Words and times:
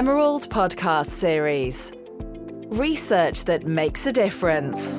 Emerald 0.00 0.48
Podcast 0.48 1.10
Series 1.10 1.92
Research 2.68 3.44
that 3.44 3.66
makes 3.66 4.06
a 4.06 4.12
difference. 4.12 4.98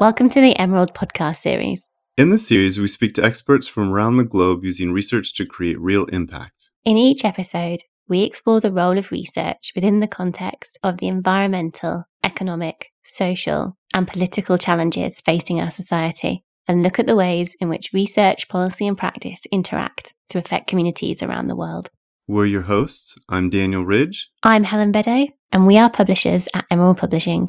Welcome 0.00 0.30
to 0.30 0.40
the 0.40 0.56
Emerald 0.58 0.94
Podcast 0.94 1.36
Series. 1.36 1.86
In 2.16 2.30
this 2.30 2.48
series, 2.48 2.80
we 2.80 2.88
speak 2.88 3.12
to 3.16 3.22
experts 3.22 3.68
from 3.68 3.92
around 3.92 4.16
the 4.16 4.24
globe 4.24 4.64
using 4.64 4.90
research 4.90 5.34
to 5.34 5.44
create 5.44 5.78
real 5.78 6.06
impact. 6.06 6.70
In 6.86 6.96
each 6.96 7.26
episode, 7.26 7.82
we 8.08 8.22
explore 8.22 8.58
the 8.58 8.72
role 8.72 8.96
of 8.96 9.12
research 9.12 9.72
within 9.74 10.00
the 10.00 10.08
context 10.08 10.78
of 10.82 10.96
the 10.96 11.08
environmental, 11.08 12.04
economic, 12.24 12.90
social, 13.04 13.76
and 13.92 14.08
political 14.08 14.56
challenges 14.56 15.20
facing 15.20 15.60
our 15.60 15.70
society 15.70 16.42
and 16.66 16.82
look 16.82 16.98
at 16.98 17.06
the 17.06 17.16
ways 17.16 17.54
in 17.60 17.68
which 17.68 17.92
research, 17.92 18.48
policy, 18.48 18.86
and 18.86 18.96
practice 18.96 19.42
interact 19.52 20.14
to 20.30 20.38
affect 20.38 20.68
communities 20.68 21.22
around 21.22 21.48
the 21.48 21.56
world. 21.56 21.90
We're 22.30 22.44
your 22.44 22.60
hosts. 22.60 23.18
I'm 23.30 23.48
Daniel 23.48 23.86
Ridge. 23.86 24.30
I'm 24.42 24.64
Helen 24.64 24.92
Beddoe, 24.92 25.32
and 25.50 25.66
we 25.66 25.78
are 25.78 25.88
publishers 25.88 26.46
at 26.52 26.66
Emerald 26.70 26.98
Publishing. 26.98 27.48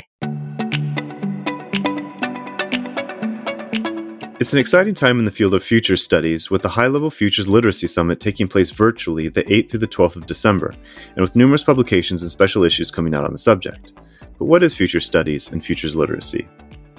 It's 4.40 4.54
an 4.54 4.60
exciting 4.60 4.94
time 4.94 5.20
in 5.20 5.26
the 5.26 5.34
field 5.36 5.54
of 5.54 5.66
futures 5.66 6.02
studies, 6.02 6.50
with 6.50 6.62
the 6.62 6.70
High 6.70 6.88
Level 6.88 7.12
Futures 7.12 7.46
Literacy 7.46 7.88
Summit 7.88 8.22
taking 8.22 8.48
place 8.48 8.72
virtually 8.72 9.28
the 9.28 9.44
8th 9.44 9.72
through 9.72 9.82
the 9.82 9.88
12th 9.90 10.16
of 10.16 10.28
December, 10.28 10.74
and 11.10 11.20
with 11.20 11.36
numerous 11.36 11.66
publications 11.66 12.24
and 12.24 12.32
special 12.32 12.64
issues 12.64 12.90
coming 12.90 13.14
out 13.14 13.26
on 13.26 13.34
the 13.34 13.38
subject. 13.38 13.92
But 14.38 14.46
what 14.46 14.64
is 14.64 14.74
futures 14.74 15.06
studies 15.06 15.52
and 15.52 15.62
futures 15.62 15.94
literacy? 15.94 16.48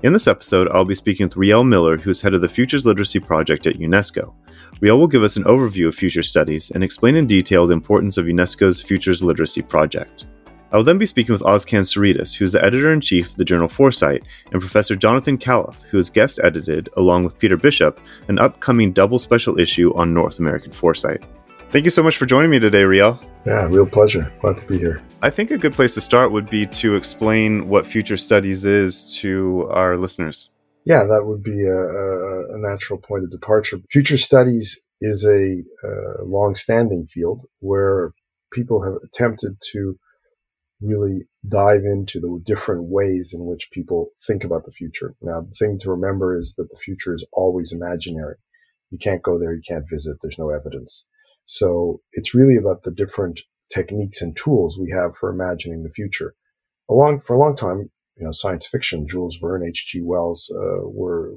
In 0.03 0.13
this 0.13 0.29
episode, 0.29 0.69
I'll 0.69 0.85
be 0.85 0.95
speaking 0.95 1.29
with 1.29 1.37
Riel 1.37 1.65
Miller, 1.65 1.97
who 1.97 2.11
is 2.11 2.21
head 2.21 2.35
of 2.35 2.43
the 2.43 2.49
Futures 2.49 2.85
Literacy 2.85 3.21
Project 3.21 3.67
at 3.67 3.77
UNESCO. 3.77 4.35
Riel 4.81 4.99
will 4.99 5.07
give 5.07 5.23
us 5.23 5.37
an 5.37 5.45
overview 5.45 5.89
of 5.89 5.95
future 5.95 6.23
studies 6.23 6.71
and 6.71 6.83
explain 6.83 7.17
in 7.17 7.27
detail 7.27 7.67
the 7.67 7.75
importance 7.75 8.17
of 8.17 8.27
UNESCO's 8.27 8.81
Futures 8.81 9.23
Literacy 9.23 9.63
Project. 9.63 10.27
I 10.73 10.77
will 10.77 10.85
then 10.85 10.99
be 10.99 11.07
speaking 11.07 11.33
with 11.33 11.43
Ozcan 11.43 11.81
Saritas, 11.81 12.37
who 12.37 12.45
is 12.45 12.53
the 12.53 12.65
editor 12.65 12.93
in 12.93 13.01
chief 13.01 13.31
of 13.31 13.37
the 13.37 13.45
journal 13.45 13.69
Foresight, 13.69 14.23
and 14.53 14.61
Professor 14.61 14.95
Jonathan 14.95 15.37
Calof, 15.37 15.83
who 15.91 15.97
has 15.97 16.09
guest 16.11 16.39
edited, 16.45 16.89
along 16.97 17.25
with 17.25 17.39
Peter 17.39 17.57
Bishop, 17.57 18.01
an 18.29 18.39
upcoming 18.39 18.93
double 18.93 19.19
special 19.19 19.59
issue 19.59 19.93
on 19.97 20.15
North 20.15 20.39
American 20.39 20.71
foresight. 20.71 21.25
Thank 21.71 21.85
you 21.85 21.91
so 21.91 22.03
much 22.03 22.17
for 22.17 22.27
joining 22.27 22.51
me 22.51 22.61
today, 22.61 22.85
Riel. 22.85 23.21
Yeah, 23.47 23.65
real 23.65 23.87
pleasure. 23.87 24.33
Glad 24.41 24.59
to 24.59 24.67
be 24.67 24.79
here. 24.79 25.01
I 25.23 25.31
think 25.31 25.51
a 25.51 25.59
good 25.59 25.73
place 25.73 25.95
to 25.95 26.01
start 26.01 26.31
would 26.31 26.49
be 26.49 26.67
to 26.67 26.95
explain 26.95 27.69
what 27.69 27.87
future 27.87 28.17
studies 28.17 28.65
is 28.65 29.17
to 29.19 29.69
our 29.73 29.97
listeners. 29.97 30.51
Yeah, 30.85 31.05
that 31.05 31.27
would 31.27 31.43
be 31.43 31.65
a, 31.65 31.73
a, 31.75 32.55
a 32.55 32.59
natural 32.59 32.99
point 32.99 33.25
of 33.25 33.31
departure. 33.31 33.79
Future 33.91 34.17
studies 34.17 34.81
is 35.01 35.25
a, 35.25 35.63
a 35.87 36.25
long-standing 36.25 37.07
field 37.07 37.43
where 37.61 38.13
people 38.53 38.83
have 38.83 38.95
attempted 39.03 39.57
to 39.73 39.99
really 40.81 41.27
dive 41.47 41.83
into 41.85 42.19
the 42.21 42.41
different 42.45 42.85
ways 42.85 43.35
in 43.35 43.45
which 43.45 43.71
people 43.71 44.09
think 44.27 44.45
about 44.45 44.65
the 44.65 44.73
future. 44.73 45.15
Now, 45.21 45.43
the 45.43 45.53
thing 45.59 45.79
to 45.81 45.91
remember 45.91 46.39
is 46.39 46.55
that 46.57 46.71
the 46.71 46.77
future 46.77 47.15
is 47.15 47.27
always 47.33 47.73
imaginary. 47.73 48.37
You 48.91 48.99
can't 48.99 49.23
go 49.23 49.39
there, 49.39 49.53
you 49.55 49.63
can't 49.67 49.89
visit, 49.89 50.17
there's 50.21 50.39
no 50.39 50.51
evidence. 50.51 51.07
So 51.45 52.01
it's 52.13 52.35
really 52.35 52.57
about 52.57 52.83
the 52.83 52.91
different 52.91 53.41
techniques 53.73 54.21
and 54.23 54.35
tools 54.37 54.79
we 54.79 54.91
have 54.91 55.15
for 55.15 55.31
imagining 55.31 55.83
the 55.83 55.91
future. 55.91 56.35
Along 56.89 57.21
for 57.21 57.37
a 57.37 57.39
long 57.39 57.55
time, 57.55 57.91
you 58.21 58.27
know, 58.27 58.33
science 58.33 58.67
fiction, 58.67 59.09
Jules 59.09 59.39
Verne, 59.41 59.67
H.G. 59.67 60.03
Wells 60.03 60.53
uh, 60.55 60.83
were, 60.85 61.33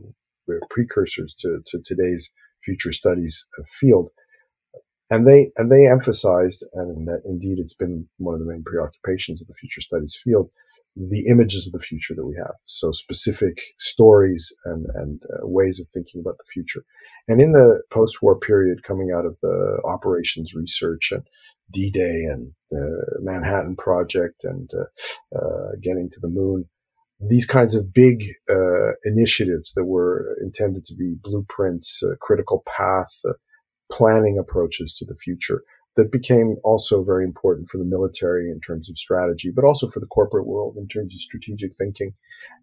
were, 0.48 0.60
precursors 0.70 1.34
to, 1.40 1.62
to 1.66 1.80
today's 1.82 2.30
future 2.62 2.92
studies 2.92 3.48
field, 3.66 4.12
and 5.10 5.26
they 5.26 5.52
and 5.56 5.72
they 5.72 5.88
emphasized, 5.88 6.66
and 6.74 7.08
indeed 7.24 7.60
it's 7.60 7.74
been 7.74 8.08
one 8.18 8.34
of 8.34 8.42
the 8.42 8.46
main 8.46 8.64
preoccupations 8.66 9.42
of 9.42 9.48
the 9.48 9.54
future 9.54 9.80
studies 9.80 10.20
field, 10.22 10.50
the 10.96 11.26
images 11.30 11.68
of 11.68 11.74
the 11.74 11.86
future 11.86 12.14
that 12.16 12.26
we 12.26 12.36
have. 12.36 12.56
So 12.66 12.92
specific 12.92 13.62
stories 13.80 14.52
and, 14.66 14.86
and 14.94 15.22
uh, 15.24 15.48
ways 15.48 15.80
of 15.80 15.88
thinking 15.88 16.22
about 16.22 16.38
the 16.38 16.52
future. 16.52 16.84
And 17.28 17.42
in 17.42 17.54
the 17.54 17.82
post-war 17.90 18.40
period 18.40 18.84
coming 18.84 19.12
out 19.16 19.26
of 19.26 19.38
the 19.42 19.80
operations 19.86 20.54
research 20.54 21.12
and 21.12 21.24
D-Day 21.72 22.26
and 22.30 22.52
the 22.70 23.20
Manhattan 23.22 23.76
Project 23.76 24.44
and 24.44 24.70
uh, 24.74 25.38
uh, 25.38 25.72
getting 25.82 26.10
to 26.12 26.20
the 26.20 26.30
moon, 26.30 26.66
these 27.28 27.46
kinds 27.46 27.76
of 27.76 27.94
big 27.94 28.26
uh, 28.50 28.94
initiatives 29.04 29.74
that 29.76 29.86
were 29.86 30.36
intended 30.42 30.86
to 30.86 30.96
be 30.96 31.16
blueprints, 31.22 32.02
uh, 32.04 32.16
critical 32.20 32.64
path, 32.66 33.20
uh, 33.28 33.34
planning 33.92 34.38
approaches 34.38 34.94
to 34.96 35.06
the 35.06 35.16
future 35.16 35.64
that 35.96 36.12
became 36.12 36.56
also 36.64 37.04
very 37.04 37.24
important 37.24 37.70
for 37.70 37.78
the 37.78 37.86
military 37.86 38.50
in 38.50 38.60
terms 38.60 38.90
of 38.90 38.98
strategy, 38.98 39.52
but 39.56 39.64
also 39.64 39.88
for 39.88 40.00
the 40.00 40.08
corporate 40.08 40.48
world 40.48 40.76
in 40.78 40.88
terms 40.88 41.14
of 41.14 41.20
strategic 41.20 41.76
thinking. 41.78 42.14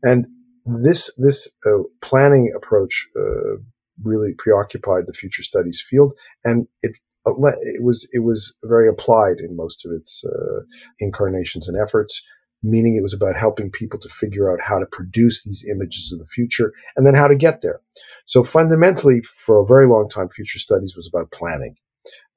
And 0.02 0.26
this 0.66 1.12
this 1.16 1.50
uh, 1.66 1.82
planning 2.02 2.52
approach 2.56 3.08
uh, 3.16 3.56
really 4.02 4.32
preoccupied 4.36 5.06
the 5.06 5.12
future 5.12 5.42
studies 5.42 5.82
field, 5.88 6.12
and 6.44 6.66
it 6.82 6.98
it 7.26 7.82
was 7.82 8.08
it 8.12 8.24
was 8.24 8.56
very 8.64 8.88
applied 8.88 9.38
in 9.38 9.56
most 9.56 9.84
of 9.84 9.92
its 9.92 10.24
uh, 10.24 10.60
incarnations 10.98 11.68
and 11.68 11.80
efforts. 11.80 12.22
Meaning, 12.62 12.96
it 12.96 13.02
was 13.02 13.14
about 13.14 13.36
helping 13.36 13.70
people 13.70 13.98
to 14.00 14.08
figure 14.08 14.52
out 14.52 14.60
how 14.62 14.78
to 14.78 14.86
produce 14.86 15.44
these 15.44 15.66
images 15.70 16.12
of 16.12 16.18
the 16.18 16.26
future 16.26 16.72
and 16.96 17.06
then 17.06 17.14
how 17.14 17.26
to 17.26 17.36
get 17.36 17.62
there. 17.62 17.80
So, 18.26 18.42
fundamentally, 18.42 19.22
for 19.22 19.60
a 19.60 19.66
very 19.66 19.86
long 19.86 20.08
time, 20.08 20.28
future 20.28 20.58
studies 20.58 20.94
was 20.94 21.08
about 21.08 21.30
planning 21.30 21.76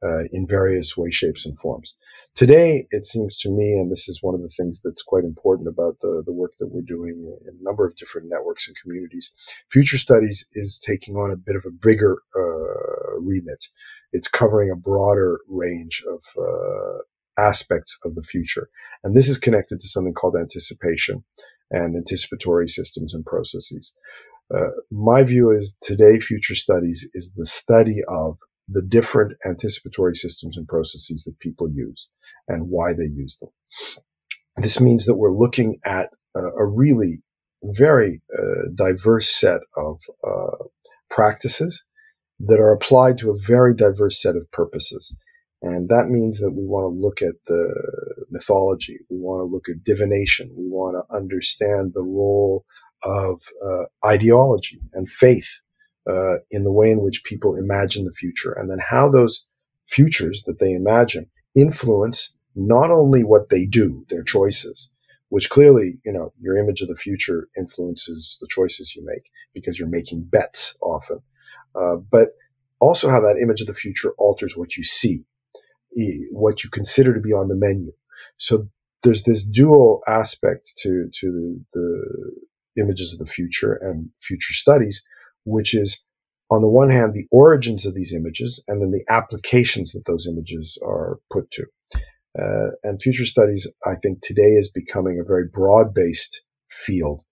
uh, 0.04 0.24
in 0.32 0.46
various 0.46 0.98
ways, 0.98 1.14
shapes, 1.14 1.46
and 1.46 1.58
forms. 1.58 1.96
Today, 2.36 2.88
it 2.92 3.06
seems 3.06 3.38
to 3.40 3.50
me, 3.50 3.74
and 3.74 3.92
this 3.92 4.10
is 4.10 4.20
one 4.22 4.36
of 4.36 4.42
the 4.42 4.50
things 4.50 4.82
that's 4.84 5.02
quite 5.02 5.24
important 5.24 5.68
about 5.68 6.00
the, 6.02 6.24
the 6.26 6.34
work 6.34 6.54
that 6.60 6.68
we're 6.68 6.82
doing 6.82 7.38
in 7.46 7.56
a 7.60 7.64
number 7.64 7.86
of 7.86 7.96
different 7.96 8.28
networks 8.30 8.68
and 8.68 8.76
communities, 8.82 9.32
future 9.70 9.98
studies 9.98 10.46
is 10.54 10.78
taking 10.78 11.16
on 11.16 11.32
a 11.32 11.38
bit 11.38 11.56
of 11.56 11.64
a 11.66 11.72
bigger 11.72 12.18
uh, 12.36 13.20
remit. 13.20 13.66
It's 14.12 14.28
covering 14.28 14.72
a 14.72 14.76
broader 14.76 15.40
range 15.48 16.04
of 16.10 16.24
uh, 16.38 17.04
aspects 17.38 17.98
of 18.04 18.16
the 18.16 18.24
future. 18.24 18.70
And 19.04 19.16
this 19.16 19.28
is 19.28 19.38
connected 19.38 19.80
to 19.80 19.88
something 19.88 20.14
called 20.14 20.36
anticipation 20.40 21.24
and 21.72 21.96
anticipatory 21.96 22.68
systems 22.68 23.14
and 23.14 23.26
processes. 23.26 23.94
Uh, 24.54 24.70
my 24.92 25.24
view 25.24 25.52
is 25.52 25.76
today, 25.82 26.20
future 26.20 26.56
studies 26.56 27.08
is 27.14 27.32
the 27.36 27.46
study 27.46 28.02
of 28.08 28.38
the 28.68 28.82
different 28.82 29.34
anticipatory 29.46 30.16
systems 30.16 30.58
and 30.58 30.68
processes 30.68 31.24
that 31.26 31.40
people 31.40 31.70
use 31.70 32.08
and 32.48 32.70
why 32.70 32.94
they 32.94 33.04
use 33.04 33.38
them. 33.38 33.50
This 34.58 34.80
means 34.80 35.06
that 35.06 35.16
we're 35.16 35.34
looking 35.34 35.80
at 35.84 36.14
uh, 36.36 36.54
a 36.54 36.66
really 36.66 37.22
very 37.64 38.22
uh, 38.38 38.70
diverse 38.76 39.30
set 39.30 39.62
of 39.76 40.02
uh, 40.26 40.66
practices 41.10 41.84
that 42.40 42.60
are 42.60 42.74
applied 42.74 43.18
to 43.18 43.32
a 43.32 43.38
very 43.38 43.76
diverse 43.76 44.22
set 44.22 44.36
of 44.36 44.50
purposes. 44.52 45.16
And 45.64 45.88
that 45.88 46.10
means 46.10 46.40
that 46.42 46.52
we 46.52 46.66
want 46.66 46.84
to 46.84 47.02
look 47.02 47.22
at 47.22 47.36
the 47.48 47.74
mythology. 48.30 49.00
We 49.10 49.18
want 49.18 49.40
to 49.40 49.46
look 49.46 49.70
at 49.70 49.84
divination. 49.84 50.52
We 50.56 50.68
want 50.68 50.98
to 50.98 51.16
understand 51.16 51.94
the 51.94 52.04
role 52.04 52.66
of 53.04 53.42
uh, 53.66 53.86
ideology 54.06 54.82
and 54.94 55.08
faith 55.08 55.62
uh, 56.08 56.40
in 56.52 56.66
the 56.66 56.72
way 56.72 56.92
in 56.92 57.02
which 57.02 57.24
people 57.24 57.56
imagine 57.56 58.04
the 58.04 58.12
future, 58.12 58.52
and 58.52 58.70
then 58.70 58.80
how 58.80 59.10
those 59.10 59.46
futures 59.88 60.44
that 60.46 60.60
they 60.60 60.74
imagine 60.74 61.30
influence 61.56 62.34
not 62.56 62.92
only 62.92 63.24
what 63.24 63.50
they 63.50 63.66
do, 63.66 64.06
their 64.10 64.24
choices, 64.24 64.90
which 65.30 65.50
clearly, 65.50 65.98
you 66.06 66.12
know, 66.12 66.34
your 66.42 66.58
image 66.58 66.82
of 66.82 66.90
the 66.90 66.96
future 66.96 67.48
influences 67.58 68.38
the 68.42 68.48
choices 68.50 68.96
you 68.96 69.06
make 69.06 69.32
because 69.54 69.80
you're 69.80 69.88
making 69.88 70.24
bets 70.24 70.76
often, 70.82 71.20
uh, 71.76 71.96
but 71.96 72.30
also 72.82 73.10
how 73.10 73.22
that 73.22 73.40
image 73.42 73.62
of 73.62 73.68
the 73.68 73.74
future 73.74 74.12
alters 74.18 74.58
what 74.58 74.76
you 74.76 74.84
see, 74.84 75.26
what 76.32 76.64
you 76.64 76.70
consider 76.70 77.14
to 77.14 77.20
be 77.20 77.34
on 77.34 77.48
the 77.48 77.56
menu. 77.56 77.92
So 78.38 78.68
there's 79.04 79.24
this 79.24 79.44
dual 79.44 80.02
aspect 80.08 80.74
to 80.78 81.10
to 81.20 81.60
the 81.74 82.82
images 82.82 83.14
of 83.14 83.20
the 83.20 83.32
future 83.32 83.74
and 83.74 84.10
future 84.22 84.54
studies, 84.54 85.04
which 85.46 85.74
is 85.74 86.02
on 86.50 86.62
the 86.62 86.68
one 86.68 86.90
hand, 86.90 87.14
the 87.14 87.28
origins 87.32 87.86
of 87.86 87.96
these 87.96 88.14
images 88.14 88.64
and 88.68 88.82
then 88.82 88.92
the 88.92 89.04
applications 89.12 89.92
that 89.94 90.06
those 90.06 90.28
images 90.28 90.78
are 90.86 91.20
put 91.32 91.50
to. 91.52 91.66
Uh, 92.40 92.72
and 92.84 93.02
future 93.02 93.26
studies, 93.26 93.68
I 93.86 93.96
think 93.96 94.20
today 94.22 94.54
is 94.54 94.70
becoming 94.70 95.20
a 95.20 95.28
very 95.28 95.46
broad 95.52 95.94
based 95.94 96.42
field 96.70 97.24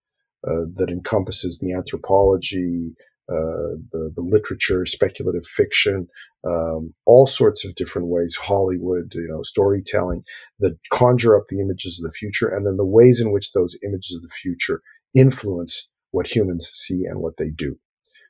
uh, 0.47 0.65
that 0.75 0.89
encompasses 0.89 1.59
the 1.59 1.73
anthropology, 1.73 2.93
uh, 3.31 3.77
the, 3.91 4.11
the 4.15 4.21
literature, 4.21 4.85
speculative 4.85 5.45
fiction, 5.45 6.07
um, 6.45 6.93
all 7.05 7.25
sorts 7.25 7.63
of 7.63 7.75
different 7.75 8.09
ways, 8.09 8.35
Hollywood, 8.35 9.13
you 9.15 9.27
know, 9.29 9.41
storytelling 9.43 10.23
that 10.59 10.77
conjure 10.91 11.37
up 11.37 11.43
the 11.49 11.61
images 11.61 11.99
of 11.99 12.09
the 12.09 12.13
future 12.13 12.49
and 12.49 12.65
then 12.65 12.77
the 12.77 12.85
ways 12.85 13.21
in 13.21 13.31
which 13.31 13.53
those 13.53 13.77
images 13.85 14.15
of 14.15 14.21
the 14.21 14.29
future 14.29 14.81
influence 15.15 15.89
what 16.11 16.35
humans 16.35 16.69
see 16.73 17.05
and 17.05 17.19
what 17.21 17.37
they 17.37 17.49
do. 17.49 17.77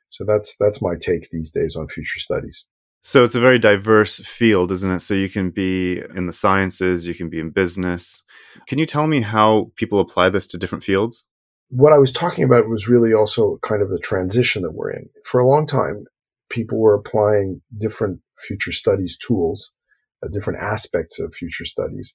So 0.08 0.24
that's 0.24 0.54
that's 0.60 0.82
my 0.82 0.94
take 1.00 1.30
these 1.30 1.50
days 1.50 1.74
on 1.74 1.88
future 1.88 2.20
studies. 2.20 2.66
So 3.00 3.24
it's 3.24 3.34
a 3.34 3.40
very 3.40 3.58
diverse 3.58 4.20
field, 4.20 4.70
isn't 4.70 4.90
it? 4.90 5.00
So 5.00 5.14
you 5.14 5.28
can 5.28 5.50
be 5.50 6.02
in 6.14 6.26
the 6.26 6.32
sciences, 6.32 7.06
you 7.06 7.14
can 7.14 7.28
be 7.28 7.40
in 7.40 7.50
business. 7.50 8.22
Can 8.68 8.78
you 8.78 8.86
tell 8.86 9.08
me 9.08 9.22
how 9.22 9.72
people 9.74 9.98
apply 9.98 10.28
this 10.28 10.46
to 10.48 10.58
different 10.58 10.84
fields? 10.84 11.24
What 11.74 11.94
I 11.94 11.98
was 11.98 12.12
talking 12.12 12.44
about 12.44 12.68
was 12.68 12.86
really 12.86 13.14
also 13.14 13.58
kind 13.62 13.80
of 13.80 13.88
the 13.88 13.98
transition 13.98 14.60
that 14.60 14.74
we're 14.74 14.90
in. 14.90 15.08
For 15.24 15.40
a 15.40 15.48
long 15.48 15.66
time, 15.66 16.04
people 16.50 16.78
were 16.78 16.94
applying 16.94 17.62
different 17.78 18.20
future 18.46 18.72
studies 18.72 19.16
tools, 19.16 19.72
uh, 20.22 20.28
different 20.30 20.60
aspects 20.60 21.18
of 21.18 21.34
future 21.34 21.64
studies, 21.64 22.14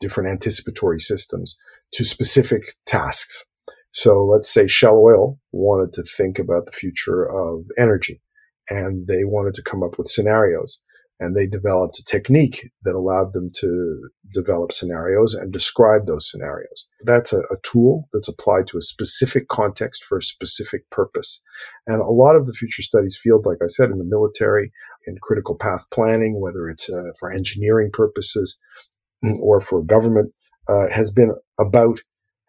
different 0.00 0.28
anticipatory 0.28 0.98
systems 0.98 1.56
to 1.92 2.02
specific 2.02 2.64
tasks. 2.84 3.44
So 3.92 4.24
let's 4.24 4.50
say 4.52 4.66
Shell 4.66 4.96
Oil 4.96 5.38
wanted 5.52 5.92
to 5.92 6.02
think 6.02 6.40
about 6.40 6.66
the 6.66 6.72
future 6.72 7.24
of 7.24 7.66
energy 7.78 8.20
and 8.68 9.06
they 9.06 9.22
wanted 9.22 9.54
to 9.54 9.62
come 9.62 9.84
up 9.84 9.98
with 9.98 10.08
scenarios. 10.08 10.80
And 11.18 11.34
they 11.34 11.46
developed 11.46 11.98
a 11.98 12.04
technique 12.04 12.70
that 12.82 12.94
allowed 12.94 13.32
them 13.32 13.48
to 13.60 14.10
develop 14.34 14.70
scenarios 14.70 15.32
and 15.34 15.50
describe 15.50 16.06
those 16.06 16.30
scenarios. 16.30 16.86
That's 17.04 17.32
a, 17.32 17.40
a, 17.50 17.56
tool 17.62 18.08
that's 18.12 18.28
applied 18.28 18.66
to 18.68 18.78
a 18.78 18.82
specific 18.82 19.48
context 19.48 20.04
for 20.04 20.18
a 20.18 20.22
specific 20.22 20.88
purpose. 20.90 21.42
And 21.86 22.02
a 22.02 22.10
lot 22.10 22.36
of 22.36 22.44
the 22.44 22.52
future 22.52 22.82
studies 22.82 23.18
field, 23.20 23.46
like 23.46 23.58
I 23.62 23.66
said, 23.66 23.90
in 23.90 23.96
the 23.96 24.04
military, 24.04 24.72
in 25.06 25.16
critical 25.22 25.56
path 25.56 25.86
planning, 25.90 26.38
whether 26.40 26.68
it's 26.68 26.90
uh, 26.90 27.12
for 27.18 27.32
engineering 27.32 27.90
purposes 27.92 28.58
or 29.40 29.60
for 29.60 29.82
government, 29.82 30.32
uh, 30.68 30.88
has 30.90 31.10
been 31.10 31.32
about 31.58 32.00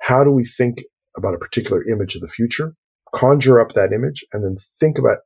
how 0.01 0.23
do 0.23 0.31
we 0.31 0.43
think 0.43 0.79
about 1.15 1.33
a 1.33 1.39
particular 1.39 1.83
image 1.87 2.15
of 2.15 2.21
the 2.21 2.27
future, 2.27 2.75
conjure 3.13 3.59
up 3.59 3.73
that 3.73 3.93
image, 3.93 4.25
and 4.33 4.43
then 4.43 4.57
think 4.79 4.97
about 4.97 5.19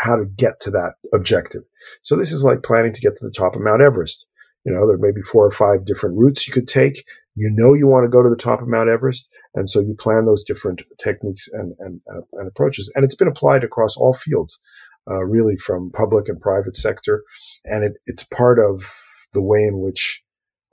how 0.00 0.16
to 0.16 0.24
get 0.24 0.60
to 0.60 0.70
that 0.72 0.94
objective. 1.12 1.62
So 2.02 2.16
this 2.16 2.32
is 2.32 2.44
like 2.44 2.62
planning 2.62 2.92
to 2.92 3.00
get 3.00 3.16
to 3.16 3.24
the 3.24 3.32
top 3.32 3.54
of 3.54 3.62
Mount 3.62 3.82
Everest. 3.82 4.26
You 4.64 4.72
know, 4.72 4.86
there 4.86 4.98
may 4.98 5.12
be 5.12 5.22
four 5.22 5.44
or 5.44 5.50
five 5.50 5.84
different 5.84 6.16
routes 6.16 6.46
you 6.46 6.52
could 6.52 6.68
take. 6.68 7.04
You 7.36 7.50
know 7.50 7.74
you 7.74 7.86
want 7.86 8.04
to 8.04 8.08
go 8.08 8.22
to 8.22 8.30
the 8.30 8.36
top 8.36 8.62
of 8.62 8.68
Mount 8.68 8.88
Everest, 8.88 9.28
and 9.54 9.68
so 9.68 9.80
you 9.80 9.94
plan 9.94 10.24
those 10.24 10.44
different 10.44 10.82
techniques 10.98 11.48
and, 11.52 11.74
and, 11.80 12.00
and 12.32 12.48
approaches. 12.48 12.90
And 12.94 13.04
it's 13.04 13.16
been 13.16 13.28
applied 13.28 13.64
across 13.64 13.96
all 13.96 14.14
fields, 14.14 14.60
uh, 15.10 15.24
really 15.24 15.56
from 15.56 15.90
public 15.92 16.28
and 16.28 16.40
private 16.40 16.76
sector. 16.76 17.24
And 17.64 17.84
it, 17.84 17.92
it's 18.06 18.22
part 18.22 18.58
of 18.58 18.84
the 19.32 19.42
way 19.42 19.64
in 19.64 19.80
which 19.80 20.22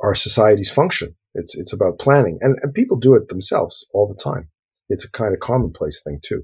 our 0.02 0.16
societies 0.16 0.72
function. 0.72 1.16
It's, 1.34 1.56
it's 1.56 1.74
about 1.74 2.00
planning. 2.00 2.38
And, 2.42 2.58
and 2.62 2.74
people 2.74 2.98
do 2.98 3.16
it 3.16 3.30
themselves 3.30 3.86
all 3.94 4.08
the 4.08 4.22
time. 4.22 4.50
It's 4.90 5.06
a 5.06 5.12
kind 5.12 5.34
of 5.34 5.40
commonplace 5.40 6.02
thing 6.04 6.20
too. 6.24 6.44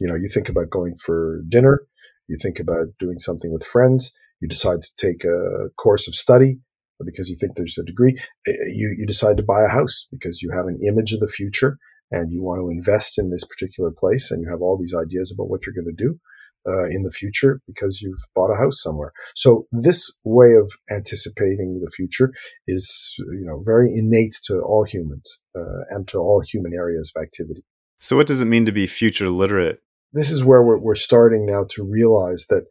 You 0.00 0.08
know, 0.08 0.14
you 0.14 0.28
think 0.28 0.48
about 0.48 0.70
going 0.70 0.96
for 0.96 1.42
dinner, 1.48 1.82
you 2.28 2.36
think 2.40 2.58
about 2.58 2.86
doing 2.98 3.18
something 3.18 3.52
with 3.52 3.64
friends, 3.64 4.12
you 4.40 4.48
decide 4.48 4.82
to 4.82 4.90
take 4.96 5.24
a 5.24 5.68
course 5.76 6.08
of 6.08 6.14
study 6.14 6.58
because 7.04 7.28
you 7.28 7.36
think 7.38 7.56
there's 7.56 7.78
a 7.78 7.84
degree, 7.84 8.16
eh, 8.46 8.52
eh, 8.52 8.54
you, 8.72 8.94
you 8.98 9.06
decide 9.06 9.36
to 9.36 9.42
buy 9.42 9.64
a 9.64 9.68
house 9.68 10.06
because 10.10 10.40
you 10.40 10.50
have 10.50 10.66
an 10.66 10.78
image 10.86 11.12
of 11.12 11.20
the 11.20 11.28
future 11.28 11.78
and 12.10 12.32
you 12.32 12.42
want 12.42 12.60
to 12.60 12.70
invest 12.70 13.18
in 13.18 13.30
this 13.30 13.44
particular 13.44 13.90
place 13.90 14.30
and 14.30 14.42
you 14.42 14.50
have 14.50 14.62
all 14.62 14.78
these 14.78 14.94
ideas 14.94 15.32
about 15.32 15.48
what 15.48 15.66
you're 15.66 15.74
going 15.74 15.94
to 15.96 16.04
do. 16.04 16.18
Uh, 16.64 16.84
in 16.84 17.02
the 17.02 17.10
future 17.10 17.60
because 17.66 18.00
you've 18.00 18.22
bought 18.36 18.52
a 18.52 18.56
house 18.56 18.80
somewhere. 18.80 19.12
So 19.34 19.66
this 19.72 20.16
way 20.22 20.52
of 20.54 20.70
anticipating 20.92 21.80
the 21.84 21.90
future 21.90 22.32
is, 22.68 23.16
you 23.18 23.44
know, 23.44 23.64
very 23.66 23.90
innate 23.92 24.36
to 24.44 24.60
all 24.60 24.84
humans 24.84 25.40
uh, 25.58 25.82
and 25.90 26.06
to 26.06 26.18
all 26.18 26.40
human 26.40 26.72
areas 26.72 27.10
of 27.16 27.20
activity. 27.20 27.64
So, 27.98 28.14
what 28.14 28.28
does 28.28 28.40
it 28.40 28.44
mean 28.44 28.64
to 28.66 28.70
be 28.70 28.86
future 28.86 29.28
literate? 29.28 29.80
This 30.12 30.30
is 30.30 30.44
where 30.44 30.62
we're, 30.62 30.78
we're 30.78 30.94
starting 30.94 31.46
now 31.46 31.64
to 31.70 31.82
realize 31.82 32.46
that 32.48 32.64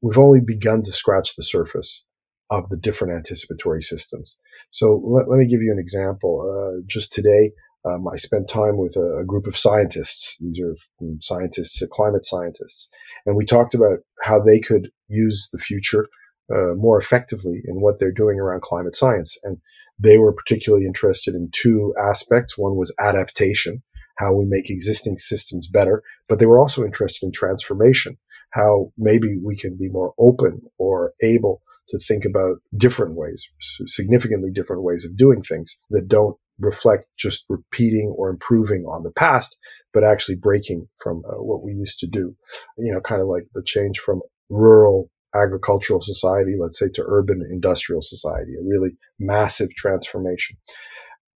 we've 0.00 0.18
only 0.18 0.40
begun 0.40 0.82
to 0.82 0.92
scratch 0.92 1.36
the 1.36 1.42
surface 1.42 2.04
of 2.50 2.68
the 2.68 2.76
different 2.76 3.14
anticipatory 3.14 3.82
systems. 3.82 4.38
So 4.70 5.02
let, 5.04 5.28
let 5.28 5.38
me 5.38 5.46
give 5.46 5.62
you 5.62 5.72
an 5.72 5.80
example. 5.80 6.42
Uh, 6.42 6.82
just 6.86 7.12
today, 7.12 7.52
um, 7.84 8.06
I 8.12 8.16
spent 8.16 8.48
time 8.48 8.78
with 8.78 8.96
a, 8.96 9.20
a, 9.20 9.24
group 9.24 9.46
of 9.46 9.56
scientists. 9.56 10.36
These 10.40 10.60
are 10.60 10.76
scientists, 11.20 11.80
uh, 11.82 11.86
climate 11.90 12.24
scientists, 12.24 12.88
and 13.24 13.36
we 13.36 13.44
talked 13.44 13.74
about 13.74 13.98
how 14.22 14.40
they 14.40 14.58
could 14.58 14.90
use 15.08 15.48
the 15.52 15.58
future 15.58 16.08
uh, 16.52 16.74
more 16.76 16.98
effectively 16.98 17.62
in 17.64 17.80
what 17.80 17.98
they're 17.98 18.12
doing 18.12 18.38
around 18.38 18.62
climate 18.62 18.94
science. 18.94 19.36
And 19.42 19.58
they 19.98 20.18
were 20.18 20.32
particularly 20.32 20.86
interested 20.86 21.34
in 21.34 21.50
two 21.52 21.94
aspects. 22.00 22.56
One 22.56 22.76
was 22.76 22.94
adaptation, 23.00 23.82
how 24.16 24.32
we 24.32 24.44
make 24.46 24.70
existing 24.70 25.16
systems 25.16 25.68
better, 25.68 26.02
but 26.28 26.38
they 26.38 26.46
were 26.46 26.58
also 26.58 26.84
interested 26.84 27.26
in 27.26 27.32
transformation, 27.32 28.16
how 28.50 28.92
maybe 28.96 29.38
we 29.44 29.56
can 29.56 29.76
be 29.76 29.88
more 29.88 30.14
open 30.18 30.60
or 30.78 31.12
able 31.22 31.62
to 31.88 31.98
think 31.98 32.24
about 32.24 32.56
different 32.76 33.14
ways, 33.14 33.48
significantly 33.86 34.50
different 34.52 34.82
ways 34.82 35.04
of 35.04 35.16
doing 35.16 35.42
things 35.42 35.76
that 35.90 36.08
don't 36.08 36.36
reflect 36.58 37.06
just 37.16 37.44
repeating 37.48 38.12
or 38.16 38.30
improving 38.30 38.84
on 38.84 39.02
the 39.02 39.10
past, 39.10 39.56
but 39.92 40.02
actually 40.02 40.34
breaking 40.34 40.88
from 40.98 41.22
uh, 41.28 41.42
what 41.42 41.62
we 41.62 41.72
used 41.72 41.98
to 41.98 42.06
do. 42.06 42.34
You 42.78 42.92
know, 42.92 43.00
kind 43.00 43.20
of 43.20 43.28
like 43.28 43.44
the 43.54 43.62
change 43.62 43.98
from 43.98 44.22
rural 44.48 45.10
agricultural 45.34 46.00
society, 46.00 46.54
let's 46.58 46.78
say, 46.78 46.88
to 46.94 47.04
urban 47.06 47.46
industrial 47.50 48.02
society, 48.02 48.52
a 48.54 48.64
really 48.64 48.92
massive 49.18 49.74
transformation. 49.74 50.56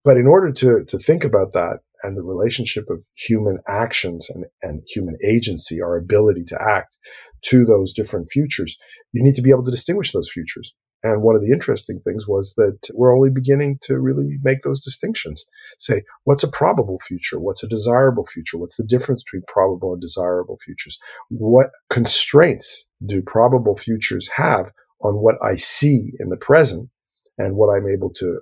But 0.03 0.17
in 0.17 0.25
order 0.25 0.51
to, 0.51 0.83
to 0.85 0.97
think 0.97 1.23
about 1.23 1.51
that, 1.51 1.79
and 2.03 2.17
the 2.17 2.23
relationship 2.23 2.85
of 2.89 3.03
human 3.15 3.59
actions 3.67 4.29
and, 4.29 4.45
and 4.61 4.81
human 4.87 5.17
agency, 5.23 5.81
our 5.81 5.97
ability 5.97 6.43
to 6.47 6.61
act 6.61 6.97
to 7.43 7.65
those 7.65 7.93
different 7.93 8.31
futures, 8.31 8.77
you 9.13 9.23
need 9.23 9.35
to 9.35 9.41
be 9.41 9.51
able 9.51 9.63
to 9.63 9.71
distinguish 9.71 10.11
those 10.11 10.29
futures. 10.29 10.73
And 11.03 11.23
one 11.23 11.35
of 11.35 11.41
the 11.41 11.51
interesting 11.51 11.99
things 12.03 12.27
was 12.27 12.53
that 12.57 12.77
we're 12.93 13.15
only 13.15 13.31
beginning 13.31 13.79
to 13.83 13.99
really 13.99 14.37
make 14.43 14.61
those 14.61 14.79
distinctions. 14.79 15.45
Say, 15.79 16.03
what's 16.25 16.43
a 16.43 16.51
probable 16.51 16.99
future? 16.99 17.39
What's 17.39 17.63
a 17.63 17.67
desirable 17.67 18.25
future? 18.25 18.59
What's 18.59 18.77
the 18.77 18.85
difference 18.85 19.23
between 19.23 19.41
probable 19.47 19.93
and 19.93 20.01
desirable 20.01 20.59
futures? 20.63 20.99
What 21.29 21.71
constraints 21.89 22.87
do 23.03 23.23
probable 23.23 23.75
futures 23.75 24.29
have 24.35 24.67
on 25.01 25.15
what 25.15 25.35
I 25.43 25.55
see 25.55 26.11
in 26.19 26.29
the 26.29 26.37
present 26.37 26.89
and 27.37 27.55
what 27.55 27.75
I'm 27.75 27.87
able 27.87 28.11
to 28.17 28.41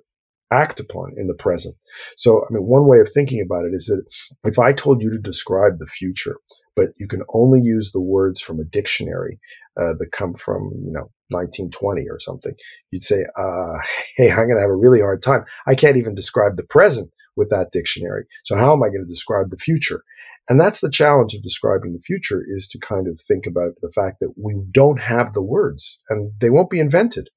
act 0.51 0.79
upon 0.79 1.13
in 1.17 1.27
the 1.27 1.33
present. 1.33 1.75
So, 2.17 2.43
I 2.43 2.53
mean, 2.53 2.63
one 2.63 2.87
way 2.87 2.99
of 2.99 3.09
thinking 3.11 3.41
about 3.41 3.65
it 3.65 3.73
is 3.73 3.85
that 3.85 4.03
if 4.43 4.57
I 4.57 4.73
told 4.73 5.01
you 5.01 5.11
to 5.11 5.19
describe 5.19 5.79
the 5.79 5.85
future, 5.85 6.37
but 6.75 6.89
you 6.97 7.07
can 7.07 7.23
only 7.33 7.59
use 7.59 7.91
the 7.91 8.01
words 8.01 8.41
from 8.41 8.59
a 8.59 8.63
dictionary 8.63 9.39
uh, 9.77 9.93
that 9.99 10.11
come 10.11 10.33
from, 10.33 10.71
you 10.85 10.91
know, 10.91 11.11
1920 11.29 12.07
or 12.09 12.19
something, 12.19 12.53
you'd 12.91 13.03
say, 13.03 13.25
uh, 13.37 13.73
hey, 14.17 14.31
I'm 14.31 14.47
going 14.47 14.55
to 14.55 14.61
have 14.61 14.69
a 14.69 14.75
really 14.75 15.01
hard 15.01 15.21
time. 15.21 15.43
I 15.67 15.75
can't 15.75 15.97
even 15.97 16.15
describe 16.15 16.57
the 16.57 16.63
present 16.63 17.11
with 17.35 17.49
that 17.49 17.71
dictionary. 17.71 18.25
So 18.43 18.57
how 18.57 18.73
am 18.73 18.83
I 18.83 18.87
going 18.87 19.05
to 19.05 19.13
describe 19.13 19.49
the 19.49 19.57
future? 19.57 20.03
And 20.49 20.59
that's 20.59 20.81
the 20.81 20.89
challenge 20.89 21.35
of 21.35 21.43
describing 21.43 21.93
the 21.93 22.01
future 22.01 22.43
is 22.45 22.67
to 22.69 22.79
kind 22.79 23.07
of 23.07 23.21
think 23.21 23.45
about 23.45 23.73
the 23.81 23.91
fact 23.91 24.17
that 24.19 24.33
we 24.35 24.59
don't 24.71 24.99
have 24.99 25.33
the 25.33 25.43
words 25.43 25.99
and 26.09 26.31
they 26.41 26.49
won't 26.49 26.71
be 26.71 26.79
invented. 26.79 27.29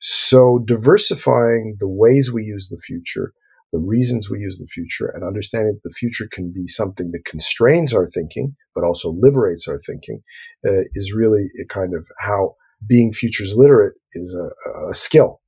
So 0.00 0.60
diversifying 0.64 1.76
the 1.78 1.88
ways 1.88 2.32
we 2.32 2.44
use 2.44 2.68
the 2.68 2.80
future, 2.84 3.32
the 3.72 3.78
reasons 3.78 4.30
we 4.30 4.40
use 4.40 4.58
the 4.58 4.66
future, 4.66 5.12
and 5.14 5.22
understanding 5.22 5.74
that 5.74 5.88
the 5.88 5.94
future 5.94 6.28
can 6.30 6.50
be 6.50 6.66
something 6.66 7.10
that 7.12 7.26
constrains 7.26 7.92
our 7.92 8.06
thinking, 8.06 8.56
but 8.74 8.84
also 8.84 9.10
liberates 9.10 9.68
our 9.68 9.78
thinking, 9.78 10.22
uh, 10.66 10.84
is 10.94 11.12
really 11.14 11.48
a 11.62 11.66
kind 11.66 11.94
of 11.94 12.06
how 12.20 12.54
being 12.86 13.12
futures 13.12 13.54
literate 13.56 13.94
is 14.12 14.34
a, 14.38 14.88
a 14.88 14.94
skill 14.94 15.40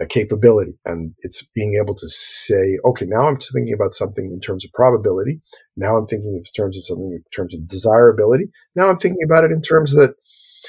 a 0.00 0.06
capability. 0.06 0.72
And 0.84 1.14
it's 1.20 1.46
being 1.54 1.78
able 1.80 1.94
to 1.94 2.08
say, 2.08 2.78
okay, 2.84 3.06
now 3.06 3.26
I'm 3.26 3.38
thinking 3.38 3.74
about 3.74 3.92
something 3.92 4.30
in 4.32 4.40
terms 4.40 4.64
of 4.64 4.72
probability. 4.72 5.40
Now 5.76 5.96
I'm 5.96 6.06
thinking 6.06 6.34
in 6.34 6.42
terms 6.56 6.76
of 6.76 6.84
something 6.84 7.12
in 7.12 7.24
terms 7.34 7.54
of 7.54 7.66
desirability. 7.68 8.46
Now 8.74 8.88
I'm 8.88 8.96
thinking 8.96 9.22
about 9.24 9.44
it 9.44 9.52
in 9.52 9.62
terms 9.62 9.94
that 9.94 10.14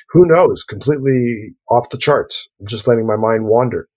who 0.10 0.26
knows, 0.26 0.64
completely 0.64 1.54
off 1.70 1.90
the 1.90 1.98
charts. 1.98 2.50
I'm 2.60 2.68
just 2.68 2.88
letting 2.88 3.08
my 3.08 3.16
mind 3.16 3.46
wander 3.46 3.88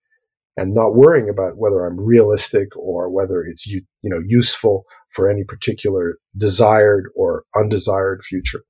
and 0.56 0.74
not 0.74 0.94
worrying 0.94 1.28
about 1.28 1.56
whether 1.56 1.84
I'm 1.84 2.00
realistic 2.00 2.76
or 2.76 3.08
whether 3.08 3.42
it's 3.42 3.66
you 3.66 3.82
know 4.02 4.20
useful 4.26 4.84
for 5.14 5.30
any 5.30 5.44
particular 5.44 6.18
desired 6.36 7.10
or 7.14 7.44
undesired 7.56 8.24
future. 8.24 8.62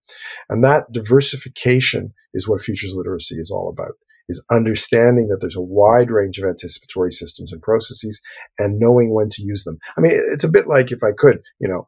And 0.49 0.63
that 0.65 0.93
diversification 0.93 2.13
is 2.35 2.47
what 2.49 2.61
futures 2.61 2.95
literacy 2.95 3.37
is 3.37 3.51
all 3.51 3.69
about. 3.69 3.93
Is 4.29 4.45
understanding 4.51 5.29
that 5.29 5.39
there's 5.41 5.57
a 5.57 5.63
wide 5.63 6.11
range 6.11 6.39
of 6.39 6.45
anticipatory 6.47 7.13
systems 7.13 7.51
and 7.51 7.63
processes 7.63 8.21
and 8.59 8.79
knowing 8.79 9.15
when 9.15 9.31
to 9.31 9.43
use 9.43 9.65
them. 9.65 9.79
I 9.97 10.03
mean, 10.03 10.13
it's 10.13 10.45
a 10.45 10.51
bit 10.51 10.69
like 10.69 10.93
if 10.93 11.03
I 11.03 11.13
could, 11.17 11.41
you 11.59 11.67
know, 11.67 11.87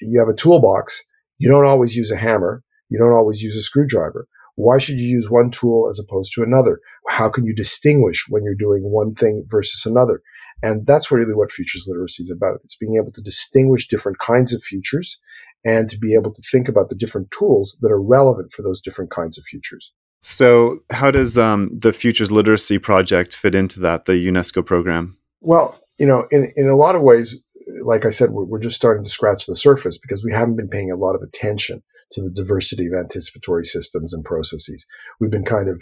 you 0.00 0.18
have 0.18 0.28
a 0.28 0.34
toolbox, 0.34 1.04
you 1.38 1.48
don't 1.48 1.64
always 1.64 1.94
use 1.94 2.10
a 2.10 2.16
hammer, 2.16 2.64
you 2.88 2.98
don't 2.98 3.12
always 3.12 3.40
use 3.40 3.54
a 3.56 3.62
screwdriver. 3.62 4.26
Why 4.56 4.78
should 4.78 4.98
you 4.98 5.06
use 5.06 5.30
one 5.30 5.50
tool 5.50 5.88
as 5.88 6.00
opposed 6.00 6.32
to 6.34 6.42
another? 6.42 6.80
How 7.08 7.28
can 7.28 7.44
you 7.44 7.54
distinguish 7.54 8.24
when 8.28 8.42
you're 8.42 8.54
doing 8.54 8.82
one 8.82 9.14
thing 9.14 9.44
versus 9.48 9.84
another? 9.86 10.22
And 10.62 10.86
that's 10.86 11.10
really 11.10 11.34
what 11.34 11.52
futures 11.52 11.86
literacy 11.86 12.22
is 12.22 12.30
about. 12.30 12.60
It's 12.64 12.76
being 12.76 12.96
able 12.96 13.12
to 13.12 13.20
distinguish 13.20 13.86
different 13.86 14.18
kinds 14.18 14.54
of 14.54 14.62
futures 14.62 15.20
and 15.64 15.88
to 15.90 15.98
be 15.98 16.14
able 16.14 16.32
to 16.32 16.42
think 16.50 16.68
about 16.68 16.88
the 16.88 16.94
different 16.94 17.30
tools 17.30 17.76
that 17.82 17.92
are 17.92 18.02
relevant 18.02 18.52
for 18.52 18.62
those 18.62 18.80
different 18.80 19.10
kinds 19.10 19.36
of 19.36 19.44
futures. 19.44 19.92
So, 20.20 20.80
how 20.90 21.10
does 21.10 21.38
um, 21.38 21.70
the 21.72 21.92
Futures 21.92 22.32
Literacy 22.32 22.78
Project 22.78 23.34
fit 23.34 23.54
into 23.54 23.80
that, 23.80 24.06
the 24.06 24.14
UNESCO 24.14 24.64
program? 24.64 25.18
Well, 25.40 25.80
you 25.98 26.06
know, 26.06 26.26
in, 26.30 26.50
in 26.56 26.68
a 26.68 26.76
lot 26.76 26.96
of 26.96 27.02
ways, 27.02 27.38
like 27.84 28.04
I 28.04 28.10
said, 28.10 28.30
we're, 28.30 28.44
we're 28.44 28.58
just 28.58 28.76
starting 28.76 29.04
to 29.04 29.10
scratch 29.10 29.46
the 29.46 29.54
surface 29.54 29.98
because 29.98 30.24
we 30.24 30.32
haven't 30.32 30.56
been 30.56 30.68
paying 30.68 30.90
a 30.90 30.96
lot 30.96 31.14
of 31.14 31.22
attention 31.22 31.82
to 32.12 32.22
the 32.22 32.30
diversity 32.30 32.86
of 32.86 32.94
anticipatory 32.94 33.64
systems 33.64 34.12
and 34.12 34.24
processes. 34.24 34.86
We've 35.20 35.30
been 35.30 35.44
kind 35.44 35.68
of 35.68 35.80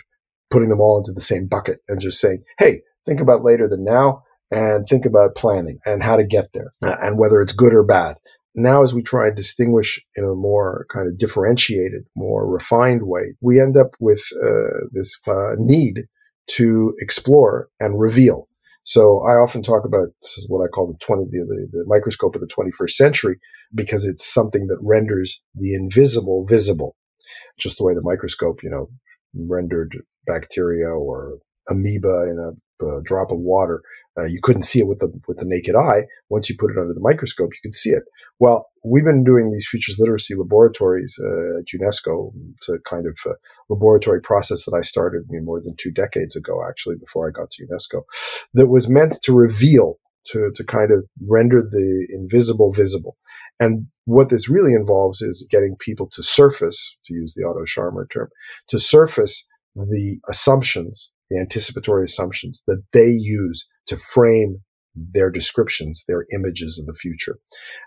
putting 0.51 0.69
them 0.69 0.81
all 0.81 0.99
into 0.99 1.13
the 1.13 1.21
same 1.21 1.47
bucket 1.47 1.81
and 1.89 2.01
just 2.01 2.21
saying, 2.21 2.43
hey, 2.59 2.83
think 3.07 3.21
about 3.21 3.45
later 3.45 3.69
than 3.69 3.85
now 3.85 4.23
and 4.51 4.87
think 4.87 5.05
about 5.05 5.35
planning 5.35 5.79
and 5.85 6.03
how 6.03 6.17
to 6.17 6.25
get 6.25 6.53
there 6.53 6.73
and 6.81 7.19
whether 7.19 7.41
it's 7.41 7.53
good 7.53 7.75
or 7.75 7.83
bad. 7.83 8.17
Now, 8.55 8.85
as 8.85 8.95
we 8.95 9.03
try 9.03 9.27
and 9.27 9.37
distinguish 9.37 10.05
in 10.15 10.25
a 10.25 10.35
more 10.35 10.87
kind 10.93 11.09
of 11.09 11.19
differentiated, 11.19 12.05
more 12.15 12.47
refined 12.47 13.03
way, 13.03 13.35
we 13.41 13.61
end 13.61 13.77
up 13.77 13.97
with 13.99 14.23
uh, 14.43 14.87
this 14.93 15.21
uh, 15.27 15.55
need 15.59 16.05
to 16.51 16.95
explore 17.01 17.69
and 17.81 17.99
reveal. 17.99 18.49
So 18.85 19.25
I 19.27 19.33
often 19.33 19.63
talk 19.63 19.85
about 19.85 20.09
what 20.49 20.63
I 20.63 20.69
call 20.69 20.87
the 20.87 20.99
20, 20.99 21.25
the, 21.31 21.69
the, 21.73 21.85
microscope 21.87 22.35
of 22.35 22.43
the 22.43 22.47
21st 22.47 22.91
century 22.91 23.39
because 23.75 24.07
it's 24.07 24.31
something 24.31 24.67
that 24.67 24.77
renders 24.83 25.41
the 25.55 25.75
invisible 25.75 26.45
visible, 26.45 26.95
just 27.59 27.79
the 27.79 27.85
way 27.85 27.95
the 27.95 28.03
microscope, 28.03 28.63
you 28.63 28.69
know, 28.69 28.91
rendered 29.35 29.97
bacteria 30.27 30.87
or 30.89 31.39
amoeba 31.69 32.25
in 32.31 32.39
a 32.39 32.53
a 32.85 33.03
drop 33.03 33.31
of 33.31 33.39
water. 33.39 33.83
Uh, 34.17 34.25
you 34.25 34.39
couldn't 34.43 34.63
see 34.63 34.79
it 34.79 34.87
with 34.87 35.01
the 35.01 35.13
with 35.27 35.39
the 35.39 35.45
naked 35.45 35.75
eye. 35.75 36.05
Once 36.29 36.49
you 36.49 36.57
put 36.57 36.71
it 36.71 36.79
under 36.79 36.95
the 36.95 37.01
microscope, 37.01 37.51
you 37.53 37.61
could 37.63 37.75
see 37.75 37.91
it. 37.91 38.05
Well, 38.39 38.69
we've 38.85 39.05
been 39.05 39.25
doing 39.25 39.51
these 39.51 39.67
futures 39.69 39.99
literacy 39.99 40.35
laboratories 40.35 41.19
uh, 41.21 41.59
at 41.59 41.67
UNESCO. 41.75 42.33
It's 42.57 42.69
a 42.69 42.79
kind 42.81 43.07
of 43.07 43.19
uh, 43.27 43.35
laboratory 43.69 44.21
process 44.21 44.65
that 44.65 44.75
I 44.75 44.83
started 44.83 45.23
more 45.29 45.61
than 45.61 45.75
two 45.77 45.91
decades 45.91 46.37
ago, 46.37 46.65
actually, 46.69 46.97
before 46.97 47.29
I 47.29 47.33
got 47.33 47.51
to 47.53 47.67
UNESCO, 47.67 48.03
that 48.55 48.69
was 48.69 48.89
meant 48.89 49.21
to 49.23 49.33
reveal, 49.33 49.99
to 50.27 50.51
to 50.55 50.65
kind 50.65 50.91
of 50.91 51.05
render 51.27 51.63
the 51.63 52.07
invisible 52.11 52.73
visible. 52.73 53.17
And 53.61 53.87
what 54.05 54.29
this 54.29 54.49
really 54.49 54.75
involves 54.75 55.23
is 55.23 55.47
getting 55.51 55.77
people 55.79 56.09
to 56.13 56.23
surface, 56.23 56.97
to 57.07 57.15
use 57.15 57.35
the 57.35 57.45
Otto 57.45 57.65
Scharmer 57.65 58.09
term, 58.11 58.29
to 58.69 58.79
surface 58.79 59.47
the 59.75 60.21
assumptions 60.29 61.11
the 61.31 61.39
anticipatory 61.39 62.05
assumptions 62.05 62.63
that 62.67 62.83
they 62.93 63.09
use 63.09 63.69
to 63.87 63.97
frame 63.97 64.59
their 64.95 65.31
descriptions, 65.31 66.05
their 66.07 66.27
images 66.33 66.79
of 66.79 66.87
the 66.87 66.95
future. 66.95 67.39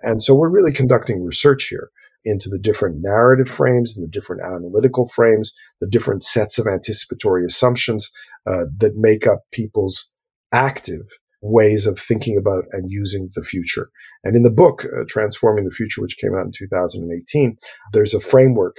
And 0.01 0.22
so 0.22 0.36
we're 0.36 0.50
really 0.50 0.74
conducting 0.74 1.24
research 1.24 1.67
here 1.70 1.89
into 2.25 2.50
the 2.50 2.60
different 2.60 2.98
narrative 3.01 3.48
frames 3.48 3.96
and 3.96 4.03
the 4.03 4.10
different 4.10 4.41
analytical 4.41 5.08
frames, 5.08 5.53
the 5.79 5.88
different 5.88 6.24
sets 6.24 6.60
of 6.60 6.67
anticipatory 6.67 7.46
assumptions 7.46 8.12
uh, 8.46 8.65
that 8.77 8.98
make 8.98 9.25
up 9.25 9.44
people's 9.51 10.10
active 10.51 11.06
ways 11.41 11.86
of 11.86 12.00
thinking 12.00 12.38
about 12.38 12.65
and 12.72 12.91
using 12.91 13.29
the 13.36 13.44
future. 13.44 13.89
And 14.24 14.36
in 14.36 14.44
the 14.44 14.51
book, 14.51 14.86
uh, 14.86 15.03
Transforming 15.08 15.65
the 15.65 15.72
Future, 15.72 16.01
which 16.01 16.17
came 16.17 16.36
out 16.36 16.46
in 16.46 16.51
2018, 16.51 17.58
there's 17.94 18.13
a 18.13 18.20
framework 18.20 18.77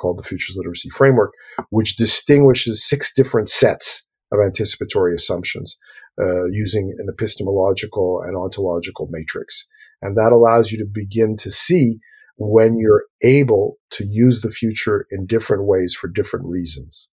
called 0.00 0.18
the 0.18 0.22
Futures 0.22 0.56
Literacy 0.56 0.90
Framework, 0.90 1.32
which 1.70 1.96
distinguishes 1.96 2.84
six 2.84 3.12
different 3.14 3.48
sets 3.48 4.06
of 4.32 4.40
anticipatory 4.44 5.14
assumptions 5.14 5.76
uh, 6.20 6.46
using 6.46 6.94
an 6.98 7.06
epistemological 7.08 8.22
and 8.26 8.36
ontological 8.36 9.08
matrix. 9.10 9.66
And 10.02 10.16
that 10.16 10.32
allows 10.32 10.72
you 10.72 10.78
to 10.78 10.86
begin 10.86 11.36
to 11.38 11.50
see 11.50 11.98
when 12.36 12.78
you're 12.78 13.04
able 13.22 13.76
to 13.90 14.04
use 14.04 14.40
the 14.40 14.50
future 14.50 15.06
in 15.10 15.26
different 15.26 15.64
ways 15.64 15.94
for 15.94 16.08
different 16.08 16.46
reasons. 16.46 17.08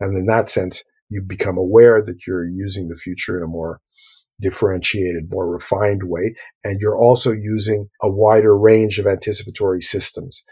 And 0.00 0.16
in 0.16 0.26
that 0.26 0.48
sense, 0.48 0.82
you 1.08 1.22
become 1.22 1.58
aware 1.58 2.02
that 2.02 2.26
you're 2.26 2.48
using 2.48 2.88
the 2.88 2.96
future 2.96 3.36
in 3.36 3.44
a 3.44 3.48
more 3.48 3.80
differentiated, 4.40 5.30
more 5.30 5.48
refined 5.48 6.02
way. 6.04 6.34
And 6.64 6.80
you're 6.80 6.98
also 6.98 7.32
using 7.32 7.88
a 8.02 8.10
wider 8.10 8.56
range 8.56 8.98
of 8.98 9.06
anticipatory 9.06 9.82
systems 9.82 10.42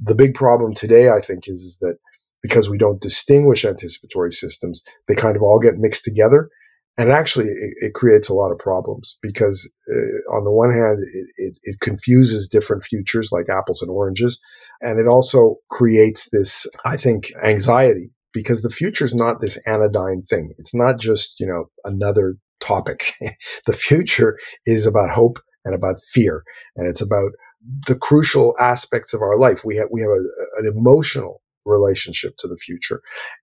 the 0.00 0.14
big 0.14 0.34
problem 0.34 0.74
today, 0.74 1.10
I 1.10 1.20
think, 1.20 1.48
is, 1.48 1.60
is 1.60 1.78
that 1.80 1.96
because 2.42 2.70
we 2.70 2.78
don't 2.78 3.00
distinguish 3.00 3.64
anticipatory 3.64 4.32
systems, 4.32 4.82
they 5.08 5.14
kind 5.14 5.36
of 5.36 5.42
all 5.42 5.58
get 5.58 5.78
mixed 5.78 6.04
together. 6.04 6.48
And 6.98 7.10
actually, 7.10 7.46
it, 7.46 7.74
it 7.76 7.94
creates 7.94 8.28
a 8.28 8.34
lot 8.34 8.52
of 8.52 8.58
problems 8.58 9.18
because, 9.20 9.70
uh, 9.90 10.34
on 10.34 10.44
the 10.44 10.50
one 10.50 10.72
hand, 10.72 10.98
it, 11.12 11.26
it, 11.36 11.58
it 11.62 11.80
confuses 11.80 12.48
different 12.48 12.84
futures 12.84 13.30
like 13.32 13.46
apples 13.50 13.82
and 13.82 13.90
oranges. 13.90 14.38
And 14.80 14.98
it 14.98 15.06
also 15.06 15.56
creates 15.70 16.28
this, 16.32 16.66
I 16.84 16.96
think, 16.96 17.32
anxiety 17.44 18.10
because 18.32 18.62
the 18.62 18.70
future 18.70 19.04
is 19.04 19.14
not 19.14 19.40
this 19.40 19.58
anodyne 19.66 20.22
thing. 20.22 20.52
It's 20.58 20.74
not 20.74 20.98
just, 20.98 21.38
you 21.40 21.46
know, 21.46 21.66
another 21.84 22.36
topic. 22.60 23.14
the 23.66 23.72
future 23.72 24.38
is 24.64 24.86
about 24.86 25.10
hope 25.10 25.38
and 25.64 25.74
about 25.74 26.00
fear. 26.12 26.44
And 26.76 26.88
it's 26.88 27.00
about 27.00 27.32
the 27.86 27.96
crucial 27.96 28.54
aspects 28.58 29.12
of 29.12 29.22
our 29.22 29.38
life. 29.38 29.64
We 29.64 29.76
have 29.76 29.88
we 29.90 30.00
have 30.00 30.10
a, 30.10 30.60
an 30.60 30.72
emotional 30.74 31.42
relationship 31.64 32.36
to 32.38 32.48
the 32.48 32.56
future, 32.56 33.00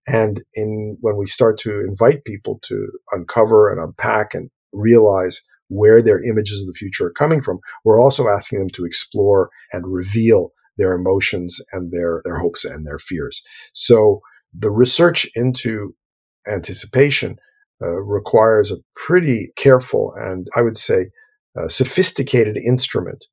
and 0.08 0.44
in 0.54 0.98
when 1.02 1.18
we 1.18 1.26
start 1.26 1.58
to 1.60 1.80
invite 1.80 2.26
people 2.26 2.60
to 2.64 2.88
uncover 3.12 3.72
and 3.72 3.80
unpack 3.80 4.34
and 4.34 4.50
realize 4.72 5.42
where 5.70 6.02
their 6.02 6.24
images 6.24 6.62
of 6.62 6.68
the 6.68 6.78
future 6.78 7.08
are 7.08 7.12
coming 7.12 7.42
from, 7.42 7.60
we're 7.84 8.02
also 8.02 8.28
asking 8.28 8.60
them 8.60 8.70
to 8.70 8.86
explore 8.86 9.50
and 9.72 9.88
reveal 9.88 10.52
their 10.78 10.94
emotions 10.94 11.60
and 11.72 11.92
their 11.92 12.22
their 12.24 12.38
hopes 12.38 12.66
and 12.66 12.86
their 12.86 13.00
fears. 13.00 13.42
So 13.74 14.22
the 14.54 14.72
research 14.72 15.28
into 15.36 15.96
anticipation 16.48 17.38
uh, 17.82 17.90
requires 17.90 18.72
a 18.72 18.78
pretty 18.96 19.52
careful 19.56 20.14
and 20.18 20.48
I 20.56 20.62
would 20.62 20.78
say 20.78 21.08
uh, 21.60 21.68
sophisticated 21.68 22.58
instrument 22.58 23.26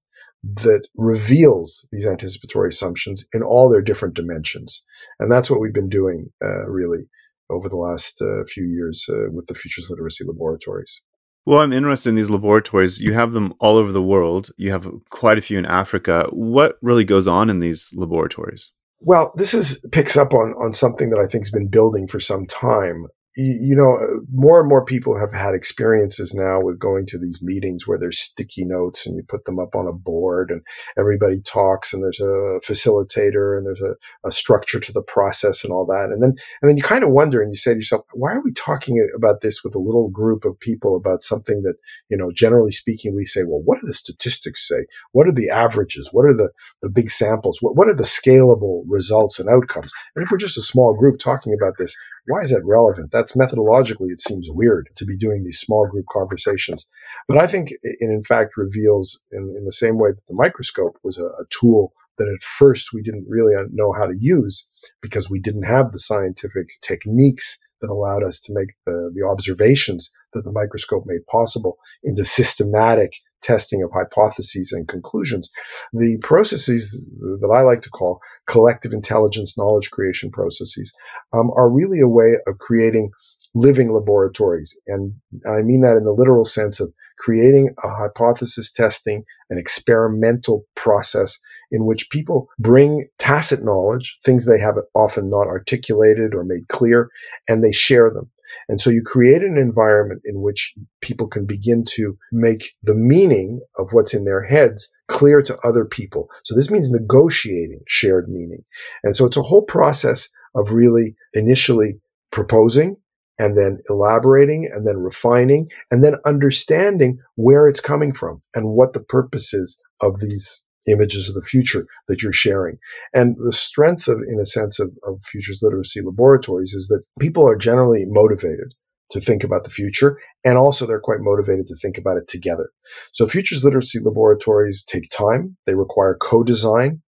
that 0.42 0.88
reveals 0.96 1.86
these 1.92 2.06
anticipatory 2.06 2.68
assumptions 2.68 3.26
in 3.32 3.42
all 3.42 3.68
their 3.68 3.82
different 3.82 4.14
dimensions. 4.14 4.82
And 5.18 5.30
that's 5.30 5.50
what 5.50 5.60
we've 5.60 5.74
been 5.74 5.88
doing 5.88 6.30
uh, 6.42 6.66
really 6.66 7.08
over 7.50 7.68
the 7.68 7.76
last 7.76 8.22
uh, 8.22 8.44
few 8.44 8.64
years 8.64 9.06
uh, 9.08 9.30
with 9.30 9.46
the 9.46 9.54
Futures 9.54 9.88
Literacy 9.90 10.24
Laboratories. 10.24 11.02
Well, 11.46 11.60
I'm 11.60 11.72
interested 11.72 12.10
in 12.10 12.14
these 12.14 12.30
laboratories. 12.30 13.00
You 13.00 13.14
have 13.14 13.32
them 13.32 13.54
all 13.60 13.76
over 13.76 13.92
the 13.92 14.02
world. 14.02 14.50
You 14.56 14.70
have 14.70 14.90
quite 15.10 15.38
a 15.38 15.42
few 15.42 15.58
in 15.58 15.66
Africa. 15.66 16.28
What 16.30 16.76
really 16.82 17.04
goes 17.04 17.26
on 17.26 17.50
in 17.50 17.60
these 17.60 17.92
laboratories? 17.96 18.70
Well, 19.00 19.32
this 19.36 19.54
is 19.54 19.84
picks 19.92 20.16
up 20.16 20.34
on 20.34 20.52
on 20.62 20.74
something 20.74 21.08
that 21.10 21.18
I 21.18 21.26
think 21.26 21.44
has 21.44 21.50
been 21.50 21.68
building 21.68 22.06
for 22.06 22.20
some 22.20 22.44
time 22.44 23.06
you 23.36 23.76
know, 23.76 23.96
uh, 23.96 24.20
more 24.32 24.58
and 24.58 24.68
more 24.68 24.84
people 24.84 25.16
have 25.16 25.32
had 25.32 25.54
experiences 25.54 26.34
now 26.34 26.60
with 26.60 26.80
going 26.80 27.06
to 27.06 27.18
these 27.18 27.40
meetings 27.40 27.86
where 27.86 27.98
there's 27.98 28.18
sticky 28.18 28.64
notes 28.64 29.06
and 29.06 29.14
you 29.14 29.22
put 29.22 29.44
them 29.44 29.60
up 29.60 29.76
on 29.76 29.86
a 29.86 29.92
board 29.92 30.50
and 30.50 30.62
everybody 30.98 31.40
talks 31.42 31.92
and 31.92 32.02
there's 32.02 32.18
a 32.18 32.58
facilitator 32.66 33.56
and 33.56 33.66
there's 33.66 33.80
a, 33.80 33.94
a 34.26 34.32
structure 34.32 34.80
to 34.80 34.92
the 34.92 35.02
process 35.02 35.62
and 35.62 35.72
all 35.72 35.86
that. 35.86 36.10
And 36.12 36.20
then, 36.20 36.30
and 36.60 36.68
then 36.68 36.76
you 36.76 36.82
kind 36.82 37.04
of 37.04 37.10
wonder 37.10 37.40
and 37.40 37.52
you 37.52 37.56
say 37.56 37.72
to 37.72 37.78
yourself, 37.78 38.04
why 38.14 38.32
are 38.32 38.42
we 38.42 38.52
talking 38.52 39.08
about 39.16 39.42
this 39.42 39.62
with 39.62 39.76
a 39.76 39.80
little 39.80 40.08
group 40.08 40.44
of 40.44 40.58
people 40.58 40.96
about 40.96 41.22
something 41.22 41.62
that, 41.62 41.76
you 42.08 42.16
know, 42.16 42.32
generally 42.34 42.72
speaking, 42.72 43.14
we 43.14 43.26
say, 43.26 43.44
well, 43.44 43.62
what 43.64 43.80
do 43.80 43.86
the 43.86 43.92
statistics 43.92 44.66
say? 44.66 44.86
What 45.12 45.28
are 45.28 45.32
the 45.32 45.50
averages? 45.50 46.08
What 46.10 46.24
are 46.24 46.34
the, 46.34 46.50
the 46.82 46.90
big 46.90 47.10
samples? 47.10 47.58
What, 47.60 47.76
what 47.76 47.88
are 47.88 47.94
the 47.94 48.02
scalable 48.02 48.82
results 48.88 49.38
and 49.38 49.48
outcomes? 49.48 49.92
And 50.16 50.24
if 50.24 50.32
we're 50.32 50.38
just 50.38 50.58
a 50.58 50.62
small 50.62 50.94
group 50.94 51.20
talking 51.20 51.54
about 51.54 51.74
this, 51.78 51.94
why 52.26 52.42
is 52.42 52.50
that 52.50 52.64
relevant? 52.64 53.10
That's 53.20 53.36
methodologically, 53.36 54.10
it 54.10 54.20
seems 54.20 54.48
weird 54.50 54.88
to 54.96 55.04
be 55.04 55.14
doing 55.14 55.44
these 55.44 55.60
small 55.60 55.86
group 55.86 56.06
conversations. 56.10 56.86
But 57.28 57.36
I 57.36 57.46
think 57.46 57.70
it, 57.82 57.98
in 58.00 58.22
fact, 58.22 58.56
reveals 58.56 59.20
in, 59.30 59.54
in 59.58 59.66
the 59.66 59.72
same 59.72 59.98
way 59.98 60.12
that 60.12 60.26
the 60.26 60.34
microscope 60.34 60.96
was 61.04 61.18
a, 61.18 61.26
a 61.26 61.44
tool 61.50 61.92
that 62.16 62.28
at 62.34 62.42
first 62.42 62.94
we 62.94 63.02
didn't 63.02 63.26
really 63.28 63.52
know 63.72 63.92
how 63.92 64.06
to 64.06 64.16
use 64.18 64.66
because 65.02 65.28
we 65.28 65.38
didn't 65.38 65.64
have 65.64 65.92
the 65.92 65.98
scientific 65.98 66.70
techniques 66.80 67.58
that 67.82 67.90
allowed 67.90 68.24
us 68.24 68.40
to 68.40 68.54
make 68.54 68.72
the, 68.86 69.12
the 69.14 69.22
observations 69.22 70.10
that 70.32 70.44
the 70.44 70.52
microscope 70.52 71.04
made 71.06 71.26
possible 71.26 71.76
into 72.02 72.24
systematic 72.24 73.14
testing 73.42 73.82
of 73.82 73.90
hypotheses 73.92 74.72
and 74.72 74.86
conclusions. 74.86 75.50
The 75.92 76.18
processes 76.22 77.10
that 77.40 77.50
I 77.54 77.62
like 77.62 77.82
to 77.82 77.90
call 77.90 78.20
collective 78.46 78.92
intelligence 78.92 79.56
knowledge 79.56 79.90
creation 79.90 80.30
processes 80.30 80.92
um, 81.32 81.50
are 81.56 81.70
really 81.70 82.00
a 82.00 82.08
way 82.08 82.36
of 82.46 82.58
creating 82.58 83.10
living 83.54 83.92
laboratories. 83.92 84.76
And 84.86 85.14
I 85.46 85.62
mean 85.62 85.80
that 85.82 85.96
in 85.96 86.04
the 86.04 86.12
literal 86.12 86.44
sense 86.44 86.80
of 86.80 86.92
creating 87.18 87.74
a 87.82 87.88
hypothesis 87.88 88.70
testing, 88.70 89.24
an 89.50 89.58
experimental 89.58 90.64
process 90.76 91.38
in 91.70 91.84
which 91.84 92.10
people 92.10 92.48
bring 92.58 93.08
tacit 93.18 93.64
knowledge, 93.64 94.18
things 94.24 94.46
they 94.46 94.58
have 94.58 94.76
often 94.94 95.28
not 95.28 95.46
articulated 95.46 96.34
or 96.34 96.44
made 96.44 96.68
clear, 96.68 97.10
and 97.48 97.64
they 97.64 97.72
share 97.72 98.10
them. 98.10 98.30
And 98.68 98.80
so 98.80 98.90
you 98.90 99.02
create 99.04 99.42
an 99.42 99.56
environment 99.56 100.22
in 100.24 100.40
which 100.40 100.74
people 101.00 101.26
can 101.26 101.46
begin 101.46 101.84
to 101.90 102.16
make 102.32 102.74
the 102.82 102.94
meaning 102.94 103.60
of 103.78 103.92
what's 103.92 104.14
in 104.14 104.24
their 104.24 104.44
heads 104.44 104.90
clear 105.08 105.42
to 105.42 105.58
other 105.64 105.84
people. 105.84 106.28
So 106.44 106.54
this 106.54 106.70
means 106.70 106.90
negotiating 106.90 107.80
shared 107.86 108.28
meaning. 108.28 108.64
And 109.02 109.16
so 109.16 109.26
it's 109.26 109.36
a 109.36 109.42
whole 109.42 109.62
process 109.62 110.28
of 110.54 110.72
really 110.72 111.14
initially 111.34 112.00
proposing 112.30 112.96
and 113.38 113.56
then 113.56 113.78
elaborating 113.88 114.70
and 114.72 114.86
then 114.86 114.98
refining 114.98 115.68
and 115.90 116.04
then 116.04 116.16
understanding 116.26 117.18
where 117.36 117.66
it's 117.66 117.80
coming 117.80 118.12
from 118.12 118.42
and 118.54 118.68
what 118.68 118.92
the 118.92 119.00
purpose 119.00 119.54
is 119.54 119.80
of 120.02 120.20
these 120.20 120.62
images 120.88 121.28
of 121.28 121.34
the 121.34 121.42
future 121.42 121.86
that 122.08 122.22
you're 122.22 122.32
sharing. 122.32 122.78
And 123.12 123.36
the 123.38 123.52
strength 123.52 124.08
of, 124.08 124.20
in 124.26 124.40
a 124.40 124.46
sense, 124.46 124.80
of, 124.80 124.90
of 125.06 125.22
futures 125.24 125.60
literacy 125.62 126.00
laboratories 126.02 126.72
is 126.72 126.88
that 126.88 127.04
people 127.18 127.46
are 127.46 127.56
generally 127.56 128.04
motivated 128.06 128.74
to 129.10 129.20
think 129.20 129.44
about 129.44 129.64
the 129.64 129.70
future. 129.70 130.18
And 130.44 130.56
also 130.56 130.86
they're 130.86 131.00
quite 131.00 131.20
motivated 131.20 131.66
to 131.66 131.76
think 131.76 131.98
about 131.98 132.16
it 132.16 132.28
together. 132.28 132.70
So 133.12 133.26
futures 133.26 133.64
literacy 133.64 133.98
laboratories 134.02 134.82
take 134.82 135.10
time. 135.10 135.56
They 135.66 135.74
require 135.74 136.16
co-design 136.20 137.02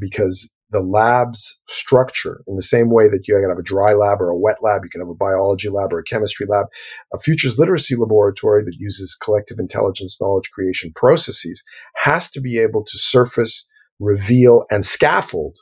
because 0.00 0.50
the 0.70 0.80
lab's 0.80 1.60
structure 1.66 2.42
in 2.46 2.56
the 2.56 2.62
same 2.62 2.90
way 2.90 3.08
that 3.08 3.26
you 3.26 3.34
can 3.34 3.48
have 3.48 3.58
a 3.58 3.62
dry 3.62 3.94
lab 3.94 4.20
or 4.20 4.28
a 4.28 4.38
wet 4.38 4.58
lab, 4.62 4.82
you 4.84 4.90
can 4.90 5.00
have 5.00 5.08
a 5.08 5.14
biology 5.14 5.68
lab 5.68 5.92
or 5.92 5.98
a 5.98 6.04
chemistry 6.04 6.46
lab. 6.48 6.66
A 7.14 7.18
futures 7.18 7.58
literacy 7.58 7.96
laboratory 7.96 8.62
that 8.64 8.76
uses 8.78 9.16
collective 9.22 9.58
intelligence 9.58 10.16
knowledge 10.20 10.50
creation 10.52 10.92
processes 10.94 11.62
has 11.96 12.30
to 12.30 12.40
be 12.40 12.58
able 12.58 12.84
to 12.84 12.98
surface, 12.98 13.66
reveal, 13.98 14.64
and 14.70 14.84
scaffold, 14.84 15.56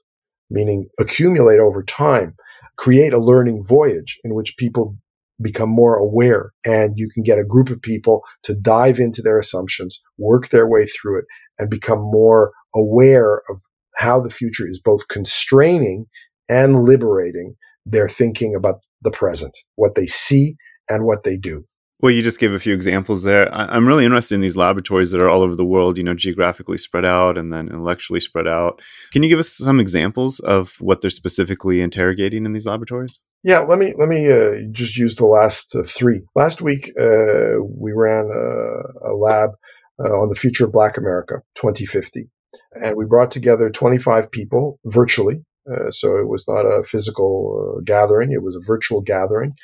meaning 0.51 0.89
accumulate 0.99 1.61
over 1.61 1.83
time, 1.83 2.35
create 2.77 3.13
a 3.13 3.23
learning 3.23 3.65
voyage 3.65 4.19
in 4.25 4.35
which 4.35 4.57
people 4.57 4.97
become 5.43 5.69
more 5.69 5.97
aware 5.97 6.53
and 6.65 6.95
you 6.97 7.09
can 7.13 7.23
get 7.23 7.39
a 7.39 7.45
group 7.45 7.69
of 7.69 7.81
people 7.83 8.23
to 8.43 8.55
dive 8.55 8.99
into 8.99 9.21
their 9.23 9.39
assumptions, 9.39 10.01
work 10.19 10.49
their 10.49 10.67
way 10.67 10.87
through 10.87 11.19
it 11.19 11.27
and 11.59 11.69
become 11.69 12.01
more 12.01 12.53
aware 12.75 13.43
of 13.51 13.61
how 13.97 14.21
the 14.21 14.31
future 14.31 14.69
is 14.69 14.81
both 14.81 15.09
constraining 15.09 16.07
and 16.49 16.83
liberating 16.83 17.55
their 17.85 18.09
thinking 18.09 18.55
about 18.55 18.81
the 19.03 19.11
present, 19.11 19.57
what 19.77 19.95
they 19.95 20.07
see 20.07 20.57
and 20.89 21.05
what 21.05 21.25
they 21.25 21.37
do. 21.37 21.65
Well, 22.01 22.13
you 22.13 22.23
just 22.23 22.39
gave 22.39 22.53
a 22.53 22.59
few 22.59 22.75
examples 22.75 23.23
there. 23.23 23.53
I- 23.55 23.75
am 23.75 23.89
really 23.89 24.05
interested 24.05 24.35
in 24.35 24.43
these 24.43 24.57
laboratories 24.57 25.13
that 25.13 25.21
are 25.21 25.31
all 25.31 25.41
over 25.41 25.57
the 25.57 25.65
world, 25.65 25.97
you 25.97 26.05
know, 26.05 26.13
geographically 26.13 26.77
spread 26.77 27.07
out 27.07 27.39
and 27.39 27.51
then 27.51 27.69
intellectually 27.69 28.21
spread 28.21 28.47
out. 28.47 28.83
Can 29.13 29.23
you 29.23 29.31
give 29.31 29.39
us 29.39 29.51
some 29.51 29.81
examples 29.81 30.39
of 30.41 30.77
what 30.79 31.01
they're 31.01 31.09
specifically 31.09 31.81
interrogating 31.81 32.45
in 32.45 32.53
these 32.53 32.67
laboratories? 32.67 33.21
Yeah, 33.43 33.61
let 33.61 33.79
me 33.79 33.95
let 33.97 34.09
me 34.09 34.31
uh, 34.31 34.57
just 34.73 34.99
use 34.99 35.17
the 35.17 35.25
last 35.25 35.75
uh, 35.75 35.85
three. 35.87 36.21
Last 36.35 36.61
week, 36.61 36.93
uh, 37.01 37.63
we 37.63 37.93
ran 37.93 38.27
a, 38.27 39.11
a 39.11 39.13
lab 39.15 39.51
uh, 39.99 40.21
on 40.21 40.29
the 40.29 40.35
future 40.35 40.67
of 40.67 40.73
Black 40.73 40.99
America, 40.99 41.37
2050, 41.55 42.29
and 42.73 42.97
we 42.97 43.05
brought 43.05 43.31
together 43.31 43.71
25 43.71 44.31
people 44.31 44.79
virtually. 44.85 45.45
Uh, 45.71 45.91
so 45.91 46.17
it 46.17 46.29
was 46.29 46.47
not 46.47 46.63
a 46.63 46.85
physical 46.85 47.77
uh, 47.77 47.81
gathering; 47.85 48.33
it 48.33 48.43
was 48.43 48.55
a 48.55 48.61
virtual 48.61 49.01
gathering 49.01 49.55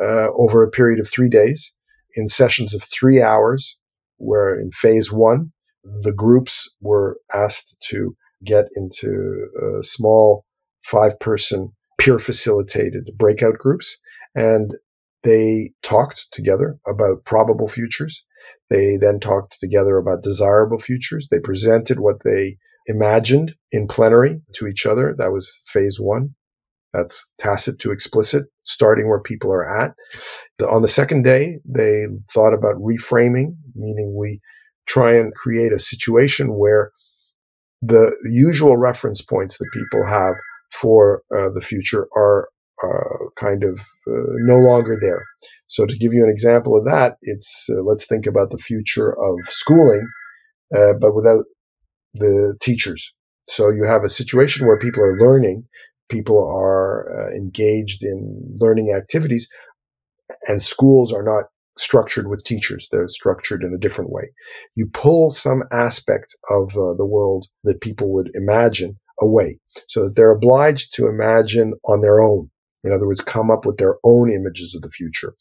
over 0.00 0.64
a 0.64 0.70
period 0.70 0.98
of 0.98 1.08
three 1.08 1.28
days 1.28 1.72
in 2.14 2.26
sessions 2.26 2.74
of 2.74 2.82
three 2.82 3.22
hours. 3.22 3.76
Where 4.16 4.58
in 4.58 4.70
phase 4.70 5.12
one, 5.12 5.52
the 5.84 6.12
groups 6.12 6.72
were 6.80 7.18
asked 7.34 7.76
to 7.90 8.16
get 8.44 8.66
into 8.74 9.48
small 9.82 10.44
five-person 10.82 11.72
peer 11.98 12.18
facilitated 12.18 13.10
breakout 13.16 13.58
groups 13.58 13.98
and 14.34 14.74
they 15.22 15.72
talked 15.82 16.26
together 16.32 16.78
about 16.86 17.24
probable 17.24 17.68
futures. 17.68 18.24
They 18.72 18.96
then 18.96 19.20
talked 19.20 19.60
together 19.60 19.98
about 19.98 20.22
desirable 20.22 20.78
futures. 20.78 21.28
They 21.30 21.38
presented 21.38 22.00
what 22.00 22.22
they 22.24 22.56
imagined 22.86 23.54
in 23.70 23.86
plenary 23.86 24.40
to 24.54 24.66
each 24.66 24.86
other. 24.86 25.14
That 25.18 25.30
was 25.30 25.62
phase 25.66 25.98
one. 26.00 26.34
That's 26.94 27.26
tacit 27.38 27.78
to 27.80 27.92
explicit, 27.92 28.44
starting 28.62 29.08
where 29.08 29.20
people 29.20 29.52
are 29.52 29.82
at. 29.82 29.92
The, 30.58 30.68
on 30.68 30.80
the 30.80 30.88
second 30.88 31.22
day, 31.22 31.58
they 31.66 32.06
thought 32.32 32.54
about 32.54 32.76
reframing, 32.76 33.56
meaning 33.74 34.16
we 34.18 34.40
try 34.86 35.16
and 35.16 35.34
create 35.34 35.72
a 35.72 35.78
situation 35.78 36.58
where 36.58 36.92
the 37.82 38.16
usual 38.24 38.78
reference 38.78 39.20
points 39.20 39.58
that 39.58 39.70
people 39.72 40.06
have 40.06 40.34
for 40.70 41.22
uh, 41.36 41.48
the 41.54 41.60
future 41.60 42.08
are 42.16 42.48
uh, 42.82 43.26
kind 43.36 43.64
of 43.64 43.80
uh, 44.08 44.32
no 44.46 44.58
longer 44.58 44.96
there. 45.00 45.24
So, 45.68 45.86
to 45.86 45.96
give 45.96 46.12
you 46.12 46.24
an 46.24 46.30
example 46.30 46.76
of 46.76 46.84
that, 46.84 47.16
it's 47.22 47.66
uh, 47.70 47.82
let's 47.82 48.06
think 48.06 48.26
about 48.26 48.50
the 48.50 48.58
future 48.58 49.12
of 49.12 49.38
schooling, 49.48 50.06
uh, 50.74 50.94
but 51.00 51.14
without 51.14 51.44
the 52.14 52.56
teachers. 52.60 53.12
So, 53.48 53.70
you 53.70 53.84
have 53.84 54.04
a 54.04 54.08
situation 54.08 54.66
where 54.66 54.78
people 54.78 55.02
are 55.02 55.18
learning, 55.18 55.64
people 56.08 56.38
are 56.38 57.08
uh, 57.10 57.30
engaged 57.34 58.02
in 58.02 58.56
learning 58.58 58.94
activities, 58.96 59.48
and 60.48 60.60
schools 60.60 61.12
are 61.12 61.22
not 61.22 61.44
structured 61.78 62.28
with 62.28 62.44
teachers. 62.44 62.88
They're 62.90 63.08
structured 63.08 63.62
in 63.62 63.72
a 63.72 63.78
different 63.78 64.10
way. 64.10 64.24
You 64.74 64.88
pull 64.92 65.30
some 65.30 65.62
aspect 65.72 66.36
of 66.50 66.72
the 66.72 67.06
world 67.06 67.46
that 67.64 67.80
people 67.80 68.12
would 68.12 68.30
imagine 68.34 68.98
away 69.20 69.58
so 69.88 70.04
that 70.04 70.16
they're 70.16 70.32
obliged 70.32 70.94
to 70.94 71.06
imagine 71.06 71.74
on 71.84 72.00
their 72.00 72.20
own. 72.20 72.50
In 72.84 72.92
other 72.92 73.06
words, 73.06 73.20
come 73.20 73.50
up 73.50 73.64
with 73.64 73.76
their 73.76 73.96
own 74.04 74.30
images 74.30 74.74
of 74.74 74.82
the 74.82 74.90
future. 74.90 75.34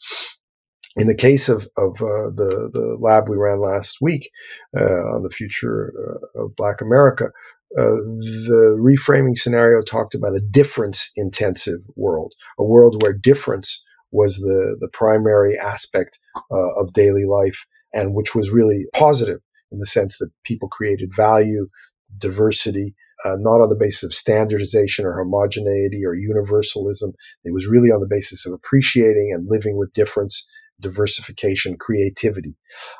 In 0.97 1.08
the 1.08 1.15
case 1.15 1.47
of, 1.47 1.67
of 1.77 2.01
uh, 2.01 2.30
the, 2.36 2.69
the 2.71 2.97
lab 2.99 3.30
we 3.30 3.38
ran 3.38 3.62
last 3.62 3.97
week 4.01 4.30
uh, 4.77 4.84
on 4.84 5.23
the 5.23 5.30
future 5.30 5.93
uh, 5.97 6.43
of 6.43 6.56
Black 6.56 6.82
America, 6.82 7.30
uh, 7.77 7.95
the 7.95 8.75
reframing 8.77 9.38
scenario 9.38 9.82
talked 9.82 10.13
about 10.13 10.36
a 10.36 10.43
difference 10.51 11.10
intensive 11.15 11.80
world, 11.95 12.34
a 12.60 12.63
world 12.63 13.01
where 13.01 13.13
difference 13.13 13.82
was 14.12 14.38
the, 14.39 14.75
the 14.82 14.89
primary 14.89 15.58
aspect 15.58 16.19
uh, 16.51 16.73
of 16.77 16.91
daily 16.91 17.23
life 17.23 17.65
and 17.93 18.13
which 18.13 18.36
was 18.36 18.51
really 18.51 18.86
positive 18.93 19.39
in 19.71 19.80
the 19.80 19.86
sense 19.86 20.17
that 20.17 20.32
people 20.43 20.67
created 20.67 21.15
value, 21.15 21.69
diversity, 22.17 22.93
uh, 23.25 23.36
not 23.39 23.62
on 23.62 23.69
the 23.69 23.75
basis 23.75 24.03
of 24.03 24.13
standardization 24.13 25.05
or 25.05 25.17
homogeneity 25.17 26.05
or 26.05 26.15
universalism. 26.15 27.13
It 27.43 27.53
was 27.53 27.67
really 27.67 27.89
on 27.89 27.99
the 27.99 28.07
basis 28.10 28.45
of 28.45 28.53
appreciating 28.53 29.31
and 29.34 29.47
living 29.49 29.77
with 29.77 29.93
difference, 29.93 30.47
diversification, 30.79 31.77
creativity. 31.77 32.55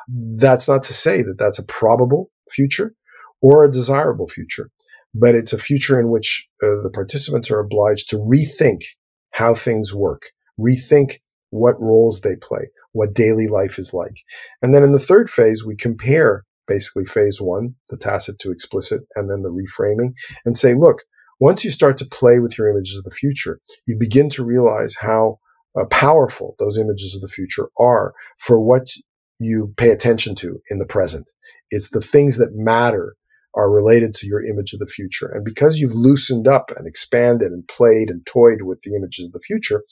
That's 0.08 0.68
not 0.68 0.82
to 0.84 0.94
say 0.94 1.22
that 1.22 1.38
that's 1.38 1.58
a 1.58 1.64
probable 1.64 2.30
future 2.50 2.94
or 3.40 3.64
a 3.64 3.72
desirable 3.72 4.28
future, 4.28 4.70
but 5.14 5.34
it's 5.34 5.52
a 5.52 5.58
future 5.58 5.98
in 5.98 6.10
which 6.10 6.46
uh, 6.62 6.82
the 6.82 6.90
participants 6.92 7.50
are 7.50 7.60
obliged 7.60 8.08
to 8.10 8.18
rethink 8.18 8.82
how 9.32 9.54
things 9.54 9.94
work, 9.94 10.30
rethink 10.60 11.18
what 11.50 11.80
roles 11.80 12.20
they 12.20 12.36
play, 12.36 12.70
what 12.92 13.14
daily 13.14 13.48
life 13.48 13.78
is 13.78 13.92
like. 13.92 14.14
And 14.62 14.74
then 14.74 14.82
in 14.82 14.92
the 14.92 14.98
third 14.98 15.28
phase, 15.28 15.64
we 15.64 15.76
compare 15.76 16.44
basically 16.66 17.04
phase 17.04 17.40
one, 17.40 17.74
the 17.88 17.96
tacit 17.96 18.38
to 18.40 18.50
explicit, 18.50 19.02
and 19.14 19.30
then 19.30 19.42
the 19.42 19.50
reframing, 19.50 20.12
and 20.44 20.56
say, 20.56 20.74
look, 20.74 21.02
once 21.40 21.64
you 21.64 21.70
start 21.70 21.98
to 21.98 22.06
play 22.06 22.38
with 22.38 22.56
your 22.56 22.68
images 22.68 22.96
of 22.96 23.04
the 23.04 23.10
future, 23.10 23.60
you 23.86 23.96
begin 23.98 24.30
to 24.30 24.44
realize 24.44 24.96
how 25.00 25.38
uh, 25.78 25.84
powerful 25.86 26.54
those 26.58 26.78
images 26.78 27.14
of 27.14 27.20
the 27.20 27.28
future 27.28 27.68
are 27.78 28.12
for 28.38 28.60
what 28.60 28.86
you 29.38 29.74
pay 29.76 29.90
attention 29.90 30.34
to 30.36 30.60
in 30.70 30.78
the 30.78 30.86
present. 30.86 31.30
It's 31.70 31.90
the 31.90 32.00
things 32.00 32.38
that 32.38 32.54
matter 32.54 33.16
are 33.54 33.70
related 33.70 34.14
to 34.14 34.26
your 34.26 34.44
image 34.44 34.72
of 34.72 34.78
the 34.78 34.86
future. 34.86 35.26
And 35.26 35.44
because 35.44 35.78
you've 35.78 35.94
loosened 35.94 36.48
up 36.48 36.72
and 36.76 36.86
expanded 36.86 37.52
and 37.52 37.66
played 37.68 38.08
and 38.08 38.24
toyed 38.26 38.62
with 38.62 38.80
the 38.82 38.94
images 38.94 39.26
of 39.26 39.32
the 39.32 39.40
future, 39.40 39.82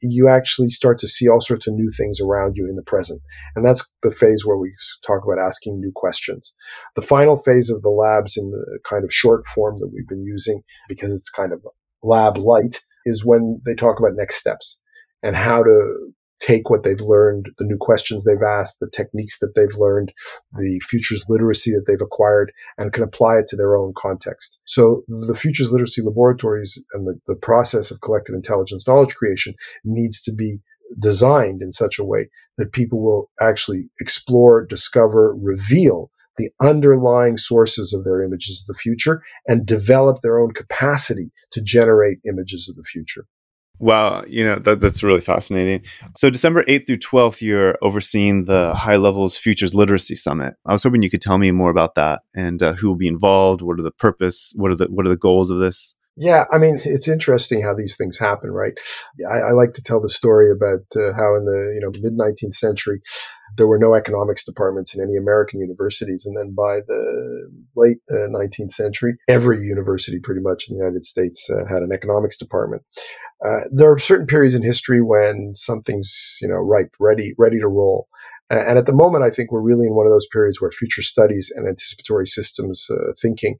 you 0.00 0.28
actually 0.28 0.70
start 0.70 0.98
to 1.00 1.08
see 1.08 1.28
all 1.28 1.40
sorts 1.40 1.66
of 1.66 1.74
new 1.74 1.90
things 1.96 2.20
around 2.20 2.54
you 2.56 2.66
in 2.68 2.76
the 2.76 2.82
present. 2.82 3.20
And 3.54 3.66
that's 3.66 3.86
the 4.02 4.10
phase 4.10 4.46
where 4.46 4.56
we 4.56 4.72
talk 5.06 5.22
about 5.24 5.44
asking 5.44 5.78
new 5.78 5.92
questions. 5.94 6.54
The 6.96 7.02
final 7.02 7.36
phase 7.36 7.70
of 7.70 7.82
the 7.82 7.90
labs 7.90 8.36
in 8.36 8.50
the 8.50 8.78
kind 8.88 9.04
of 9.04 9.12
short 9.12 9.46
form 9.46 9.76
that 9.80 9.90
we've 9.92 10.08
been 10.08 10.24
using, 10.24 10.62
because 10.88 11.12
it's 11.12 11.30
kind 11.30 11.52
of 11.52 11.62
lab 12.02 12.38
light, 12.38 12.82
is 13.04 13.24
when 13.24 13.60
they 13.66 13.74
talk 13.74 13.98
about 13.98 14.16
next 14.16 14.36
steps 14.36 14.78
and 15.22 15.36
how 15.36 15.62
to 15.62 16.12
take 16.42 16.68
what 16.68 16.82
they've 16.82 17.00
learned, 17.00 17.46
the 17.58 17.64
new 17.64 17.76
questions 17.78 18.24
they've 18.24 18.42
asked, 18.42 18.80
the 18.80 18.90
techniques 18.90 19.38
that 19.38 19.54
they've 19.54 19.76
learned, 19.78 20.12
the 20.58 20.80
futures 20.80 21.24
literacy 21.28 21.70
that 21.70 21.84
they've 21.86 22.02
acquired, 22.02 22.52
and 22.78 22.92
can 22.92 23.04
apply 23.04 23.38
it 23.38 23.46
to 23.48 23.56
their 23.56 23.76
own 23.76 23.92
context. 23.96 24.58
So 24.64 25.04
the 25.08 25.36
futures 25.36 25.70
literacy 25.70 26.02
laboratories 26.02 26.82
and 26.92 27.06
the, 27.06 27.18
the 27.28 27.36
process 27.36 27.90
of 27.90 28.00
collective 28.00 28.34
intelligence 28.34 28.86
knowledge 28.86 29.14
creation 29.14 29.54
needs 29.84 30.20
to 30.22 30.32
be 30.32 30.58
designed 30.98 31.62
in 31.62 31.72
such 31.72 31.98
a 31.98 32.04
way 32.04 32.28
that 32.58 32.72
people 32.72 33.00
will 33.00 33.30
actually 33.40 33.88
explore, 34.00 34.66
discover, 34.66 35.34
reveal 35.40 36.10
the 36.38 36.50
underlying 36.60 37.36
sources 37.36 37.92
of 37.92 38.04
their 38.04 38.22
images 38.22 38.62
of 38.62 38.74
the 38.74 38.78
future 38.78 39.22
and 39.46 39.66
develop 39.66 40.18
their 40.22 40.38
own 40.38 40.50
capacity 40.52 41.30
to 41.52 41.60
generate 41.62 42.18
images 42.26 42.68
of 42.68 42.76
the 42.76 42.82
future. 42.82 43.26
Wow, 43.82 44.22
you 44.28 44.44
know 44.44 44.60
that, 44.60 44.80
that's 44.80 45.02
really 45.02 45.20
fascinating. 45.20 45.84
So 46.14 46.30
December 46.30 46.62
eighth 46.68 46.86
through 46.86 46.98
twelfth, 46.98 47.42
you're 47.42 47.76
overseeing 47.82 48.44
the 48.44 48.72
High 48.74 48.94
Levels 48.94 49.36
Futures 49.36 49.74
Literacy 49.74 50.14
Summit. 50.14 50.54
I 50.64 50.70
was 50.70 50.84
hoping 50.84 51.02
you 51.02 51.10
could 51.10 51.20
tell 51.20 51.36
me 51.36 51.50
more 51.50 51.68
about 51.68 51.96
that 51.96 52.22
and 52.32 52.62
uh, 52.62 52.74
who 52.74 52.86
will 52.86 52.94
be 52.94 53.08
involved. 53.08 53.60
What 53.60 53.80
are 53.80 53.82
the 53.82 53.90
purpose? 53.90 54.52
What 54.54 54.70
are 54.70 54.76
the 54.76 54.86
what 54.86 55.04
are 55.04 55.08
the 55.08 55.16
goals 55.16 55.50
of 55.50 55.58
this? 55.58 55.96
Yeah, 56.16 56.44
I 56.52 56.58
mean, 56.58 56.78
it's 56.84 57.08
interesting 57.08 57.62
how 57.62 57.74
these 57.74 57.96
things 57.96 58.18
happen, 58.18 58.50
right? 58.50 58.74
I, 59.30 59.38
I 59.38 59.50
like 59.52 59.72
to 59.74 59.82
tell 59.82 59.98
the 60.00 60.10
story 60.10 60.50
about 60.50 60.84
uh, 60.94 61.14
how 61.16 61.34
in 61.36 61.46
the 61.46 61.72
you 61.74 61.80
know 61.80 61.90
mid 62.02 62.18
19th 62.18 62.54
century 62.54 63.00
there 63.56 63.66
were 63.66 63.78
no 63.78 63.94
economics 63.94 64.44
departments 64.44 64.94
in 64.94 65.02
any 65.02 65.16
American 65.16 65.60
universities, 65.60 66.26
and 66.26 66.36
then 66.36 66.54
by 66.54 66.80
the 66.86 67.50
late 67.76 67.98
uh, 68.10 68.28
19th 68.28 68.72
century, 68.72 69.14
every 69.26 69.62
university 69.62 70.18
pretty 70.18 70.42
much 70.42 70.68
in 70.68 70.76
the 70.76 70.84
United 70.84 71.06
States 71.06 71.48
uh, 71.48 71.64
had 71.66 71.82
an 71.82 71.92
economics 71.92 72.36
department. 72.36 72.82
Uh, 73.44 73.60
there 73.70 73.90
are 73.90 73.98
certain 73.98 74.26
periods 74.26 74.54
in 74.54 74.62
history 74.62 75.00
when 75.00 75.52
something's 75.54 76.36
you 76.42 76.48
know 76.48 76.56
ripe, 76.56 76.94
ready, 77.00 77.32
ready 77.38 77.58
to 77.58 77.68
roll. 77.68 78.08
And 78.50 78.78
at 78.78 78.84
the 78.84 78.92
moment, 78.92 79.24
I 79.24 79.30
think 79.30 79.50
we're 79.50 79.62
really 79.62 79.86
in 79.86 79.94
one 79.94 80.04
of 80.04 80.12
those 80.12 80.26
periods 80.30 80.60
where 80.60 80.70
future 80.70 81.00
studies 81.00 81.50
and 81.56 81.66
anticipatory 81.66 82.26
systems 82.26 82.86
uh, 82.90 83.14
thinking 83.18 83.56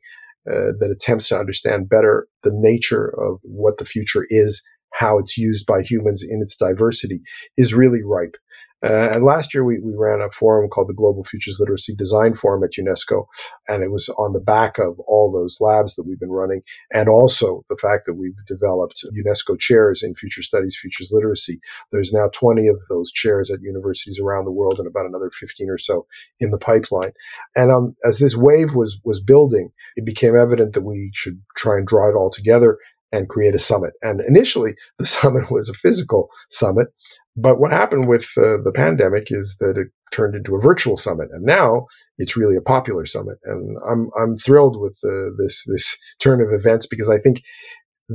uh, 0.49 0.73
that 0.79 0.91
attempts 0.91 1.29
to 1.29 1.39
understand 1.39 1.89
better 1.89 2.27
the 2.43 2.53
nature 2.53 3.09
of 3.21 3.39
what 3.43 3.79
the 3.79 3.85
future 3.85 4.27
is, 4.29 4.63
how 4.93 5.19
it's 5.19 5.37
used 5.37 5.67
by 5.67 5.83
humans 5.83 6.25
in 6.29 6.41
its 6.43 6.57
diversity, 6.57 7.21
is 7.57 7.75
really 7.75 8.03
ripe. 8.03 8.37
Uh, 8.85 9.11
and 9.11 9.25
last 9.25 9.55
year 9.55 9.65
we, 9.65 9.79
we 9.79 9.93
ran 9.97 10.21
a 10.21 10.31
forum 10.31 10.69
called 10.69 10.89
the 10.89 10.95
Global 10.95 11.23
Futures 11.23 11.59
Literacy 11.61 11.95
Design 11.95 12.35
Forum 12.35 12.65
at 12.65 12.73
UNESCO. 12.73 13.27
And 13.69 13.83
it 13.83 13.93
was 13.93 14.09
on 14.19 14.33
the 14.33 14.41
back 14.41 14.79
of 14.79 14.99
all 15.07 15.31
those 15.31 15.59
labs 15.61 15.95
that 15.95 16.03
we've 16.03 16.19
been 16.19 16.33
running 16.33 16.63
and 16.93 17.09
also 17.09 17.65
the 17.69 17.77
fact 17.77 18.07
that 18.07 18.15
we've 18.15 18.35
developed 18.47 19.05
UNESCO 19.17 19.59
chairs 19.59 20.03
in 20.03 20.15
future 20.15 20.43
studies, 20.43 20.77
futures 20.81 21.11
literacy. 21.13 21.61
There's 21.93 22.13
now 22.13 22.29
20 22.33 22.67
of 22.67 22.81
those 22.89 23.13
chairs 23.13 23.51
at 23.51 23.63
universities 23.63 24.19
around 24.19 24.47
the 24.47 24.53
world 24.53 24.79
and 24.79 24.89
about 24.89 25.07
another 25.07 25.31
15 25.31 25.71
or 25.71 25.79
so 25.79 26.07
in 26.41 26.51
the 26.51 26.59
pipeline. 26.59 27.13
And 27.55 27.71
um, 27.71 27.95
as 28.05 28.19
this 28.19 28.37
wave 28.37 28.75
was, 28.75 28.99
was 29.05 29.23
building, 29.23 29.71
it 29.95 30.05
became 30.05 30.37
evident 30.37 30.73
that 30.73 30.83
we 30.83 31.13
should 31.15 31.41
try 31.57 31.77
and 31.77 31.87
draw 31.87 32.09
it 32.09 32.17
all 32.17 32.31
together 32.31 32.79
and 33.13 33.29
create 33.29 33.55
a 33.55 33.59
summit. 33.59 33.93
And 34.03 34.21
initially, 34.23 34.75
the 34.99 35.07
summit 35.07 35.51
was 35.51 35.69
a 35.69 35.75
physical 35.75 36.29
summit. 36.51 36.89
But 37.37 37.59
what 37.59 37.73
happened 37.73 38.09
with 38.09 38.31
uh, 38.37 38.59
the 38.63 38.73
pandemic 38.75 39.29
is 39.31 39.57
that 39.61 39.79
it 39.79 39.89
turned 40.13 40.35
into 40.35 40.55
a 40.55 40.61
virtual 40.61 40.97
summit, 40.97 41.29
and 41.33 41.45
now 41.45 41.87
it's 42.19 42.37
really 42.37 42.57
a 42.57 42.61
popular 42.61 43.07
summit. 43.07 43.39
And 43.45 43.79
I'm 43.89 44.11
I'm 44.21 44.37
thrilled 44.37 44.79
with 44.79 44.99
uh, 45.03 45.31
this 45.39 45.65
this 45.67 45.97
turn 46.21 46.43
of 46.43 46.53
events 46.53 46.87
because 46.87 47.09
I 47.09 47.19
think 47.19 47.43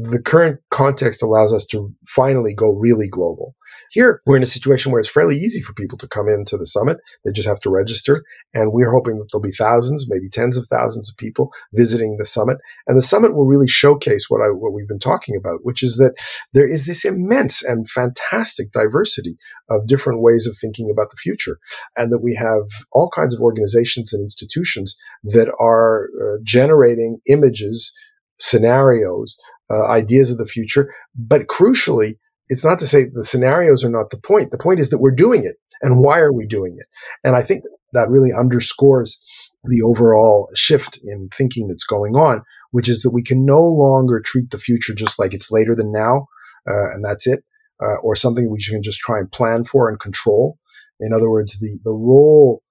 the 0.03 0.21
current 0.21 0.59
context 0.71 1.23
allows 1.23 1.53
us 1.53 1.65
to 1.65 1.93
finally 2.05 2.53
go 2.53 2.73
really 2.73 3.07
global. 3.07 3.55
Here, 3.91 4.21
we're 4.25 4.37
in 4.37 4.43
a 4.43 4.47
situation 4.47 4.91
where 4.91 4.99
it's 4.99 5.09
fairly 5.09 5.35
easy 5.35 5.61
for 5.61 5.73
people 5.73 5.97
to 5.99 6.07
come 6.07 6.27
into 6.29 6.57
the 6.57 6.65
summit. 6.65 6.97
They 7.23 7.31
just 7.31 7.47
have 7.47 7.59
to 7.61 7.69
register. 7.69 8.23
And 8.53 8.71
we're 8.71 8.91
hoping 8.91 9.17
that 9.17 9.27
there'll 9.31 9.41
be 9.41 9.51
thousands, 9.51 10.05
maybe 10.09 10.29
tens 10.29 10.57
of 10.57 10.67
thousands 10.67 11.09
of 11.09 11.17
people 11.17 11.51
visiting 11.73 12.17
the 12.17 12.25
summit. 12.25 12.57
And 12.85 12.97
the 12.97 13.01
summit 13.01 13.35
will 13.35 13.45
really 13.45 13.67
showcase 13.67 14.25
what, 14.29 14.41
I, 14.41 14.47
what 14.47 14.73
we've 14.73 14.87
been 14.87 14.99
talking 14.99 15.35
about, 15.35 15.59
which 15.63 15.83
is 15.83 15.97
that 15.97 16.13
there 16.53 16.67
is 16.67 16.85
this 16.85 17.05
immense 17.05 17.63
and 17.63 17.89
fantastic 17.89 18.71
diversity 18.71 19.37
of 19.69 19.87
different 19.87 20.21
ways 20.21 20.47
of 20.47 20.57
thinking 20.59 20.89
about 20.91 21.09
the 21.09 21.17
future. 21.17 21.57
And 21.95 22.11
that 22.11 22.23
we 22.23 22.35
have 22.35 22.63
all 22.91 23.09
kinds 23.09 23.33
of 23.33 23.41
organizations 23.41 24.13
and 24.13 24.21
institutions 24.21 24.95
that 25.23 25.51
are 25.59 26.09
uh, 26.21 26.37
generating 26.43 27.19
images 27.27 27.91
scenarios 28.39 29.37
uh, 29.69 29.85
ideas 29.87 30.31
of 30.31 30.37
the 30.37 30.45
future. 30.45 30.93
But 31.15 31.47
crucially, 31.47 32.17
it's 32.49 32.63
not 32.63 32.79
to 32.79 32.87
say 32.87 33.05
the 33.05 33.23
scenarios 33.23 33.83
are 33.83 33.89
not 33.89 34.09
the 34.09 34.17
point. 34.17 34.51
The 34.51 34.57
point 34.57 34.79
is 34.79 34.89
that 34.89 34.99
we're 34.99 35.11
doing 35.11 35.43
it. 35.43 35.55
And 35.81 35.99
why 35.99 36.19
are 36.19 36.33
we 36.33 36.47
doing 36.47 36.77
it? 36.79 36.87
And 37.23 37.35
I 37.35 37.43
think 37.43 37.63
that 37.93 38.09
really 38.09 38.31
underscores 38.33 39.19
the 39.63 39.81
overall 39.81 40.49
shift 40.55 40.99
in 41.03 41.29
thinking 41.33 41.67
that's 41.67 41.85
going 41.85 42.15
on, 42.15 42.41
which 42.71 42.89
is 42.89 43.01
that 43.01 43.11
we 43.11 43.23
can 43.23 43.45
no 43.45 43.61
longer 43.61 44.21
treat 44.23 44.49
the 44.51 44.57
future 44.57 44.93
just 44.95 45.19
like 45.19 45.33
it's 45.33 45.51
later 45.51 45.75
than 45.75 45.91
now, 45.91 46.27
uh, 46.69 46.91
and 46.93 47.03
that's 47.03 47.27
it, 47.27 47.43
uh, 47.81 47.97
or 48.01 48.15
something 48.15 48.49
we 48.49 48.63
can 48.63 48.81
just 48.81 48.99
try 48.99 49.19
and 49.19 49.31
plan 49.31 49.63
for 49.63 49.89
and 49.89 49.99
control. 49.99 50.57
In 50.99 51.13
other 51.13 51.29
words, 51.29 51.59
the, 51.59 51.79
the 51.83 51.91
role 51.91 52.63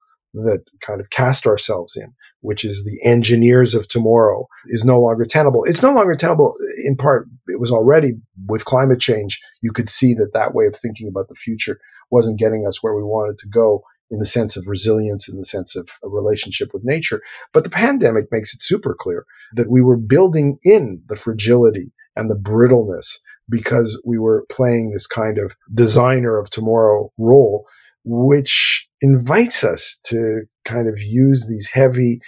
that 0.44 0.64
kind 0.80 1.00
of 1.00 1.10
cast 1.10 1.46
ourselves 1.46 1.96
in, 1.96 2.12
which 2.40 2.64
is 2.64 2.84
the 2.84 3.00
engineers 3.08 3.74
of 3.74 3.88
tomorrow, 3.88 4.46
is 4.66 4.84
no 4.84 5.00
longer 5.00 5.24
tenable. 5.24 5.64
It's 5.64 5.82
no 5.82 5.92
longer 5.92 6.14
tenable 6.14 6.54
in 6.84 6.96
part, 6.96 7.28
it 7.48 7.60
was 7.60 7.70
already 7.70 8.12
with 8.46 8.64
climate 8.64 9.00
change. 9.00 9.40
You 9.62 9.72
could 9.72 9.88
see 9.88 10.14
that 10.14 10.32
that 10.32 10.54
way 10.54 10.66
of 10.66 10.76
thinking 10.76 11.08
about 11.08 11.28
the 11.28 11.34
future 11.34 11.80
wasn't 12.10 12.38
getting 12.38 12.66
us 12.66 12.82
where 12.82 12.94
we 12.94 13.02
wanted 13.02 13.38
to 13.38 13.48
go 13.48 13.82
in 14.10 14.18
the 14.18 14.26
sense 14.26 14.56
of 14.56 14.68
resilience, 14.68 15.28
in 15.28 15.36
the 15.36 15.44
sense 15.44 15.74
of 15.74 15.88
a 16.04 16.08
relationship 16.08 16.68
with 16.72 16.84
nature. 16.84 17.20
But 17.52 17.64
the 17.64 17.70
pandemic 17.70 18.26
makes 18.30 18.54
it 18.54 18.62
super 18.62 18.94
clear 18.98 19.24
that 19.54 19.70
we 19.70 19.80
were 19.80 19.96
building 19.96 20.58
in 20.62 21.02
the 21.08 21.16
fragility 21.16 21.92
and 22.14 22.30
the 22.30 22.36
brittleness 22.36 23.20
because 23.48 24.00
we 24.04 24.18
were 24.18 24.46
playing 24.50 24.90
this 24.90 25.06
kind 25.06 25.38
of 25.38 25.56
designer 25.72 26.38
of 26.38 26.50
tomorrow 26.50 27.12
role 27.18 27.66
which 28.06 28.88
invites 29.02 29.64
us 29.64 29.98
to 30.04 30.42
kind 30.64 30.88
of 30.88 30.98
use 30.98 31.46
these 31.48 31.68
heavy, 31.68 32.20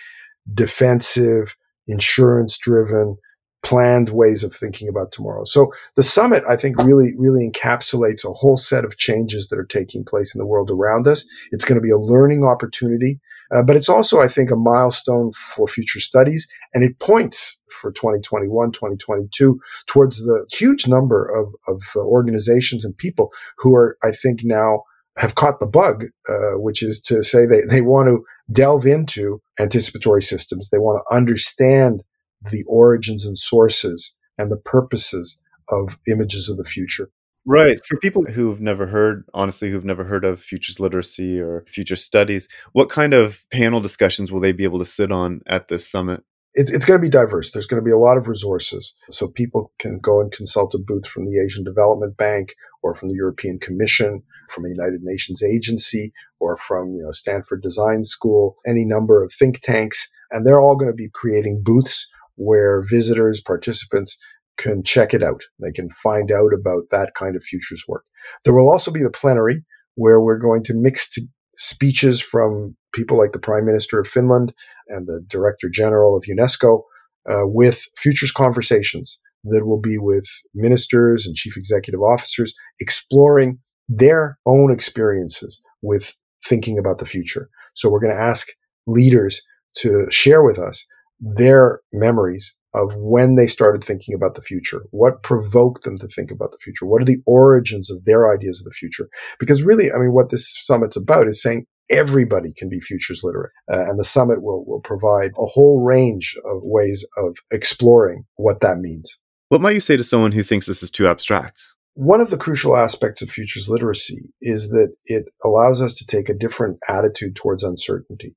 defensive, 0.53 1.57
insurance 1.87 2.59
driven, 2.59 3.17
planned 3.63 4.11
ways 4.11 4.45
of 4.45 4.53
thinking 4.55 4.89
about 4.89 5.13
tomorrow. 5.13 5.45
So 5.45 5.73
the 5.97 6.03
summit, 6.03 6.43
I 6.49 6.57
think, 6.57 6.83
really, 6.83 7.15
really 7.17 7.49
encapsulates 7.49 8.29
a 8.29 8.33
whole 8.33 8.57
set 8.57 8.85
of 8.85 8.99
changes 8.99 9.49
that 9.49 9.59
are 9.59 9.65
taking 9.65 10.05
place 10.05 10.35
in 10.35 10.39
the 10.39 10.47
world 10.47 10.71
around 10.71 11.09
us. 11.09 11.27
It's 11.51 11.65
going 11.65 11.81
to 11.81 11.85
be 11.85 11.91
a 11.91 11.99
learning 11.99 12.45
opportunity, 12.45 13.21
uh, 13.55 13.63
but 13.63 13.77
it's 13.77 13.89
also, 13.89 14.21
I 14.21 14.29
think, 14.29 14.51
a 14.51 14.57
milestone 14.57 15.33
for 15.33 15.67
future 15.67 16.01
studies. 16.01 16.47
And 16.75 16.85
it 16.85 16.99
points 16.99 17.61
for 17.71 17.91
2021, 17.93 18.73
2022 18.73 19.61
towards 19.87 20.19
the 20.25 20.47
huge 20.53 20.87
number 20.87 21.25
of, 21.27 21.53
of 21.67 21.83
uh, 21.97 22.01
organizations 22.01 22.85
and 22.85 22.97
people 22.97 23.33
who 23.59 23.75
are, 23.75 23.97
I 24.03 24.13
think, 24.13 24.41
now 24.45 24.83
have 25.19 25.35
caught 25.35 25.61
the 25.61 25.67
bug, 25.67 26.07
uh, 26.29 26.59
which 26.59 26.83
is 26.83 27.01
to 27.01 27.23
say 27.23 27.45
they, 27.45 27.63
they 27.63 27.81
want 27.81 28.09
to 28.09 28.25
delve 28.53 28.87
into 28.87 29.41
anticipatory 29.59 30.23
systems. 30.23 30.71
They 30.71 30.79
want 30.79 31.03
to 31.03 31.15
understand 31.15 32.05
the 32.51 32.63
origins 32.65 33.27
and 33.27 33.39
sources 33.39 34.15
and 34.39 34.51
the 34.51 34.57
purposes 34.57 35.39
of 35.69 35.99
images 36.07 36.49
of 36.49 36.57
the 36.57 36.65
future. 36.65 37.11
Right. 37.45 37.79
For 37.87 37.99
people 37.99 38.25
who've 38.25 38.61
never 38.61 38.87
heard, 38.87 39.25
honestly, 39.33 39.71
who've 39.71 39.85
never 39.85 40.05
heard 40.05 40.25
of 40.25 40.41
futures 40.41 40.79
literacy 40.79 41.41
or 41.41 41.65
future 41.67 41.97
studies, 41.97 42.47
what 42.73 42.91
kind 42.91 43.15
of 43.15 43.47
panel 43.51 43.81
discussions 43.81 44.31
will 44.31 44.41
they 44.41 44.53
be 44.53 44.65
able 44.65 44.79
to 44.79 44.85
sit 44.85 45.11
on 45.11 45.41
at 45.47 45.69
this 45.69 45.89
summit? 45.89 46.23
It's, 46.55 46.71
it's 46.71 46.85
going 46.85 47.01
to 47.01 47.05
be 47.05 47.11
diverse. 47.11 47.51
There's 47.51 47.67
going 47.67 47.83
to 47.83 47.85
be 47.85 47.93
a 47.93 47.99
lot 47.99 48.17
of 48.17 48.29
resources. 48.29 48.95
So 49.11 49.29
people 49.29 49.73
can 49.79 49.99
go 49.99 50.21
and 50.21 50.33
consult 50.33 50.75
a 50.75 50.79
booth 50.79 51.07
from 51.07 51.25
the 51.25 51.41
Asian 51.45 51.65
Development 51.65 52.17
Bank 52.17 52.55
or 52.83 52.95
from 52.95 53.09
the 53.09 53.15
European 53.15 53.59
Commission, 53.59 54.23
from 54.49 54.65
a 54.65 54.71
United 54.71 55.01
Nations 55.03 55.43
agency, 55.43 56.13
or 56.41 56.57
from 56.57 56.95
you 56.95 57.03
know, 57.03 57.13
Stanford 57.13 57.63
Design 57.63 58.05
School, 58.05 58.57
any 58.67 58.85
number 58.85 59.23
of 59.23 59.33
think 59.33 59.61
tanks. 59.61 60.09
And 60.31 60.47
they're 60.47 60.61
all 60.61 60.77
going 60.77 60.91
to 60.91 60.97
be 60.97 61.11
creating 61.13 61.63
booths 61.65 62.11
where 62.37 62.83
visitors, 62.83 63.41
participants 63.41 64.17
can 64.57 64.83
check 64.83 65.15
it 65.15 65.23
out. 65.23 65.43
They 65.61 65.73
can 65.73 65.91
find 65.91 66.33
out 66.33 66.53
about 66.53 66.85
that 66.91 67.15
kind 67.15 67.37
of 67.37 67.45
futures 67.45 67.85
work. 67.87 68.05
There 68.45 68.55
will 68.55 68.71
also 68.71 68.91
be 68.91 69.03
the 69.03 69.11
plenary 69.11 69.65
where 69.95 70.21
we're 70.21 70.39
going 70.39 70.65
to 70.65 70.75
mix 70.75 71.09
to 71.11 71.23
speeches 71.57 72.21
from 72.21 72.77
people 72.99 73.17
like 73.17 73.33
the 73.33 73.39
Prime 73.39 73.65
Minister 73.65 74.01
of 74.01 74.09
Finland 74.09 74.53
and 74.89 75.07
the 75.07 75.25
Director 75.29 75.69
General 75.73 76.17
of 76.17 76.25
UNESCO 76.25 76.83
uh, 77.31 77.43
with 77.45 77.85
futures 77.97 78.33
conversations 78.33 79.21
that 79.45 79.67
will 79.67 79.81
be 79.81 79.99
with 79.99 80.27
ministers 80.53 81.25
and 81.25 81.37
chief 81.37 81.57
executive 81.57 82.03
officers 82.03 82.53
exploring 82.81 83.61
their 83.89 84.37
own 84.47 84.73
experiences 84.73 85.61
with 85.81 86.15
thinking 86.45 86.77
about 86.77 86.99
the 86.99 87.07
future. 87.07 87.49
So 87.75 87.89
we're 87.89 88.01
going 88.01 88.17
to 88.17 88.21
ask 88.21 88.49
leaders 88.89 89.41
to 89.77 90.09
share 90.11 90.43
with 90.43 90.59
us 90.59 90.85
their 91.21 91.81
memories 91.93 92.57
of 92.75 92.95
when 92.97 93.37
they 93.37 93.47
started 93.47 93.83
thinking 93.83 94.15
about 94.15 94.35
the 94.35 94.43
future. 94.43 94.83
What 94.91 95.23
provoked 95.23 95.85
them 95.85 95.99
to 95.99 96.09
think 96.09 96.31
about 96.33 96.51
the 96.51 96.59
future? 96.63 96.85
What 96.85 97.01
are 97.01 97.07
the 97.07 97.23
origins 97.27 97.91
of 97.91 98.05
their 98.05 98.33
ideas 98.33 98.61
of 98.61 98.65
the 98.65 98.77
future? 98.77 99.09
Because 99.39 99.63
really, 99.63 99.93
I 99.93 99.99
mean, 99.99 100.13
what 100.13 100.31
this 100.31 100.57
summit's 100.67 100.97
about 100.97 101.29
is 101.29 101.41
saying 101.41 101.67
everybody 101.91 102.53
can 102.53 102.69
be 102.69 102.81
futures 102.81 103.23
literate. 103.23 103.53
Uh, 103.73 103.85
and 103.89 103.99
the 103.99 104.05
summit 104.05 104.43
will, 104.43 104.65
will 104.67 104.81
provide 104.81 105.31
a 105.39 105.47
whole 105.47 105.83
range 105.83 106.37
of 106.45 106.61
ways 106.63 107.07
of 107.17 107.37
exploring 107.51 108.25
what 108.37 108.61
that 108.61 108.79
means. 108.79 109.19
What 109.49 109.61
might 109.61 109.73
you 109.73 109.81
say 109.81 109.97
to 109.97 110.05
someone 110.05 110.33
who 110.33 110.43
thinks 110.43 110.67
this 110.67 110.83
is 110.83 110.91
too 110.91 111.07
abstract? 111.07 111.63
One 111.95 112.21
of 112.21 112.31
the 112.31 112.37
crucial 112.37 112.77
aspects 112.77 113.23
of 113.23 113.31
futures 113.31 113.69
literacy 113.69 114.33
is 114.41 114.69
that 114.69 114.95
it 115.07 115.25
allows 115.43 115.83
us 115.83 115.95
to 115.95 116.07
take 116.07 116.29
a 116.29 116.35
different 116.35 116.79
attitude 116.89 117.35
towards 117.35 117.65
uncertainty, 117.65 118.37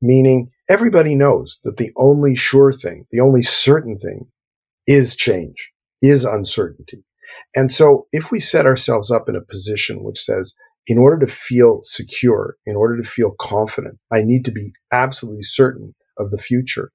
meaning 0.00 0.50
everybody 0.68 1.14
knows 1.14 1.58
that 1.64 1.76
the 1.76 1.90
only 1.96 2.36
sure 2.36 2.72
thing, 2.72 3.06
the 3.10 3.20
only 3.20 3.42
certain 3.42 3.98
thing 3.98 4.26
is 4.86 5.16
change, 5.16 5.72
is 6.02 6.24
uncertainty. 6.24 7.02
And 7.54 7.72
so 7.72 8.06
if 8.12 8.30
we 8.30 8.38
set 8.38 8.66
ourselves 8.66 9.10
up 9.10 9.28
in 9.28 9.36
a 9.36 9.40
position 9.40 10.02
which 10.02 10.20
says, 10.20 10.54
in 10.86 10.98
order 10.98 11.24
to 11.24 11.32
feel 11.32 11.80
secure, 11.82 12.56
in 12.66 12.76
order 12.76 13.00
to 13.00 13.08
feel 13.08 13.34
confident, 13.40 13.98
I 14.12 14.22
need 14.22 14.44
to 14.46 14.52
be 14.52 14.72
absolutely 14.92 15.42
certain 15.42 15.94
of 16.18 16.30
the 16.30 16.38
future. 16.38 16.90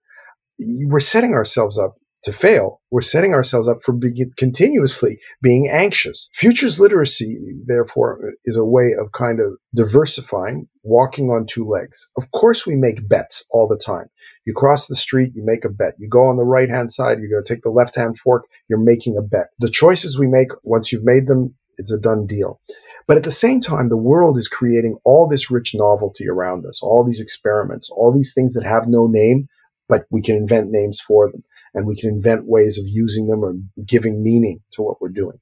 We're 0.59 0.99
setting 0.99 1.33
ourselves 1.33 1.77
up 1.77 1.95
to 2.23 2.33
fail, 2.33 2.81
we're 2.89 3.01
setting 3.01 3.35
ourselves 3.35 3.67
up 3.67 3.77
for 3.83 3.95
continuously 4.35 5.19
being 5.43 5.69
anxious. 5.69 6.27
Futures 6.33 6.79
literacy, 6.79 7.37
therefore, 7.67 8.33
is 8.45 8.57
a 8.57 8.65
way 8.65 8.93
of 8.99 9.11
kind 9.11 9.39
of 9.39 9.53
diversifying, 9.75 10.67
walking 10.81 11.29
on 11.29 11.45
two 11.45 11.65
legs. 11.65 12.07
Of 12.17 12.31
course, 12.31 12.65
we 12.65 12.75
make 12.75 13.07
bets 13.07 13.45
all 13.51 13.67
the 13.67 13.77
time. 13.77 14.07
You 14.43 14.55
cross 14.55 14.87
the 14.87 14.95
street, 14.95 15.33
you 15.35 15.43
make 15.45 15.65
a 15.65 15.69
bet. 15.69 15.93
You 15.99 16.09
go 16.09 16.25
on 16.25 16.37
the 16.37 16.43
right 16.43 16.69
hand 16.69 16.91
side, 16.91 17.19
going 17.19 17.43
to 17.43 17.53
take 17.53 17.61
the 17.61 17.69
left 17.69 17.95
hand 17.95 18.17
fork, 18.17 18.45
you're 18.67 18.79
making 18.79 19.17
a 19.17 19.21
bet. 19.21 19.49
The 19.59 19.69
choices 19.69 20.17
we 20.17 20.27
make, 20.27 20.49
once 20.63 20.91
you've 20.91 21.05
made 21.05 21.27
them, 21.27 21.53
it's 21.77 21.91
a 21.91 21.99
done 21.99 22.25
deal. 22.25 22.59
But 23.07 23.17
at 23.17 23.23
the 23.23 23.31
same 23.31 23.59
time, 23.59 23.89
the 23.89 23.97
world 23.97 24.37
is 24.37 24.47
creating 24.47 24.97
all 25.03 25.27
this 25.27 25.51
rich 25.51 25.73
novelty 25.73 26.27
around 26.27 26.65
us, 26.65 26.81
all 26.81 27.03
these 27.03 27.21
experiments, 27.21 27.89
all 27.89 28.13
these 28.13 28.33
things 28.33 28.53
that 28.53 28.63
have 28.63 28.87
no 28.87 29.07
name, 29.07 29.47
but 29.87 30.05
we 30.09 30.21
can 30.21 30.35
invent 30.35 30.69
names 30.71 30.99
for 30.99 31.31
them 31.31 31.43
and 31.73 31.85
we 31.85 31.95
can 31.95 32.09
invent 32.09 32.45
ways 32.45 32.77
of 32.79 32.85
using 32.87 33.27
them 33.27 33.43
or 33.43 33.55
giving 33.85 34.23
meaning 34.23 34.61
to 34.71 34.81
what 34.81 35.01
we're 35.01 35.09
doing. 35.09 35.37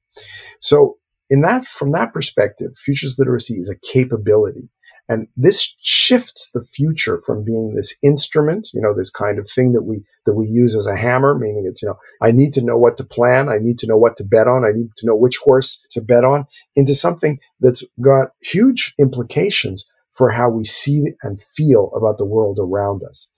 So 0.60 0.98
in 1.30 1.40
that, 1.40 1.64
from 1.64 1.92
that 1.92 2.12
perspective, 2.12 2.72
futures 2.76 3.16
literacy 3.18 3.54
is 3.54 3.70
a 3.70 3.92
capability. 3.92 4.68
And 5.08 5.28
this 5.36 5.74
shifts 5.80 6.50
the 6.54 6.62
future 6.62 7.20
from 7.26 7.44
being 7.44 7.74
this 7.74 7.94
instrument, 8.02 8.68
you 8.72 8.80
know, 8.80 8.94
this 8.94 9.10
kind 9.10 9.38
of 9.38 9.48
thing 9.50 9.72
that 9.72 9.82
we, 9.82 10.02
that 10.24 10.34
we 10.34 10.46
use 10.46 10.74
as 10.74 10.86
a 10.86 10.96
hammer, 10.96 11.38
meaning 11.38 11.64
it's, 11.66 11.82
you 11.82 11.88
know, 11.88 11.98
I 12.22 12.32
need 12.32 12.54
to 12.54 12.64
know 12.64 12.78
what 12.78 12.96
to 12.96 13.04
plan. 13.04 13.48
I 13.48 13.58
need 13.58 13.78
to 13.80 13.86
know 13.86 13.98
what 13.98 14.16
to 14.16 14.24
bet 14.24 14.48
on. 14.48 14.64
I 14.64 14.72
need 14.72 14.88
to 14.96 15.06
know 15.06 15.16
which 15.16 15.36
horse 15.36 15.84
to 15.90 16.00
bet 16.00 16.24
on 16.24 16.46
into 16.74 16.94
something 16.94 17.38
that's 17.60 17.84
got 18.00 18.28
huge 18.42 18.94
implications 18.98 19.84
for 20.12 20.30
how 20.30 20.48
we 20.48 20.64
see 20.64 21.08
and 21.22 21.40
feel 21.54 21.90
about 21.94 22.16
the 22.16 22.26
world 22.26 22.58
around 22.60 23.02
us. 23.02 23.28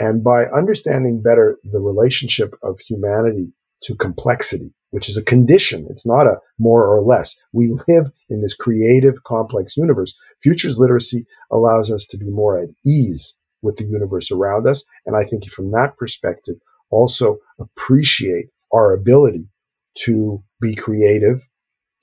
And 0.00 0.24
by 0.24 0.46
understanding 0.46 1.22
better 1.22 1.58
the 1.62 1.80
relationship 1.80 2.54
of 2.62 2.80
humanity 2.80 3.52
to 3.84 3.94
complexity, 3.94 4.72
which 4.92 5.08
is 5.08 5.18
a 5.18 5.24
condition. 5.24 5.86
It's 5.90 6.06
not 6.06 6.26
a 6.26 6.36
more 6.58 6.86
or 6.86 7.02
less. 7.02 7.36
We 7.52 7.74
live 7.88 8.10
in 8.30 8.42
this 8.42 8.54
creative, 8.54 9.24
complex 9.24 9.76
universe. 9.76 10.14
Futures 10.40 10.78
literacy 10.78 11.26
allows 11.50 11.90
us 11.90 12.06
to 12.06 12.16
be 12.16 12.30
more 12.30 12.58
at 12.58 12.68
ease 12.86 13.34
with 13.62 13.76
the 13.76 13.84
universe 13.84 14.30
around 14.30 14.68
us. 14.68 14.84
And 15.06 15.16
I 15.16 15.24
think 15.24 15.48
from 15.50 15.70
that 15.72 15.96
perspective, 15.96 16.56
also 16.90 17.38
appreciate 17.58 18.46
our 18.72 18.92
ability 18.92 19.48
to 20.04 20.42
be 20.60 20.74
creative, 20.74 21.40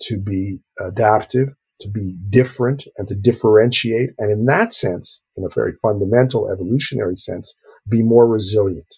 to 0.02 0.18
be 0.18 0.60
adaptive, 0.80 1.50
to 1.82 1.90
be 1.90 2.16
different 2.30 2.86
and 2.98 3.08
to 3.08 3.16
differentiate. 3.16 4.10
And 4.18 4.32
in 4.32 4.46
that 4.46 4.74
sense, 4.74 5.22
in 5.38 5.44
a 5.44 5.54
very 5.54 5.74
fundamental 5.82 6.50
evolutionary 6.50 7.16
sense, 7.16 7.56
be 7.88 8.02
more 8.02 8.28
resilient. 8.28 8.96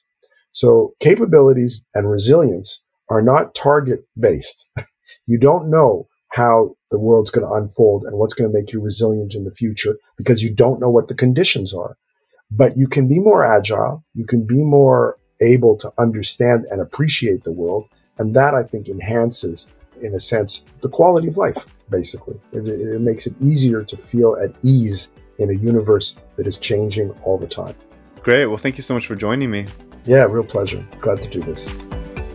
So 0.54 0.94
capabilities 1.00 1.86
and 1.94 2.10
resilience 2.10 2.82
are 3.12 3.22
not 3.22 3.54
target 3.54 4.08
based. 4.18 4.68
you 5.28 5.38
don't 5.38 5.70
know 5.70 6.08
how 6.30 6.74
the 6.92 7.00
world's 7.00 7.30
going 7.30 7.46
to 7.46 7.54
unfold 7.54 8.06
and 8.06 8.18
what's 8.18 8.34
going 8.34 8.50
to 8.50 8.58
make 8.58 8.72
you 8.72 8.80
resilient 8.80 9.36
in 9.36 9.44
the 9.44 9.52
future 9.52 9.98
because 10.18 10.42
you 10.42 10.54
don't 10.54 10.80
know 10.80 10.90
what 10.90 11.10
the 11.10 11.14
conditions 11.14 11.74
are. 11.74 11.98
But 12.50 12.78
you 12.78 12.88
can 12.88 13.10
be 13.10 13.20
more 13.20 13.46
agile. 13.46 14.04
You 14.14 14.26
can 14.26 14.46
be 14.46 14.64
more 14.64 15.18
able 15.42 15.76
to 15.78 15.92
understand 15.98 16.66
and 16.72 16.80
appreciate 16.80 17.44
the 17.44 17.52
world. 17.52 17.90
And 18.18 18.34
that 18.36 18.54
I 18.54 18.64
think 18.64 18.88
enhances, 18.88 19.68
in 20.02 20.16
a 20.16 20.20
sense, 20.20 20.64
the 20.80 20.90
quality 20.90 21.28
of 21.28 21.36
life, 21.36 21.66
basically. 21.90 22.40
It, 22.54 22.66
it 22.68 23.02
makes 23.02 23.28
it 23.28 23.34
easier 23.42 23.84
to 23.84 23.98
feel 23.98 24.38
at 24.42 24.56
ease 24.64 25.10
in 25.38 25.50
a 25.50 25.54
universe 25.54 26.16
that 26.38 26.48
is 26.48 26.58
changing 26.58 27.12
all 27.24 27.38
the 27.38 27.48
time. 27.48 27.76
Great. 28.22 28.46
Well, 28.46 28.58
thank 28.58 28.78
you 28.78 28.84
so 28.84 28.94
much 28.94 29.06
for 29.06 29.16
joining 29.16 29.52
me. 29.52 29.66
Yeah, 30.06 30.24
real 30.24 30.44
pleasure. 30.46 30.86
Glad 31.00 31.22
to 31.24 31.30
do 31.30 31.42
this. 31.42 31.74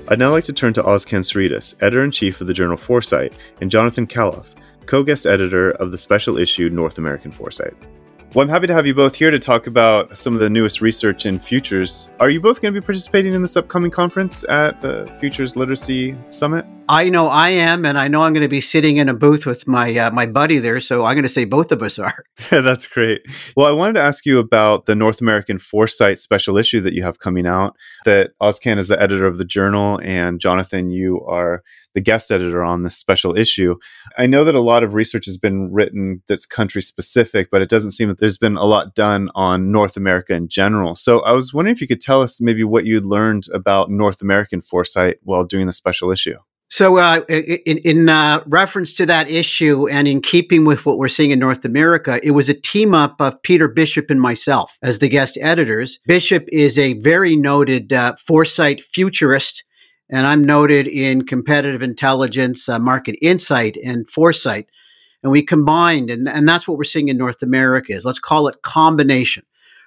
I'd 0.08 0.20
now 0.20 0.30
like 0.30 0.44
to 0.44 0.52
turn 0.52 0.72
to 0.74 0.84
Ozcan 0.84 1.24
Saritas, 1.24 1.74
editor 1.80 2.04
in 2.04 2.12
chief 2.12 2.40
of 2.40 2.46
the 2.46 2.54
journal 2.54 2.76
Foresight, 2.76 3.32
and 3.60 3.68
Jonathan 3.68 4.06
Calof, 4.06 4.50
co 4.86 5.02
guest 5.02 5.26
editor 5.26 5.72
of 5.72 5.90
the 5.90 5.98
special 5.98 6.38
issue 6.38 6.70
North 6.70 6.98
American 6.98 7.32
Foresight. 7.32 7.74
Well, 8.32 8.44
I'm 8.44 8.48
happy 8.48 8.68
to 8.68 8.74
have 8.74 8.86
you 8.86 8.94
both 8.94 9.16
here 9.16 9.32
to 9.32 9.40
talk 9.40 9.66
about 9.66 10.16
some 10.16 10.32
of 10.32 10.38
the 10.38 10.48
newest 10.48 10.80
research 10.80 11.26
in 11.26 11.40
futures. 11.40 12.12
Are 12.20 12.30
you 12.30 12.40
both 12.40 12.62
going 12.62 12.72
to 12.72 12.80
be 12.80 12.84
participating 12.84 13.32
in 13.32 13.42
this 13.42 13.56
upcoming 13.56 13.90
conference 13.90 14.44
at 14.48 14.80
the 14.80 15.12
Futures 15.18 15.56
Literacy 15.56 16.14
Summit? 16.30 16.66
I 16.88 17.08
know 17.08 17.26
I 17.26 17.50
am, 17.50 17.84
and 17.84 17.98
I 17.98 18.08
know 18.08 18.22
I'm 18.22 18.32
going 18.32 18.44
to 18.44 18.48
be 18.48 18.60
sitting 18.60 18.98
in 18.98 19.08
a 19.08 19.14
booth 19.14 19.44
with 19.44 19.66
my 19.66 19.96
uh, 19.96 20.10
my 20.12 20.26
buddy 20.26 20.58
there. 20.58 20.80
So 20.80 21.04
I'm 21.04 21.14
going 21.14 21.24
to 21.24 21.28
say 21.28 21.44
both 21.44 21.72
of 21.72 21.82
us 21.82 21.98
are. 21.98 22.24
That's 22.50 22.86
great. 22.86 23.22
Well, 23.56 23.66
I 23.66 23.72
wanted 23.72 23.94
to 23.94 24.02
ask 24.02 24.24
you 24.24 24.38
about 24.38 24.86
the 24.86 24.94
North 24.94 25.20
American 25.20 25.58
Foresight 25.58 26.20
special 26.20 26.56
issue 26.56 26.80
that 26.82 26.94
you 26.94 27.02
have 27.02 27.18
coming 27.18 27.46
out. 27.46 27.76
That 28.04 28.32
Ozcan 28.40 28.78
is 28.78 28.88
the 28.88 29.00
editor 29.00 29.26
of 29.26 29.38
the 29.38 29.44
journal, 29.44 30.00
and 30.02 30.40
Jonathan, 30.40 30.90
you 30.90 31.24
are 31.26 31.62
the 31.94 32.00
guest 32.00 32.30
editor 32.30 32.62
on 32.62 32.82
this 32.82 32.96
special 32.96 33.36
issue. 33.36 33.74
I 34.18 34.26
know 34.26 34.44
that 34.44 34.54
a 34.54 34.60
lot 34.60 34.84
of 34.84 34.94
research 34.94 35.24
has 35.24 35.38
been 35.38 35.72
written 35.72 36.22
that's 36.28 36.44
country 36.44 36.82
specific, 36.82 37.48
but 37.50 37.62
it 37.62 37.70
doesn't 37.70 37.92
seem 37.92 38.08
that 38.10 38.20
there's 38.20 38.38
been 38.38 38.56
a 38.56 38.64
lot 38.64 38.94
done 38.94 39.30
on 39.34 39.72
North 39.72 39.96
America 39.96 40.34
in 40.34 40.46
general. 40.48 40.94
So 40.94 41.20
I 41.20 41.32
was 41.32 41.54
wondering 41.54 41.74
if 41.74 41.80
you 41.80 41.88
could 41.88 42.02
tell 42.02 42.20
us 42.20 42.40
maybe 42.40 42.62
what 42.64 42.84
you'd 42.84 43.06
learned 43.06 43.44
about 43.52 43.90
North 43.90 44.20
American 44.20 44.60
foresight 44.60 45.16
while 45.22 45.44
doing 45.44 45.66
the 45.66 45.72
special 45.72 46.10
issue. 46.10 46.36
So, 46.68 46.98
uh, 46.98 47.20
in, 47.28 47.78
in 47.78 48.08
uh, 48.08 48.42
reference 48.46 48.92
to 48.94 49.06
that 49.06 49.30
issue 49.30 49.88
and 49.88 50.08
in 50.08 50.20
keeping 50.20 50.64
with 50.64 50.84
what 50.84 50.98
we're 50.98 51.08
seeing 51.08 51.30
in 51.30 51.38
North 51.38 51.64
America, 51.64 52.18
it 52.24 52.32
was 52.32 52.48
a 52.48 52.54
team 52.54 52.92
up 52.92 53.20
of 53.20 53.40
Peter 53.42 53.68
Bishop 53.68 54.10
and 54.10 54.20
myself 54.20 54.76
as 54.82 54.98
the 54.98 55.08
guest 55.08 55.38
editors. 55.40 56.00
Bishop 56.06 56.44
is 56.48 56.76
a 56.76 56.94
very 56.94 57.36
noted 57.36 57.92
uh, 57.92 58.16
foresight 58.16 58.82
futurist, 58.82 59.62
and 60.10 60.26
I'm 60.26 60.44
noted 60.44 60.88
in 60.88 61.24
competitive 61.24 61.82
intelligence, 61.82 62.68
uh, 62.68 62.80
market 62.80 63.16
insight, 63.22 63.76
and 63.84 64.10
foresight. 64.10 64.66
And 65.22 65.30
we 65.30 65.42
combined, 65.42 66.10
and, 66.10 66.28
and 66.28 66.48
that's 66.48 66.66
what 66.66 66.78
we're 66.78 66.84
seeing 66.84 67.08
in 67.08 67.16
North 67.16 67.42
America 67.42 67.92
is 67.92 68.04
let's 68.04 68.18
call 68.18 68.48
it 68.48 68.62
combination. 68.62 69.44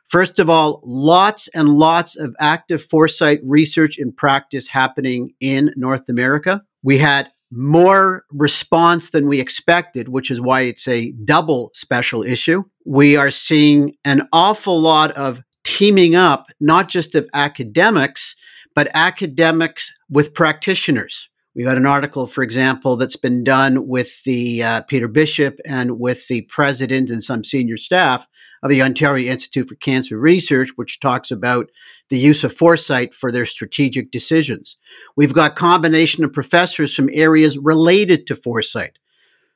First 0.08 0.40
of 0.40 0.50
all, 0.50 0.82
lots 0.84 1.50
and 1.50 1.70
lots 1.70 2.18
of 2.18 2.36
active 2.40 2.82
foresight 2.82 3.42
research 3.44 4.00
and 4.00 4.16
practice 4.16 4.68
happening 4.68 5.34
in 5.40 5.72
North 5.76 6.10
America. 6.10 6.64
We 6.84 6.98
had 6.98 7.32
more 7.52 8.26
response 8.32 9.10
than 9.10 9.28
we 9.28 9.40
expected, 9.40 10.10
which 10.10 10.30
is 10.30 10.40
why 10.40 10.62
it's 10.62 10.88
a 10.88 11.12
double 11.24 11.72
special 11.74 12.24
issue. 12.24 12.64
We 12.86 13.16
are 13.16 13.32
seeing 13.32 13.96
an 14.06 14.28
awful 14.32 14.80
lot 14.80 15.12
of 15.14 15.42
teaming 15.64 16.16
up, 16.16 16.48
not 16.60 16.90
just 16.90 17.16
of 17.16 17.28
academics, 17.34 18.36
but 18.76 18.90
academics 18.94 19.92
with 20.10 20.34
practitioners. 20.34 21.30
We've 21.56 21.66
got 21.66 21.78
an 21.78 21.86
article, 21.86 22.28
for 22.28 22.44
example, 22.44 22.96
that's 22.96 23.16
been 23.16 23.44
done 23.44 23.88
with 23.88 24.24
the 24.24 24.64
uh, 24.64 24.82
Peter 24.84 25.08
Bishop 25.08 25.60
and 25.66 26.00
with 26.00 26.28
the 26.28 26.44
president 26.44 27.10
and 27.10 27.24
some 27.24 27.44
senior 27.44 27.78
staff 27.78 28.28
of 28.64 28.70
the 28.70 28.82
Ontario 28.82 29.32
Institute 29.32 29.70
for 29.70 29.76
Cancer 29.76 30.18
Research, 30.18 30.70
which 30.76 31.00
talks 31.00 31.32
about 31.32 31.70
the 32.10 32.18
use 32.18 32.44
of 32.44 32.54
foresight 32.54 33.14
for 33.14 33.32
their 33.32 33.46
strategic 33.46 34.12
decisions. 34.12 34.78
We've 35.16 35.34
got 35.34 35.56
combination 35.56 36.24
of 36.24 36.34
professors 36.34 36.94
from 36.94 37.10
areas 37.12 37.58
related 37.58 38.28
to 38.28 38.36
foresight. 38.36 39.00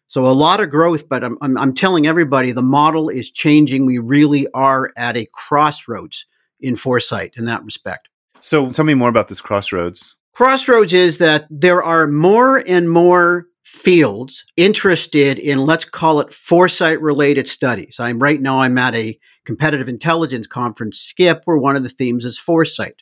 So 0.07 0.25
a 0.25 0.27
lot 0.27 0.59
of 0.59 0.69
growth, 0.69 1.09
but 1.09 1.23
I'm, 1.23 1.37
I'm, 1.41 1.57
I'm 1.57 1.73
telling 1.73 2.05
everybody 2.05 2.51
the 2.51 2.61
model 2.61 3.09
is 3.09 3.31
changing. 3.31 3.85
We 3.85 3.97
really 3.97 4.47
are 4.53 4.91
at 4.95 5.17
a 5.17 5.27
crossroads 5.33 6.25
in 6.59 6.75
foresight 6.75 7.33
in 7.35 7.45
that 7.45 7.63
respect. 7.63 8.09
So 8.39 8.69
tell 8.71 8.85
me 8.85 8.93
more 8.93 9.09
about 9.09 9.27
this 9.27 9.41
crossroads. 9.41 10.15
Crossroads 10.33 10.93
is 10.93 11.17
that 11.19 11.47
there 11.49 11.81
are 11.81 12.07
more 12.07 12.57
and 12.57 12.89
more 12.89 13.47
fields 13.73 14.45
interested 14.55 15.39
in 15.39 15.65
let's 15.65 15.83
call 15.83 16.19
it 16.19 16.31
foresight 16.31 17.01
related 17.01 17.47
studies. 17.47 17.99
I'm 17.99 18.19
right 18.19 18.39
now 18.39 18.61
I'm 18.61 18.77
at 18.77 18.93
a 18.93 19.19
competitive 19.45 19.89
intelligence 19.89 20.45
conference 20.45 21.11
SCIP 21.11 21.41
where 21.45 21.57
one 21.57 21.75
of 21.75 21.81
the 21.81 21.89
themes 21.89 22.23
is 22.23 22.37
foresight. 22.37 23.01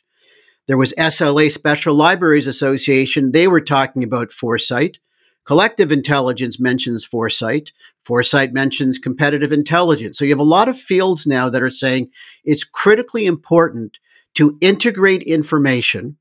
There 0.66 0.78
was 0.78 0.94
SLA 0.94 1.52
Special 1.52 1.94
Libraries 1.94 2.46
Association, 2.46 3.32
they 3.32 3.48
were 3.48 3.60
talking 3.60 4.02
about 4.02 4.32
foresight. 4.32 4.96
Collective 5.44 5.92
intelligence 5.92 6.58
mentions 6.58 7.04
foresight. 7.04 7.72
Foresight 8.06 8.54
mentions 8.54 8.98
competitive 8.98 9.52
intelligence. 9.52 10.16
So 10.16 10.24
you 10.24 10.30
have 10.30 10.38
a 10.38 10.44
lot 10.44 10.68
of 10.68 10.78
fields 10.78 11.26
now 11.26 11.50
that 11.50 11.62
are 11.62 11.70
saying 11.70 12.08
it's 12.44 12.64
critically 12.64 13.26
important 13.26 13.98
to 14.34 14.56
integrate 14.62 15.22
information 15.24 16.16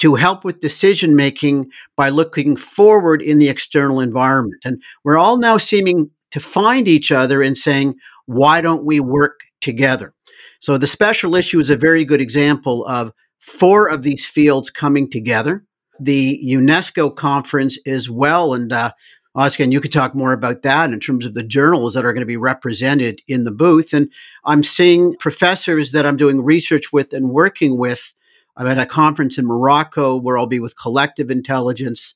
to 0.00 0.14
help 0.14 0.44
with 0.44 0.60
decision 0.60 1.14
making 1.14 1.70
by 1.96 2.08
looking 2.08 2.56
forward 2.56 3.22
in 3.22 3.38
the 3.38 3.48
external 3.48 4.00
environment. 4.00 4.60
And 4.64 4.82
we're 5.04 5.18
all 5.18 5.36
now 5.36 5.56
seeming 5.58 6.10
to 6.30 6.40
find 6.40 6.88
each 6.88 7.12
other 7.12 7.42
and 7.42 7.56
saying, 7.56 7.94
why 8.26 8.60
don't 8.60 8.84
we 8.84 9.00
work 9.00 9.40
together? 9.60 10.14
So 10.60 10.78
the 10.78 10.86
special 10.86 11.34
issue 11.34 11.58
is 11.58 11.70
a 11.70 11.76
very 11.76 12.04
good 12.04 12.20
example 12.20 12.84
of 12.86 13.12
four 13.38 13.88
of 13.88 14.02
these 14.02 14.24
fields 14.24 14.70
coming 14.70 15.10
together. 15.10 15.64
The 15.98 16.40
UNESCO 16.46 17.14
conference 17.14 17.78
as 17.86 18.08
well. 18.08 18.54
And 18.54 18.72
uh, 18.72 18.92
Ozcan, 19.36 19.70
you 19.70 19.80
could 19.80 19.92
talk 19.92 20.14
more 20.14 20.32
about 20.32 20.62
that 20.62 20.92
in 20.92 21.00
terms 21.00 21.26
of 21.26 21.34
the 21.34 21.42
journals 21.42 21.92
that 21.94 22.06
are 22.06 22.12
going 22.12 22.22
to 22.22 22.26
be 22.26 22.38
represented 22.38 23.20
in 23.28 23.44
the 23.44 23.50
booth. 23.50 23.92
And 23.92 24.10
I'm 24.44 24.62
seeing 24.62 25.14
professors 25.16 25.92
that 25.92 26.06
I'm 26.06 26.16
doing 26.16 26.42
research 26.42 26.90
with 26.92 27.12
and 27.12 27.30
working 27.30 27.76
with 27.76 28.14
I'm 28.56 28.66
at 28.66 28.78
a 28.78 28.86
conference 28.86 29.38
in 29.38 29.46
Morocco 29.46 30.16
where 30.16 30.36
I'll 30.36 30.46
be 30.46 30.60
with 30.60 30.78
collective 30.78 31.30
intelligence 31.30 32.14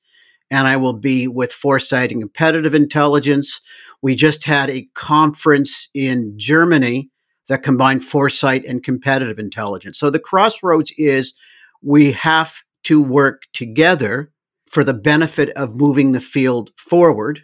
and 0.50 0.66
I 0.66 0.76
will 0.76 0.92
be 0.92 1.26
with 1.26 1.52
foresight 1.52 2.10
and 2.10 2.20
competitive 2.20 2.74
intelligence. 2.74 3.60
We 4.02 4.14
just 4.14 4.44
had 4.44 4.70
a 4.70 4.88
conference 4.94 5.88
in 5.94 6.34
Germany 6.36 7.10
that 7.48 7.62
combined 7.62 8.04
foresight 8.04 8.64
and 8.64 8.82
competitive 8.82 9.38
intelligence. 9.38 9.98
So 9.98 10.10
the 10.10 10.18
crossroads 10.18 10.92
is 10.96 11.34
we 11.82 12.12
have 12.12 12.62
to 12.84 13.02
work 13.02 13.42
together 13.52 14.30
for 14.70 14.84
the 14.84 14.94
benefit 14.94 15.50
of 15.50 15.76
moving 15.76 16.12
the 16.12 16.20
field 16.20 16.70
forward. 16.76 17.42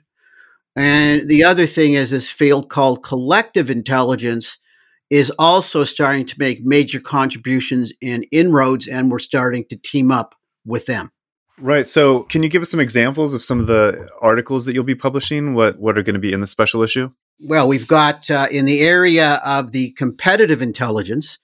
And 0.76 1.28
the 1.28 1.44
other 1.44 1.66
thing 1.66 1.94
is 1.94 2.10
this 2.10 2.30
field 2.30 2.68
called 2.68 3.02
collective 3.02 3.70
intelligence 3.70 4.58
is 5.10 5.30
also 5.38 5.84
starting 5.84 6.24
to 6.24 6.36
make 6.38 6.64
major 6.64 7.00
contributions 7.00 7.92
and 8.00 8.26
inroads, 8.30 8.86
and 8.86 9.10
we're 9.10 9.18
starting 9.18 9.64
to 9.68 9.76
team 9.76 10.10
up 10.10 10.34
with 10.64 10.86
them. 10.86 11.10
Right. 11.58 11.86
So, 11.86 12.22
can 12.22 12.42
you 12.42 12.48
give 12.48 12.62
us 12.62 12.70
some 12.70 12.80
examples 12.80 13.34
of 13.34 13.42
some 13.42 13.60
of 13.60 13.66
the 13.66 14.08
articles 14.22 14.64
that 14.64 14.72
you'll 14.72 14.84
be 14.84 14.94
publishing? 14.94 15.54
What 15.54 15.78
what 15.78 15.98
are 15.98 16.02
going 16.02 16.14
to 16.14 16.20
be 16.20 16.32
in 16.32 16.40
the 16.40 16.46
special 16.46 16.82
issue? 16.82 17.10
Well, 17.40 17.68
we've 17.68 17.88
got 17.88 18.30
uh, 18.30 18.48
in 18.50 18.64
the 18.64 18.80
area 18.80 19.40
of 19.44 19.72
the 19.72 19.92
competitive 19.92 20.62
intelligence, 20.62 21.38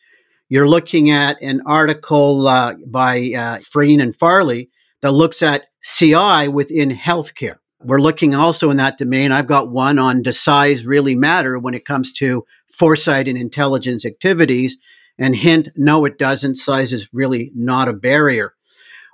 you're 0.48 0.68
looking 0.68 1.10
at 1.10 1.40
an 1.42 1.62
article 1.66 2.46
uh, 2.46 2.74
by 2.86 3.32
uh, 3.36 3.58
Freen 3.58 4.00
and 4.00 4.14
Farley 4.14 4.70
that 5.02 5.12
looks 5.12 5.42
at 5.42 5.66
CI 5.82 6.48
within 6.48 6.90
healthcare. 6.90 7.56
We're 7.82 8.00
looking 8.00 8.34
also 8.34 8.70
in 8.70 8.76
that 8.78 8.98
domain. 8.98 9.32
I've 9.32 9.46
got 9.46 9.70
one 9.70 9.98
on 9.98 10.22
does 10.22 10.40
size 10.40 10.86
really 10.86 11.14
matter 11.14 11.58
when 11.58 11.74
it 11.74 11.84
comes 11.84 12.12
to 12.14 12.44
foresight 12.78 13.28
and 13.28 13.38
intelligence 13.38 14.04
activities? 14.04 14.76
And 15.18 15.34
hint, 15.34 15.68
no, 15.76 16.04
it 16.04 16.18
doesn't. 16.18 16.56
Size 16.56 16.92
is 16.92 17.12
really 17.12 17.50
not 17.54 17.88
a 17.88 17.94
barrier. 17.94 18.54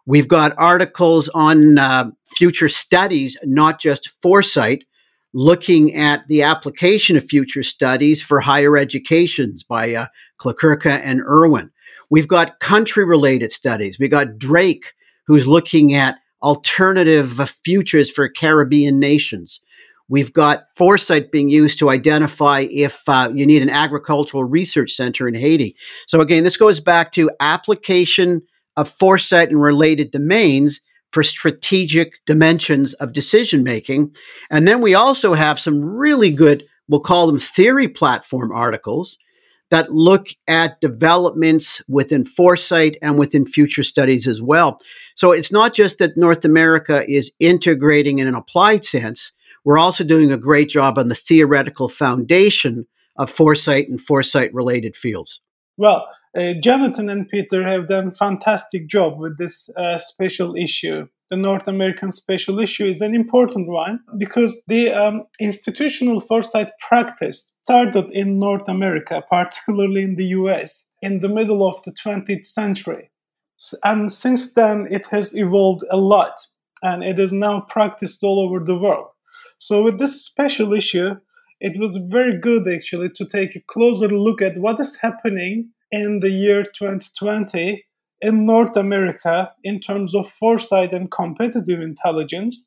We've 0.05 0.29
got 0.29 0.59
articles 0.59 1.29
on 1.29 1.79
uh, 1.79 2.11
future 2.27 2.69
studies, 2.69 3.37
not 3.45 3.81
just 3.81 4.11
foresight, 4.21 4.85
looking 5.33 5.95
at 5.95 6.27
the 6.29 6.43
application 6.43 7.17
of 7.17 7.25
future 7.25 7.63
studies 7.63 8.21
for 8.21 8.41
higher 8.41 8.77
educations 8.77 9.63
by 9.63 9.95
uh, 9.95 10.07
Klakirka 10.41 11.01
and 11.05 11.21
Irwin. 11.21 11.71
We've 12.11 12.29
got 12.29 12.61
country 12.61 13.05
related 13.05 13.53
studies. 13.53 13.99
We 13.99 14.09
got 14.09 14.39
Drake, 14.39 14.93
who's 15.27 15.47
looking 15.47 15.95
at 15.95 16.19
alternative 16.43 17.49
futures 17.65 18.11
for 18.11 18.29
Caribbean 18.29 18.99
nations. 18.99 19.61
We've 20.09 20.33
got 20.33 20.65
foresight 20.77 21.33
being 21.33 21.49
used 21.49 21.79
to 21.79 21.91
identify 21.91 22.67
if 22.71 23.09
uh, 23.09 23.31
you 23.35 23.47
need 23.47 23.63
an 23.63 23.71
agricultural 23.71 24.45
research 24.45 24.93
center 24.93 25.27
in 25.27 25.35
Haiti. 25.35 25.75
So, 26.07 26.21
again, 26.21 26.45
this 26.45 26.57
goes 26.57 26.81
back 26.81 27.13
to 27.13 27.31
application 27.41 28.43
of 28.77 28.89
foresight 28.89 29.51
and 29.51 29.61
related 29.61 30.11
domains 30.11 30.81
for 31.13 31.23
strategic 31.23 32.25
dimensions 32.27 32.95
of 32.95 33.13
decision 33.13 33.63
making. 33.63 34.15
And 34.51 34.67
then 34.67 34.81
we 34.81 34.95
also 34.95 35.35
have 35.35 35.61
some 35.61 35.85
really 35.85 36.31
good, 36.31 36.65
we'll 36.89 37.01
call 37.01 37.27
them 37.27 37.39
theory 37.39 37.89
platform 37.89 38.51
articles 38.51 39.19
that 39.71 39.91
look 39.91 40.29
at 40.49 40.81
developments 40.81 41.81
within 41.89 42.25
foresight 42.27 42.99
and 43.01 43.19
within 43.19 43.47
future 43.47 43.83
studies 43.83 44.27
as 44.27 44.43
well. 44.43 44.79
So 45.15 45.33
it's 45.33 45.51
not 45.53 45.73
just 45.73 45.99
that 45.99 46.17
North 46.17 46.45
America 46.45 47.11
is 47.11 47.33
integrating 47.41 48.19
in 48.19 48.27
an 48.27 48.35
applied 48.35 48.85
sense. 48.85 49.33
We're 49.65 49.79
also 49.79 50.05
doing 50.05 50.33
a 50.33 50.37
great 50.37 50.69
job 50.69 50.99
on 50.99 51.09
the 51.09 51.15
theoretical 51.15 51.89
foundation 51.89 52.87
of 53.17 53.31
foresight 53.31 53.89
and 53.89 54.01
foresight 54.01 54.53
related 54.53 54.97
fields. 54.97 55.41
Well, 55.77 56.07
uh, 56.37 56.55
Jonathan 56.63 57.09
and 57.09 57.29
Peter 57.29 57.67
have 57.67 57.89
done 57.89 58.13
fantastic 58.13 58.89
job 58.89 59.19
with 59.19 59.39
this 59.39 59.69
uh, 59.77 59.99
special 59.99 60.55
issue 60.57 61.07
the 61.33 61.37
North 61.39 61.67
American 61.67 62.13
special 62.13 62.61
issue 62.61 62.85
is 62.85 63.01
an 63.01 63.15
important 63.15 63.67
one 63.67 64.01
because 64.19 64.63
the 64.67 64.91
um, 64.91 65.23
institutional 65.41 66.21
foresight 66.21 66.71
practice 66.79 67.55
started 67.63 68.05
in 68.13 68.39
North 68.39 68.69
America, 68.69 69.23
particularly 69.31 70.03
in 70.03 70.17
the 70.17 70.27
US, 70.41 70.85
in 71.01 71.21
the 71.21 71.31
middle 71.31 71.67
of 71.67 71.83
the 71.85 71.93
20th 71.93 72.45
century. 72.45 73.11
And 73.83 74.13
since 74.13 74.53
then, 74.53 74.89
it 74.91 75.07
has 75.07 75.35
evolved 75.35 75.85
a 75.91 75.97
lot 75.97 76.35
and 76.83 77.03
it 77.03 77.19
is 77.19 77.33
now 77.33 77.63
practiced 77.63 78.23
all 78.23 78.39
over 78.39 78.63
the 78.63 78.77
world. 78.77 79.07
So, 79.63 79.81
with 79.81 80.01
this 80.01 80.21
special 80.25 80.73
issue, 80.73 81.11
it 81.61 81.79
was 81.79 81.97
very 81.97 82.37
good 82.37 82.67
actually 82.67 83.11
to 83.11 83.25
take 83.25 83.55
a 83.55 83.61
closer 83.61 84.09
look 84.09 84.43
at 84.43 84.59
what 84.59 84.81
is 84.81 84.97
happening 84.97 85.71
in 85.93 86.19
the 86.19 86.31
year 86.31 86.65
2020 86.65 87.85
in 88.23 88.45
North 88.45 88.77
America 88.77 89.53
in 89.63 89.79
terms 89.79 90.17
of 90.17 90.29
foresight 90.29 90.93
and 90.93 91.13
competitive 91.13 91.81
intelligence. 91.81 92.67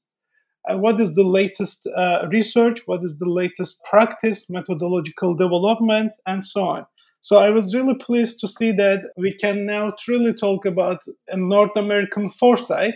Uh, 0.69 0.77
what 0.77 1.01
is 1.01 1.15
the 1.15 1.25
latest 1.25 1.85
uh, 1.97 2.29
research? 2.31 2.79
What 2.85 3.03
is 3.03 3.19
the 3.19 3.29
latest 3.29 3.83
practice, 3.83 4.49
methodological 4.49 5.35
development, 5.35 6.13
and 6.25 6.45
so 6.45 6.63
on? 6.63 6.85
So 7.19 7.39
I 7.39 7.49
was 7.49 7.75
really 7.75 7.95
pleased 7.95 8.39
to 8.39 8.47
see 8.47 8.71
that 8.71 9.01
we 9.17 9.33
can 9.33 9.65
now 9.65 9.91
truly 9.99 10.33
talk 10.33 10.65
about 10.65 11.01
a 11.27 11.35
North 11.35 11.75
American 11.75 12.29
foresight 12.29 12.93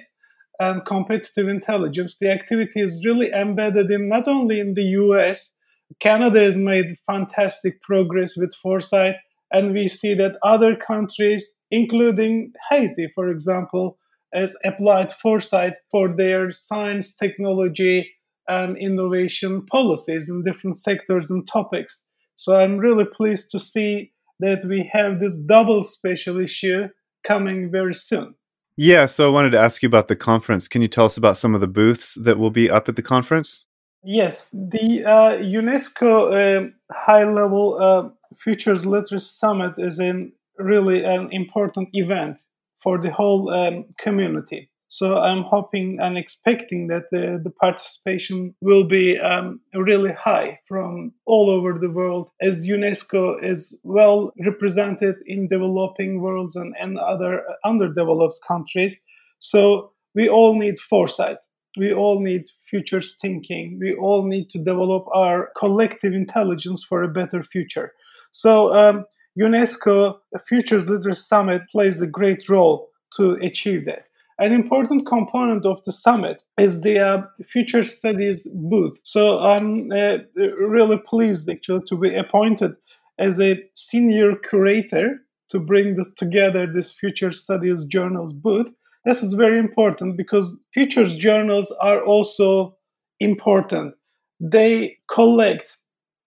and 0.60 0.86
competitive 0.86 1.48
intelligence. 1.48 2.18
The 2.18 2.32
activity 2.32 2.82
is 2.82 3.06
really 3.06 3.32
embedded 3.32 3.90
in 3.92 4.10
not 4.10 4.28
only 4.28 4.60
in 4.60 4.74
the 4.74 4.84
US, 4.84 5.54
Canada 6.00 6.42
has 6.42 6.58
made 6.58 6.98
fantastic 7.08 7.82
progress 7.82 8.36
with 8.38 8.54
foresight, 8.56 9.16
and 9.52 9.74
we 9.74 9.88
see 9.88 10.14
that 10.16 10.38
other 10.44 10.76
countries 10.76 11.56
including 11.72 12.52
Haiti, 12.70 13.08
for 13.14 13.30
example, 13.30 13.98
has 14.34 14.56
applied 14.64 15.12
foresight 15.12 15.74
for 15.92 16.16
their 16.16 16.52
science, 16.52 17.16
technology, 17.16 18.12
and 18.48 18.78
innovation 18.78 19.66
policies 19.66 20.30
in 20.30 20.44
different 20.44 20.78
sectors 20.78 21.30
and 21.30 21.48
topics. 21.48 22.06
So 22.36 22.54
I'm 22.54 22.78
really 22.78 23.06
pleased 23.06 23.52
to 23.52 23.60
see 23.60 24.12
that 24.40 24.64
we 24.66 24.90
have 24.92 25.20
this 25.20 25.38
double 25.38 25.84
special 25.84 26.40
issue 26.40 26.88
coming 27.24 27.70
very 27.72 27.94
soon. 27.94 28.36
Yeah, 28.82 29.08
so 29.08 29.28
I 29.28 29.34
wanted 29.34 29.50
to 29.50 29.60
ask 29.60 29.84
you 29.84 29.88
about 29.88 30.08
the 30.08 30.16
conference. 30.16 30.70
Can 30.70 30.82
you 30.82 30.88
tell 30.88 31.04
us 31.04 31.18
about 31.18 31.36
some 31.36 31.54
of 31.54 31.60
the 31.60 31.68
booths 31.68 32.18
that 32.24 32.40
will 32.40 32.50
be 32.50 32.70
up 32.70 32.88
at 32.88 32.96
the 32.96 33.02
conference? 33.02 33.66
Yes, 34.06 34.50
the 34.54 35.04
uh, 35.04 35.38
UNESCO 35.40 36.14
uh, 36.32 36.70
High 36.90 37.26
Level 37.26 37.78
uh, 37.78 38.08
Futures 38.38 38.86
Literacy 38.86 39.26
Summit 39.26 39.74
is 39.78 40.00
in 40.00 40.32
really 40.58 41.04
an 41.04 41.28
important 41.34 41.90
event 41.92 42.40
for 42.82 42.98
the 42.98 43.12
whole 43.12 43.50
um, 43.50 43.84
community. 44.00 44.69
So 44.92 45.18
I'm 45.18 45.44
hoping 45.44 46.00
and 46.02 46.18
expecting 46.18 46.88
that 46.88 47.04
the, 47.12 47.40
the 47.42 47.52
participation 47.52 48.56
will 48.60 48.84
be 48.84 49.20
um, 49.20 49.62
really 49.76 50.12
high 50.12 50.60
from 50.68 51.14
all 51.28 51.52
over 51.52 51.78
the 51.78 51.92
world 51.92 52.32
as 52.42 52.66
UNESCO 52.66 53.42
is 53.44 53.78
well 53.84 54.34
represented 54.44 55.18
in 55.28 55.48
developing 55.48 56.22
worlds 56.22 56.56
and, 56.56 56.76
and 56.80 56.98
other 56.98 57.44
underdeveloped 57.64 58.40
countries. 58.48 59.00
So 59.40 59.92
we 60.16 60.28
all 60.28 60.56
need 60.56 60.80
foresight. 60.80 61.38
We 61.78 61.94
all 61.94 62.20
need 62.20 62.50
futures 62.66 63.16
thinking. 63.22 63.78
We 63.80 63.94
all 63.94 64.26
need 64.26 64.50
to 64.50 64.58
develop 64.58 65.06
our 65.14 65.52
collective 65.56 66.14
intelligence 66.14 66.84
for 66.84 67.04
a 67.04 67.08
better 67.08 67.44
future. 67.44 67.94
So 68.32 68.74
um, 68.74 69.06
UNESCO 69.40 70.18
Futures 70.48 70.90
Literacy 70.90 71.22
Summit 71.22 71.62
plays 71.72 72.02
a 72.02 72.08
great 72.08 72.50
role 72.50 72.90
to 73.18 73.34
achieve 73.34 73.86
that. 73.86 74.09
An 74.40 74.54
important 74.54 75.06
component 75.06 75.66
of 75.66 75.84
the 75.84 75.92
summit 75.92 76.44
is 76.58 76.80
the 76.80 76.98
uh, 76.98 77.24
Future 77.44 77.84
Studies 77.84 78.48
booth. 78.54 78.98
So 79.04 79.40
I'm 79.40 79.92
uh, 79.92 80.20
really 80.36 80.98
pleased 80.98 81.50
actually 81.50 81.82
to 81.88 81.98
be 81.98 82.16
appointed 82.16 82.72
as 83.20 83.42
a 83.42 83.62
senior 83.76 84.38
curator 84.38 85.18
to 85.50 85.60
bring 85.60 85.98
this 85.98 86.10
together 86.16 86.66
this 86.66 86.94
Future 86.94 87.34
Studies 87.34 87.84
Journals 87.84 88.32
booth. 88.32 88.72
This 89.04 89.22
is 89.24 89.34
very 89.34 89.60
important 89.60 90.16
because 90.16 90.56
futures 90.74 91.16
journals 91.16 91.70
are 91.82 92.02
also 92.02 92.78
important. 93.20 93.96
They 94.40 95.00
collect 95.12 95.78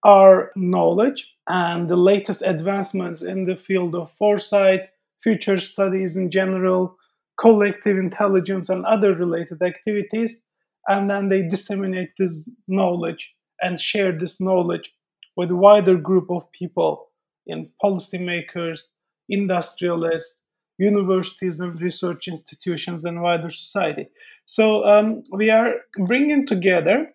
our 0.04 0.52
knowledge 0.54 1.32
and 1.48 1.88
the 1.88 1.96
latest 1.96 2.42
advancements 2.42 3.22
in 3.22 3.46
the 3.46 3.56
field 3.56 3.94
of 3.94 4.12
foresight, 4.12 4.90
future 5.22 5.58
studies 5.58 6.14
in 6.16 6.30
general, 6.30 6.98
collective 7.42 7.98
intelligence, 7.98 8.68
and 8.68 8.86
other 8.86 9.14
related 9.14 9.60
activities. 9.62 10.40
And 10.88 11.10
then 11.10 11.28
they 11.28 11.42
disseminate 11.42 12.10
this 12.16 12.48
knowledge 12.68 13.34
and 13.60 13.78
share 13.78 14.12
this 14.12 14.40
knowledge 14.40 14.94
with 15.36 15.50
a 15.50 15.56
wider 15.56 15.96
group 15.96 16.30
of 16.30 16.50
people 16.52 17.08
in 17.46 17.68
policymakers, 17.84 18.80
industrialists, 19.28 20.36
universities 20.78 21.60
and 21.60 21.80
research 21.80 22.28
institutions, 22.28 23.04
and 23.04 23.22
wider 23.22 23.50
society. 23.50 24.08
So 24.44 24.84
um, 24.84 25.22
we 25.30 25.50
are 25.50 25.74
bringing 26.06 26.46
together 26.46 27.08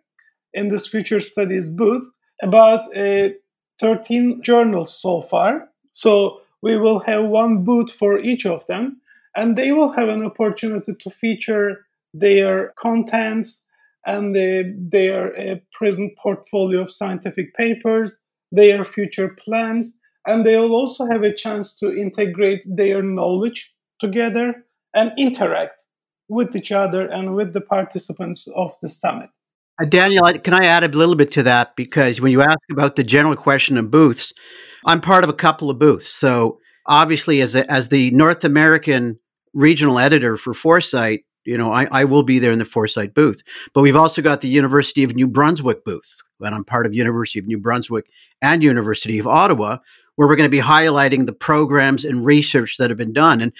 in 0.53 0.69
this 0.69 0.87
future 0.87 1.19
studies 1.19 1.69
booth 1.69 2.05
about 2.41 2.81
uh, 2.95 3.29
13 3.79 4.41
journals 4.41 4.99
so 5.01 5.21
far. 5.21 5.69
So 5.91 6.41
we 6.61 6.77
will 6.77 6.99
have 7.01 7.25
one 7.25 7.63
booth 7.63 7.91
for 7.91 8.19
each 8.19 8.45
of 8.45 8.65
them. 8.67 9.01
And 9.37 9.55
they 9.55 9.71
will 9.71 9.91
have 9.91 10.09
an 10.09 10.25
opportunity 10.25 10.93
to 10.99 11.09
feature 11.11 11.85
their 12.13 12.73
contents 12.77 13.61
and 14.05 14.35
the, 14.35 14.73
their 14.91 15.37
uh, 15.37 15.55
present 15.71 16.17
portfolio 16.17 16.81
of 16.81 16.91
scientific 16.91 17.53
papers, 17.53 18.17
their 18.51 18.83
future 18.83 19.29
plans, 19.29 19.93
and 20.25 20.45
they 20.45 20.57
will 20.57 20.73
also 20.73 21.05
have 21.05 21.23
a 21.23 21.33
chance 21.33 21.75
to 21.75 21.95
integrate 21.95 22.63
their 22.65 23.03
knowledge 23.03 23.73
together 23.99 24.65
and 24.93 25.11
interact 25.17 25.73
with 26.29 26.55
each 26.55 26.71
other 26.71 27.07
and 27.07 27.35
with 27.35 27.53
the 27.53 27.61
participants 27.61 28.47
of 28.55 28.73
the 28.81 28.87
summit. 28.87 29.29
Uh, 29.79 29.85
Daniel, 29.85 30.23
can 30.39 30.55
I 30.55 30.65
add 30.65 30.83
a 30.83 30.87
little 30.87 31.15
bit 31.15 31.31
to 31.33 31.43
that? 31.43 31.75
Because 31.75 32.19
when 32.19 32.31
you 32.31 32.41
ask 32.41 32.57
about 32.71 32.95
the 32.95 33.03
general 33.03 33.35
question 33.35 33.77
of 33.77 33.91
booths, 33.91 34.33
I'm 34.85 34.99
part 34.99 35.23
of 35.23 35.29
a 35.29 35.33
couple 35.33 35.69
of 35.69 35.77
booths. 35.77 36.09
So 36.09 36.59
obviously, 36.87 37.41
as 37.41 37.55
a, 37.55 37.69
as 37.71 37.89
the 37.89 38.09
North 38.11 38.43
American 38.43 39.19
regional 39.57 39.97
editor 39.97 40.37
for 40.37 40.53
Foresight, 40.53 41.21
you 41.43 41.57
know, 41.57 41.71
I, 41.71 41.87
I 41.91 42.05
will 42.05 42.23
be 42.23 42.37
there 42.37 42.51
in 42.51 42.59
the 42.59 42.65
Foresight 42.65 43.15
booth. 43.15 43.41
But 43.73 43.81
we've 43.81 43.95
also 43.95 44.21
got 44.21 44.41
the 44.41 44.47
University 44.47 45.03
of 45.03 45.15
New 45.15 45.27
Brunswick 45.27 45.83
booth, 45.83 46.21
and 46.39 46.53
I'm 46.53 46.63
part 46.63 46.85
of 46.85 46.93
University 46.93 47.39
of 47.39 47.47
New 47.47 47.57
Brunswick 47.57 48.05
and 48.41 48.63
University 48.63 49.17
of 49.17 49.25
Ottawa, 49.25 49.77
where 50.15 50.27
we're 50.27 50.35
going 50.35 50.49
to 50.49 50.55
be 50.55 50.61
highlighting 50.61 51.25
the 51.25 51.33
programs 51.33 52.05
and 52.05 52.23
research 52.23 52.77
that 52.77 52.91
have 52.91 52.97
been 52.97 53.13
done. 53.13 53.41
And 53.41 53.51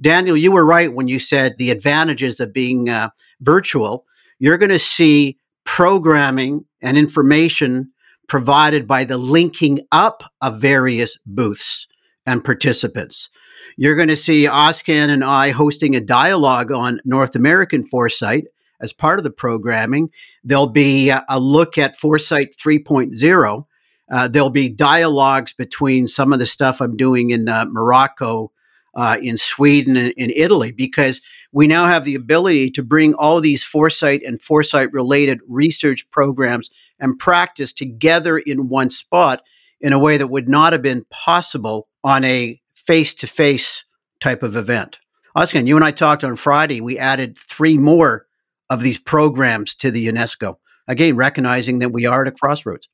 Daniel, 0.00 0.36
you 0.36 0.50
were 0.50 0.66
right 0.66 0.92
when 0.92 1.06
you 1.06 1.20
said 1.20 1.56
the 1.56 1.70
advantages 1.70 2.40
of 2.40 2.52
being 2.52 2.88
uh, 2.88 3.10
virtual. 3.40 4.06
You're 4.40 4.58
going 4.58 4.70
to 4.70 4.78
see 4.80 5.38
programming 5.64 6.64
and 6.82 6.98
information 6.98 7.92
provided 8.26 8.88
by 8.88 9.04
the 9.04 9.18
linking 9.18 9.80
up 9.92 10.24
of 10.40 10.60
various 10.60 11.16
booths 11.26 11.86
and 12.26 12.44
participants. 12.44 13.28
You're 13.76 13.96
going 13.96 14.08
to 14.08 14.16
see 14.16 14.46
Ozcan 14.46 15.08
and 15.08 15.24
I 15.24 15.50
hosting 15.50 15.96
a 15.96 16.00
dialogue 16.00 16.70
on 16.70 17.00
North 17.04 17.34
American 17.34 17.86
foresight 17.86 18.44
as 18.80 18.92
part 18.92 19.18
of 19.18 19.24
the 19.24 19.30
programming. 19.30 20.10
There'll 20.42 20.66
be 20.66 21.10
a 21.10 21.40
look 21.40 21.78
at 21.78 21.98
Foresight 21.98 22.56
3.0. 22.56 23.66
Uh, 24.10 24.28
there'll 24.28 24.50
be 24.50 24.68
dialogues 24.68 25.52
between 25.54 26.06
some 26.06 26.32
of 26.32 26.38
the 26.38 26.46
stuff 26.46 26.80
I'm 26.80 26.96
doing 26.96 27.30
in 27.30 27.48
uh, 27.48 27.64
Morocco, 27.68 28.52
uh, 28.94 29.16
in 29.20 29.38
Sweden, 29.38 29.96
and 29.96 30.12
in 30.16 30.30
Italy, 30.30 30.70
because 30.70 31.20
we 31.52 31.66
now 31.66 31.86
have 31.86 32.04
the 32.04 32.14
ability 32.14 32.70
to 32.72 32.82
bring 32.82 33.14
all 33.14 33.40
these 33.40 33.64
foresight 33.64 34.22
and 34.22 34.40
foresight 34.40 34.92
related 34.92 35.40
research 35.48 36.08
programs 36.10 36.70
and 37.00 37.18
practice 37.18 37.72
together 37.72 38.38
in 38.38 38.68
one 38.68 38.90
spot 38.90 39.42
in 39.80 39.92
a 39.92 39.98
way 39.98 40.16
that 40.16 40.28
would 40.28 40.48
not 40.48 40.72
have 40.72 40.82
been 40.82 41.06
possible 41.10 41.88
on 42.04 42.22
a 42.22 42.60
face 42.74 43.14
to 43.14 43.26
face 43.26 43.82
type 44.20 44.42
of 44.42 44.56
event. 44.56 44.98
Ozcan, 45.36 45.66
you 45.66 45.74
and 45.74 45.84
I 45.84 45.90
talked 45.90 46.22
on 46.22 46.36
Friday. 46.36 46.80
We 46.80 46.98
added 46.98 47.36
three 47.36 47.76
more 47.78 48.26
of 48.70 48.82
these 48.82 48.98
programs 48.98 49.74
to 49.76 49.90
the 49.90 50.06
UNESCO. 50.06 50.56
Again, 50.86 51.16
recognizing 51.16 51.78
that 51.80 51.90
we 51.90 52.06
are 52.06 52.22
at 52.22 52.28
a 52.28 52.32
crossroads. 52.32 52.88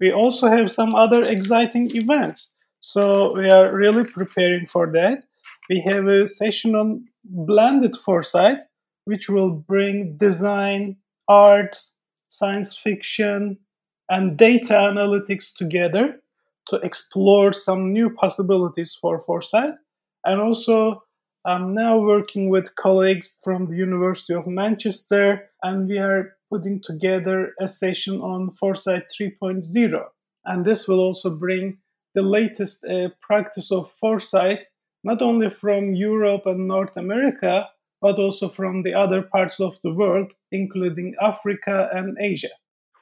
We 0.00 0.12
also 0.12 0.48
have 0.48 0.70
some 0.70 0.94
other 0.94 1.24
exciting 1.24 1.94
events. 1.94 2.52
So 2.80 3.34
we 3.36 3.50
are 3.50 3.74
really 3.74 4.04
preparing 4.04 4.66
for 4.66 4.86
that. 4.92 5.24
We 5.68 5.80
have 5.80 6.06
a 6.06 6.26
session 6.26 6.74
on 6.74 7.06
blended 7.24 7.96
foresight, 7.96 8.58
which 9.04 9.28
will 9.28 9.50
bring 9.50 10.16
design, 10.16 10.96
art, 11.28 11.76
science 12.28 12.76
fiction, 12.76 13.58
and 14.08 14.36
data 14.36 14.74
analytics 14.74 15.54
together 15.54 16.21
to 16.68 16.76
explore 16.76 17.52
some 17.52 17.92
new 17.92 18.10
possibilities 18.10 18.96
for 19.00 19.18
foresight. 19.18 19.72
And 20.24 20.40
also, 20.40 21.02
I'm 21.44 21.74
now 21.74 21.98
working 21.98 22.50
with 22.50 22.76
colleagues 22.76 23.38
from 23.42 23.66
the 23.66 23.76
University 23.76 24.34
of 24.34 24.46
Manchester, 24.46 25.50
and 25.62 25.88
we 25.88 25.98
are 25.98 26.36
putting 26.50 26.80
together 26.80 27.52
a 27.60 27.66
session 27.66 28.20
on 28.20 28.50
Foresight 28.50 29.04
3.0. 29.08 30.04
And 30.44 30.64
this 30.64 30.86
will 30.86 31.00
also 31.00 31.30
bring 31.30 31.78
the 32.14 32.22
latest 32.22 32.84
uh, 32.84 33.08
practice 33.20 33.72
of 33.72 33.90
foresight, 33.90 34.60
not 35.02 35.22
only 35.22 35.50
from 35.50 35.94
Europe 35.94 36.42
and 36.46 36.68
North 36.68 36.96
America, 36.96 37.68
but 38.00 38.18
also 38.18 38.48
from 38.48 38.82
the 38.82 38.94
other 38.94 39.22
parts 39.22 39.60
of 39.60 39.80
the 39.82 39.92
world, 39.92 40.32
including 40.50 41.14
Africa 41.20 41.88
and 41.92 42.16
Asia. 42.20 42.50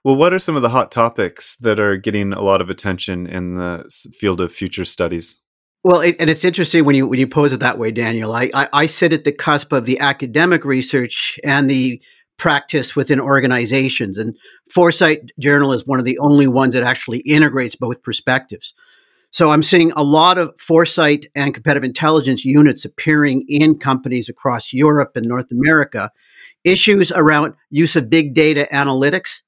Well, 0.03 0.17
what 0.17 0.33
are 0.33 0.39
some 0.39 0.57
of 0.57 0.63
the 0.63 0.71
hot 0.71 0.91
topics 0.91 1.57
that 1.57 1.79
are 1.79 1.97
getting 1.97 2.33
a 2.33 2.41
lot 2.41 2.63
of 2.63 2.71
attention 2.71 3.27
in 3.27 3.57
the 3.57 3.85
field 4.19 4.41
of 4.41 4.53
future 4.53 4.87
studies? 4.87 5.41
Well, 5.85 6.01
it, 6.01 6.17
and 6.19 6.31
it's 6.31 6.45
interesting 6.45 6.85
when 6.85 6.95
you 6.95 7.07
when 7.07 7.19
you 7.19 7.27
pose 7.27 7.53
it 7.53 7.61
that 7.61 7.79
way, 7.79 7.91
Daniel. 7.91 8.33
I, 8.33 8.51
I, 8.55 8.69
I 8.73 8.87
sit 8.87 9.13
at 9.13 9.25
the 9.25 9.33
cusp 9.33 9.73
of 9.73 9.87
the 9.87 9.99
academic 10.01 10.65
research 10.65 11.39
and 11.45 11.69
the 11.69 12.03
practice 12.39 12.97
within 12.97 13.21
organizations, 13.21 14.17
and 14.17 14.37
Foresight 14.71 15.31
Journal 15.39 15.73
is 15.73 15.87
one 15.87 15.99
of 15.99 16.05
the 16.05 16.19
only 16.19 16.47
ones 16.47 16.75
that 16.75 16.83
actually 16.83 17.19
integrates 17.21 17.77
both 17.77 18.03
perspectives. 18.03 18.75
So 19.33 19.51
I'm 19.51 19.63
seeing 19.63 19.93
a 19.93 20.03
lot 20.03 20.39
of 20.39 20.53
foresight 20.59 21.27
and 21.35 21.55
competitive 21.55 21.85
intelligence 21.85 22.45
units 22.45 22.85
appearing 22.85 23.45
in 23.49 23.79
companies 23.79 24.29
across 24.29 24.73
Europe 24.73 25.13
and 25.15 25.27
North 25.27 25.51
America. 25.53 26.11
Issues 26.65 27.13
around 27.13 27.55
use 27.71 27.97
of 27.97 28.11
big 28.11 28.35
data 28.35 28.67
analytics 28.73 29.43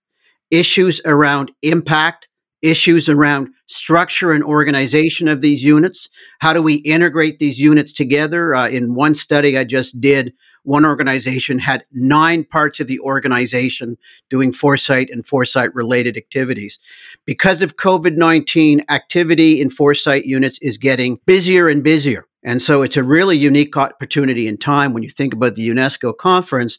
issues 0.53 1.01
around 1.05 1.51
impact, 1.63 2.29
issues 2.63 3.09
around 3.09 3.49
structure 3.67 4.31
and 4.31 4.45
organization 4.45 5.27
of 5.27 5.41
these 5.41 5.65
units. 5.65 6.09
How 6.39 6.53
do 6.53 6.63
we 6.63 6.75
integrate 6.77 7.41
these 7.41 7.59
units 7.59 7.93
together? 7.93 8.55
Uh, 8.55 8.69
in 8.69 8.95
one 8.95 9.17
study 9.17 9.59
I 9.59 9.65
just 9.65 10.01
did, 10.01 10.33
one 10.63 10.85
organization 10.85 11.59
had 11.59 11.85
nine 11.91 12.45
parts 12.45 12.79
of 12.79 12.87
the 12.87 13.01
organization 13.01 13.97
doing 14.31 14.53
foresight 14.53 15.09
and 15.11 15.27
foresight 15.27 15.75
related 15.75 16.17
activities. 16.17 16.79
Because 17.27 17.63
of 17.63 17.77
COVID 17.77 18.17
19, 18.17 18.85
activity 18.89 19.61
in 19.61 19.71
foresight 19.71 20.25
units 20.25 20.59
is 20.63 20.79
getting 20.79 21.19
busier 21.27 21.69
and 21.69 21.83
busier. 21.83 22.27
And 22.45 22.61
so 22.61 22.83
it's 22.83 22.97
a 22.97 23.05
really 23.05 23.37
unique 23.37 23.77
opportunity 23.77 24.47
in 24.47 24.57
time 24.57 24.93
when 24.93 25.03
you 25.03 25.11
think 25.11 25.33
about 25.33 25.55
the 25.55 25.69
UNESCO 25.69 26.17
conference 26.17 26.79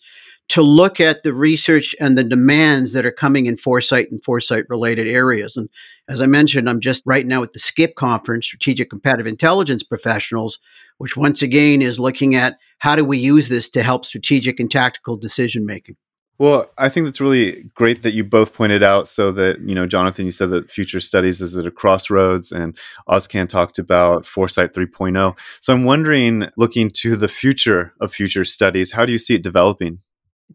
to 0.50 0.62
look 0.62 1.00
at 1.00 1.24
the 1.24 1.34
research 1.34 1.96
and 2.00 2.18
the 2.18 2.24
demands 2.24 2.94
that 2.94 3.06
are 3.06 3.12
coming 3.12 3.46
in 3.46 3.58
foresight 3.58 4.12
and 4.12 4.24
foresight 4.24 4.66
related 4.70 5.08
areas. 5.08 5.56
And 5.56 5.70
as 6.10 6.22
I 6.22 6.26
mentioned, 6.26 6.70
I'm 6.70 6.82
just 6.82 7.02
right 7.06 7.26
now 7.26 7.44
at 7.44 7.54
the 7.54 7.60
SCIP 7.60 7.96
conference, 7.96 8.46
Strategic 8.46 8.90
Competitive 8.90 9.26
Intelligence 9.26 9.84
Professionals, 9.84 10.60
which 10.98 11.18
once 11.18 11.42
again 11.42 11.82
is 11.82 12.00
looking 12.00 12.36
at 12.36 12.58
how 12.80 12.96
do 12.96 13.06
we 13.06 13.18
use 13.18 13.50
this 13.50 13.70
to 13.70 13.84
help 13.84 14.06
strategic 14.06 14.60
and 14.60 14.70
tactical 14.70 15.18
decision 15.18 15.66
making. 15.66 15.96
Well, 16.40 16.72
I 16.78 16.90
think 16.90 17.06
that's 17.06 17.22
really 17.22 17.64
great 17.76 18.02
that 18.02 18.14
you 18.14 18.24
both 18.24 18.54
pointed 18.54 18.84
out. 18.84 19.08
So 19.08 19.32
that 19.34 19.60
you 19.60 19.76
know, 19.76 19.86
Jonathan, 19.86 20.26
you 20.26 20.32
said 20.32 20.50
that 20.50 20.70
future 20.70 21.00
studies 21.00 21.40
is 21.42 21.58
at 21.58 21.66
a 21.66 21.72
crossroads, 21.72 22.52
and 22.52 22.78
Ozcan 23.08 23.48
talked 23.48 23.80
about 23.80 24.26
foresight 24.26 24.74
3.0. 24.74 25.38
So 25.62 25.74
I'm 25.74 25.84
wondering, 25.84 26.50
looking 26.58 26.90
to 26.96 27.16
the 27.16 27.28
future 27.28 27.94
of 28.02 28.14
future 28.14 28.44
studies, 28.46 28.92
how 28.92 29.06
do 29.06 29.12
you 29.12 29.20
see 29.20 29.36
it 29.36 29.44
developing? 29.44 30.00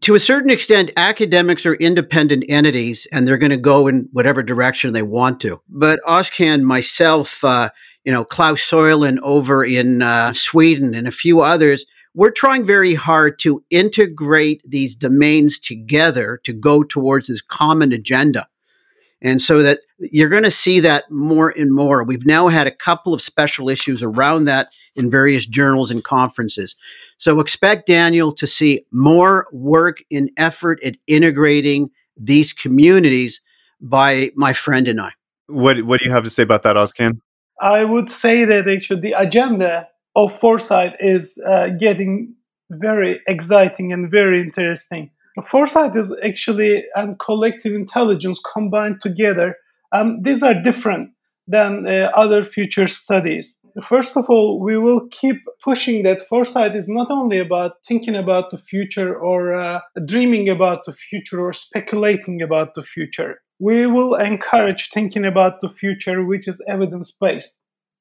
To 0.01 0.15
a 0.15 0.19
certain 0.19 0.49
extent, 0.49 0.91
academics 0.95 1.65
are 1.65 1.75
independent 1.75 2.45
entities 2.47 3.05
and 3.11 3.27
they're 3.27 3.37
going 3.37 3.49
to 3.51 3.57
go 3.57 3.87
in 3.87 4.07
whatever 4.13 4.41
direction 4.41 4.93
they 4.93 5.01
want 5.01 5.41
to. 5.41 5.61
But 5.67 5.99
Ozcan, 6.07 6.61
myself, 6.61 7.43
uh, 7.43 7.69
you 8.05 8.11
know, 8.11 8.23
Klaus 8.23 8.61
Søilen 8.61 9.17
over 9.21 9.63
in 9.65 10.01
uh, 10.01 10.31
Sweden 10.31 10.95
and 10.95 11.07
a 11.07 11.11
few 11.11 11.41
others, 11.41 11.85
we're 12.15 12.31
trying 12.31 12.65
very 12.65 12.95
hard 12.95 13.39
to 13.39 13.63
integrate 13.69 14.61
these 14.63 14.95
domains 14.95 15.59
together 15.59 16.39
to 16.43 16.53
go 16.53 16.83
towards 16.83 17.27
this 17.27 17.41
common 17.41 17.91
agenda. 17.91 18.47
And 19.21 19.41
so 19.41 19.61
that 19.61 19.79
you're 19.99 20.29
going 20.29 20.43
to 20.43 20.51
see 20.51 20.79
that 20.79 21.09
more 21.11 21.53
and 21.57 21.73
more. 21.73 22.03
We've 22.03 22.25
now 22.25 22.47
had 22.47 22.67
a 22.67 22.71
couple 22.71 23.13
of 23.13 23.21
special 23.21 23.69
issues 23.69 24.01
around 24.01 24.45
that 24.45 24.69
in 24.95 25.11
various 25.11 25.45
journals 25.45 25.91
and 25.91 26.03
conferences. 26.03 26.75
So 27.17 27.39
expect 27.39 27.87
Daniel 27.87 28.31
to 28.33 28.47
see 28.47 28.85
more 28.91 29.47
work 29.51 29.97
and 30.11 30.31
effort 30.37 30.81
at 30.83 30.95
integrating 31.07 31.89
these 32.17 32.53
communities 32.53 33.41
by 33.81 34.29
my 34.35 34.53
friend 34.53 34.87
and 34.87 35.01
I. 35.01 35.11
What 35.47 35.81
What 35.83 35.99
do 35.99 36.05
you 36.05 36.11
have 36.11 36.23
to 36.23 36.29
say 36.29 36.43
about 36.43 36.63
that, 36.63 36.75
Ozcan? 36.75 37.19
I 37.61 37.83
would 37.83 38.09
say 38.09 38.45
that 38.45 38.69
actually 38.69 39.01
the 39.01 39.13
agenda 39.13 39.87
of 40.15 40.37
foresight 40.37 40.95
is 40.99 41.37
uh, 41.45 41.69
getting 41.69 42.35
very 42.69 43.19
exciting 43.27 43.91
and 43.91 44.09
very 44.09 44.41
interesting. 44.41 45.11
Foresight 45.41 45.95
is 45.95 46.13
actually 46.23 46.83
and 46.95 47.19
collective 47.19 47.73
intelligence 47.73 48.39
combined 48.53 49.01
together. 49.01 49.55
Um, 49.91 50.21
these 50.21 50.43
are 50.43 50.53
different 50.53 51.11
than 51.47 51.87
uh, 51.87 52.11
other 52.15 52.43
future 52.43 52.87
studies. 52.87 53.57
First 53.81 54.17
of 54.17 54.29
all, 54.29 54.59
we 54.59 54.77
will 54.77 55.07
keep 55.09 55.37
pushing 55.63 56.03
that 56.03 56.21
foresight 56.21 56.75
is 56.75 56.87
not 56.87 57.09
only 57.11 57.39
about 57.39 57.73
thinking 57.87 58.15
about 58.15 58.51
the 58.51 58.57
future 58.57 59.15
or 59.15 59.53
uh, 59.53 59.79
dreaming 60.05 60.49
about 60.49 60.85
the 60.85 60.93
future 60.93 61.39
or 61.39 61.53
speculating 61.53 62.41
about 62.41 62.75
the 62.75 62.83
future. 62.83 63.41
We 63.59 63.85
will 63.85 64.15
encourage 64.15 64.89
thinking 64.89 65.25
about 65.25 65.61
the 65.61 65.69
future 65.69 66.25
which 66.25 66.47
is 66.47 66.63
evidence 66.67 67.11
based. 67.11 67.57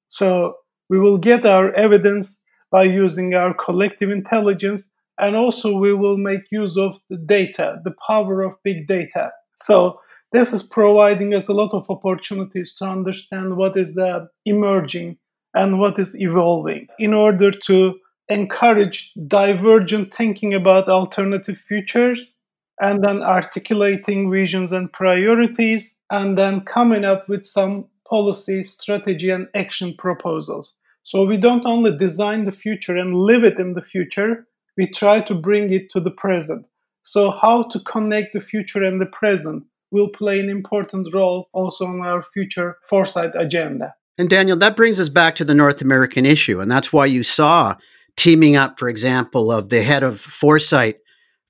So 0.09 0.55
we 0.89 0.99
will 0.99 1.19
get 1.19 1.45
our 1.45 1.73
evidence 1.75 2.39
by 2.71 2.85
using 2.85 3.35
our 3.35 3.55
collective 3.55 4.11
intelligence. 4.11 4.89
And 5.19 5.35
also, 5.37 5.73
we 5.77 5.93
will 5.93 6.17
make 6.17 6.51
use 6.51 6.77
of 6.77 6.99
the 7.11 7.17
data, 7.17 7.81
the 7.85 7.95
power 8.07 8.43
of 8.43 8.63
big 8.63 8.87
data. 8.87 9.31
So, 9.57 10.01
this 10.33 10.53
is 10.53 10.63
providing 10.63 11.35
us 11.35 11.49
a 11.49 11.55
lot 11.55 11.73
of 11.73 11.89
opportunities 11.89 12.75
to 12.75 12.85
understand 12.85 13.57
what 13.57 13.79
is 13.79 13.97
uh, 13.97 14.27
emerging 14.45 15.17
and 15.55 15.79
what 15.79 15.99
is 15.99 16.15
evolving 16.21 16.87
in 16.99 17.15
order 17.15 17.51
to 17.51 17.99
encourage 18.29 19.13
divergent 19.27 20.13
thinking 20.13 20.53
about 20.53 20.89
alternative 20.89 21.57
futures 21.57 22.37
and 22.81 23.03
then 23.03 23.23
articulating 23.23 24.31
visions 24.31 24.71
and 24.71 24.93
priorities 24.93 25.97
and 26.11 26.39
then 26.39 26.61
coming 26.61 27.05
up 27.05 27.29
with 27.29 27.45
some 27.45 27.87
policy, 28.09 28.63
strategy, 28.63 29.31
and 29.31 29.49
action 29.55 29.95
proposals. 29.95 30.75
So 31.03 31.25
we 31.25 31.39
don't 31.39 31.67
only 31.67 31.97
design 31.97 32.45
the 32.45 32.53
future 32.53 32.97
and 32.97 33.15
live 33.15 33.45
it 33.45 33.59
in 33.59 33.73
the 33.73 33.83
future, 33.83 34.47
we 34.79 34.87
try 34.87 35.21
to 35.21 35.35
bring 35.35 35.71
it 35.71 35.91
to 35.91 36.01
the 36.01 36.11
present. 36.11 36.67
So, 37.03 37.31
how 37.31 37.63
to 37.63 37.81
connect 37.81 38.33
the 38.33 38.41
future 38.41 38.83
and 38.83 39.01
the 39.01 39.07
present 39.07 39.65
will 39.91 40.09
play 40.09 40.39
an 40.41 40.49
important 40.49 41.09
role 41.13 41.49
also 41.53 41.85
on 41.85 42.01
our 42.01 42.23
future 42.23 42.79
foresight 42.89 43.33
agenda. 43.35 43.95
And 44.17 44.31
Daniel, 44.31 44.57
that 44.59 44.77
brings 44.77 45.01
us 45.01 45.09
back 45.09 45.35
to 45.37 45.45
the 45.45 45.55
North 45.55 45.83
American 45.83 46.25
issue. 46.25 46.61
And 46.61 46.71
that's 46.71 46.93
why 46.93 47.07
you 47.07 47.23
saw 47.23 47.77
teaming 48.17 48.57
up, 48.57 48.79
for 48.79 48.89
example, 48.89 49.51
of 49.51 49.69
the 49.69 49.83
head 49.83 50.03
of 50.03 50.21
foresight 50.21 50.97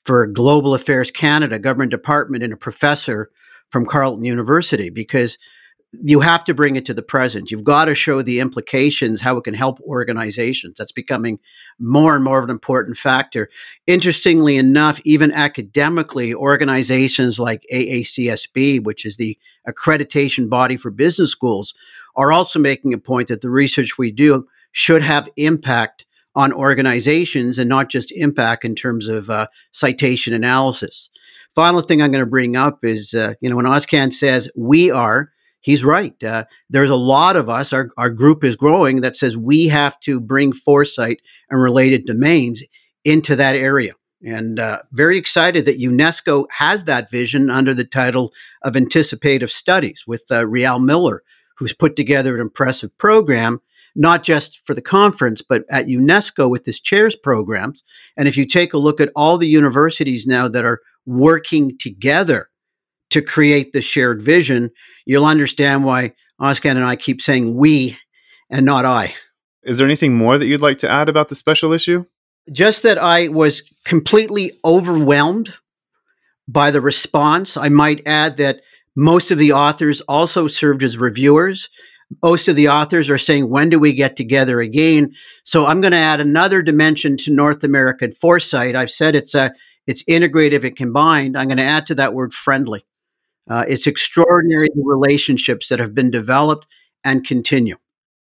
for 0.05 0.27
Global 0.27 0.75
Affairs 0.75 1.11
Canada, 1.11 1.59
government 1.59 1.91
department, 1.91 2.45
and 2.45 2.53
a 2.53 2.57
professor 2.57 3.31
from 3.71 3.85
Carleton 3.85 4.25
University, 4.25 4.91
because 4.91 5.39
you 5.93 6.21
have 6.21 6.45
to 6.45 6.55
bring 6.55 6.77
it 6.77 6.85
to 6.87 6.95
the 6.95 7.03
present. 7.03 7.51
You've 7.51 7.65
got 7.65 7.87
to 7.87 7.95
show 7.95 8.21
the 8.21 8.41
implications, 8.41 9.23
how 9.23 9.39
it 9.39 9.45
can 9.45 9.55
help 9.55 9.81
organizations. 9.81 10.75
That's 10.77 10.93
becoming 10.93 11.39
more 11.79 12.15
and 12.15 12.23
more 12.23 12.39
of 12.39 12.45
an 12.45 12.51
important 12.51 12.99
factor. 12.99 13.49
Interestingly 13.87 14.57
enough, 14.57 15.01
even 15.05 15.33
academically, 15.33 16.35
organizations 16.35 17.39
like 17.39 17.65
AACSB, 17.73 18.85
which 18.85 19.07
is 19.07 19.17
the 19.17 19.39
accreditation 19.67 20.51
body 20.51 20.77
for 20.77 20.91
business 20.91 21.31
schools, 21.31 21.75
are 22.17 22.33
also 22.33 22.59
making 22.59 22.93
a 22.93 22.99
point 22.99 23.29
that 23.29 23.41
the 23.41 23.51
research 23.51 23.97
we 23.97 24.11
do 24.11 24.47
should 24.73 25.03
have 25.03 25.31
impact 25.37 26.05
on 26.35 26.53
organizations 26.53 27.59
and 27.59 27.69
not 27.69 27.89
just 27.89 28.13
impact 28.13 28.65
in 28.65 28.75
terms 28.75 29.09
of 29.09 29.31
uh, 29.31 29.47
citation 29.71 30.35
analysis. 30.35 31.09
Final 31.55 31.81
thing 31.81 32.03
I'm 32.03 32.13
going 32.13 32.25
to 32.25 32.31
bring 32.31 32.57
up 32.57 32.85
is, 32.85 33.15
uh, 33.15 33.35
you 33.41 33.49
know, 33.49 33.57
when 33.57 33.65
Ozcan 33.65 34.13
says 34.13 34.51
we 34.55 34.91
are, 34.91 35.33
he's 35.61 35.85
right. 35.85 36.23
Uh, 36.23 36.45
there's 36.71 36.91
a 36.91 36.97
lot 36.97 37.37
of 37.37 37.49
us, 37.49 37.73
our, 37.73 37.91
our 37.97 38.11
group 38.11 38.45
is 38.45 38.57
growing, 38.57 39.01
that 39.01 39.17
says 39.17 39.37
we 39.37 39.69
have 39.69 39.99
to 40.01 40.21
bring 40.21 40.53
foresight 40.53 41.21
and 41.51 41.61
related 41.61 42.07
domains 42.07 42.63
into 43.05 43.37
that 43.37 43.57
area. 43.57 43.93
And 44.25 44.59
uh, 44.59 44.81
very 44.91 45.17
excited 45.17 45.65
that 45.67 45.79
UNESCO 45.79 46.47
has 46.59 46.85
that 46.85 47.11
vision 47.11 47.51
under 47.51 47.73
the 47.73 47.85
title 47.85 48.33
of 48.63 48.77
Anticipative 48.77 49.51
Studies 49.51 50.05
with 50.07 50.25
uh, 50.31 50.47
Riel 50.47 50.81
Miller, 50.81 51.23
who's 51.57 51.73
put 51.73 51.95
together 51.95 52.35
an 52.35 52.41
impressive 52.41 52.97
program, 52.99 53.61
not 53.95 54.25
just 54.25 54.61
for 54.65 54.75
the 54.75 54.83
conference, 54.83 55.43
but 55.43 55.65
at 55.71 55.87
UNESCO 55.87 56.51
with 56.51 56.65
this 56.65 56.81
chairs 56.81 57.15
programs. 57.15 57.85
And 58.17 58.27
if 58.27 58.37
you 58.37 58.45
take 58.45 58.73
a 58.73 58.79
look 58.79 59.01
at 59.01 59.13
all 59.15 59.39
the 59.39 59.49
universities 59.49 60.27
now 60.27 60.49
that 60.49 60.65
are 60.65 60.81
working 61.07 61.79
together 61.79 62.51
to 63.11 63.23
create 63.23 63.73
the 63.73 63.83
shared 63.83 64.23
vision, 64.23 64.71
you'll 65.07 65.25
understand 65.25 65.85
why 65.85 66.13
Ozcan 66.41 66.77
and 66.77 66.85
I 66.85 66.97
keep 66.97 67.21
saying 67.21 67.57
we 67.57 67.97
and 68.51 68.65
not 68.65 68.85
I. 68.85 69.15
Is 69.63 69.79
there 69.79 69.87
anything 69.87 70.15
more 70.15 70.39
that 70.39 70.47
you'd 70.47 70.61
like 70.61 70.79
to 70.79 70.91
add 70.91 71.09
about 71.09 71.29
the 71.29 71.35
special 71.35 71.73
issue? 71.73 72.07
Just 72.51 72.83
that 72.83 72.99
I 72.99 73.29
was 73.29 73.61
completely 73.85 74.53
overwhelmed 74.65 75.55
by 76.47 76.71
the 76.71 76.81
response. 76.81 77.57
I 77.57 77.69
might 77.69 78.07
add 78.07 78.39
that 78.39 78.61
most 78.97 79.31
of 79.31 79.39
the 79.39 79.53
authors 79.53 80.01
also 80.03 80.49
served 80.49 80.83
as 80.83 80.97
reviewers. 80.97 81.69
Most 82.23 82.49
of 82.49 82.57
the 82.57 82.69
authors 82.69 83.11
are 83.11 83.19
saying, 83.19 83.51
when 83.51 83.69
do 83.69 83.79
we 83.79 83.93
get 83.93 84.17
together 84.17 84.61
again? 84.61 85.13
So 85.45 85.67
I'm 85.67 85.83
going 85.83 85.93
to 85.93 85.99
add 85.99 86.21
another 86.21 86.63
dimension 86.63 87.19
to 87.19 87.33
North 87.33 87.63
American 87.63 88.13
foresight. 88.13 88.75
I've 88.75 88.91
said 88.91 89.15
it's 89.15 89.35
a, 89.35 89.53
it's 89.87 90.03
integrative 90.05 90.65
and 90.65 90.75
combined. 90.75 91.37
I'm 91.37 91.49
going 91.49 91.59
to 91.59 91.65
add 91.65 91.87
to 91.89 91.95
that 91.97 92.15
word 92.15 92.33
friendly. 92.33 92.85
Uh, 93.49 93.65
it's 93.69 93.87
extraordinary 93.87 94.69
the 94.75 94.83
relationships 94.85 95.69
that 95.69 95.79
have 95.79 95.95
been 95.95 96.11
developed 96.11 96.67
and 97.05 97.27
continue. 97.27 97.77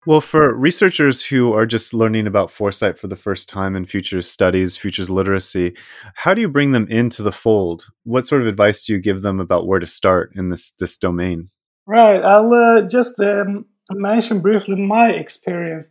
Well, 0.06 0.20
for 0.20 0.56
researchers 0.56 1.24
who 1.24 1.52
are 1.52 1.66
just 1.66 1.92
learning 1.92 2.26
about 2.26 2.50
foresight 2.50 2.98
for 2.98 3.08
the 3.08 3.16
first 3.16 3.48
time 3.48 3.76
in 3.76 3.84
futures 3.84 4.30
studies, 4.30 4.76
futures 4.76 5.10
literacy, 5.10 5.76
how 6.14 6.32
do 6.34 6.40
you 6.40 6.48
bring 6.48 6.72
them 6.72 6.86
into 6.88 7.22
the 7.22 7.32
fold? 7.32 7.88
What 8.04 8.26
sort 8.26 8.40
of 8.40 8.48
advice 8.48 8.82
do 8.82 8.94
you 8.94 9.00
give 9.00 9.22
them 9.22 9.38
about 9.38 9.66
where 9.66 9.80
to 9.80 9.86
start 9.86 10.32
in 10.34 10.48
this 10.48 10.70
this 10.70 10.96
domain? 10.96 11.50
Right. 11.86 12.22
I'll 12.22 12.52
uh, 12.52 12.82
just 12.82 13.18
um, 13.20 13.66
mention 13.90 14.40
briefly 14.40 14.76
my 14.76 15.10
experience. 15.10 15.90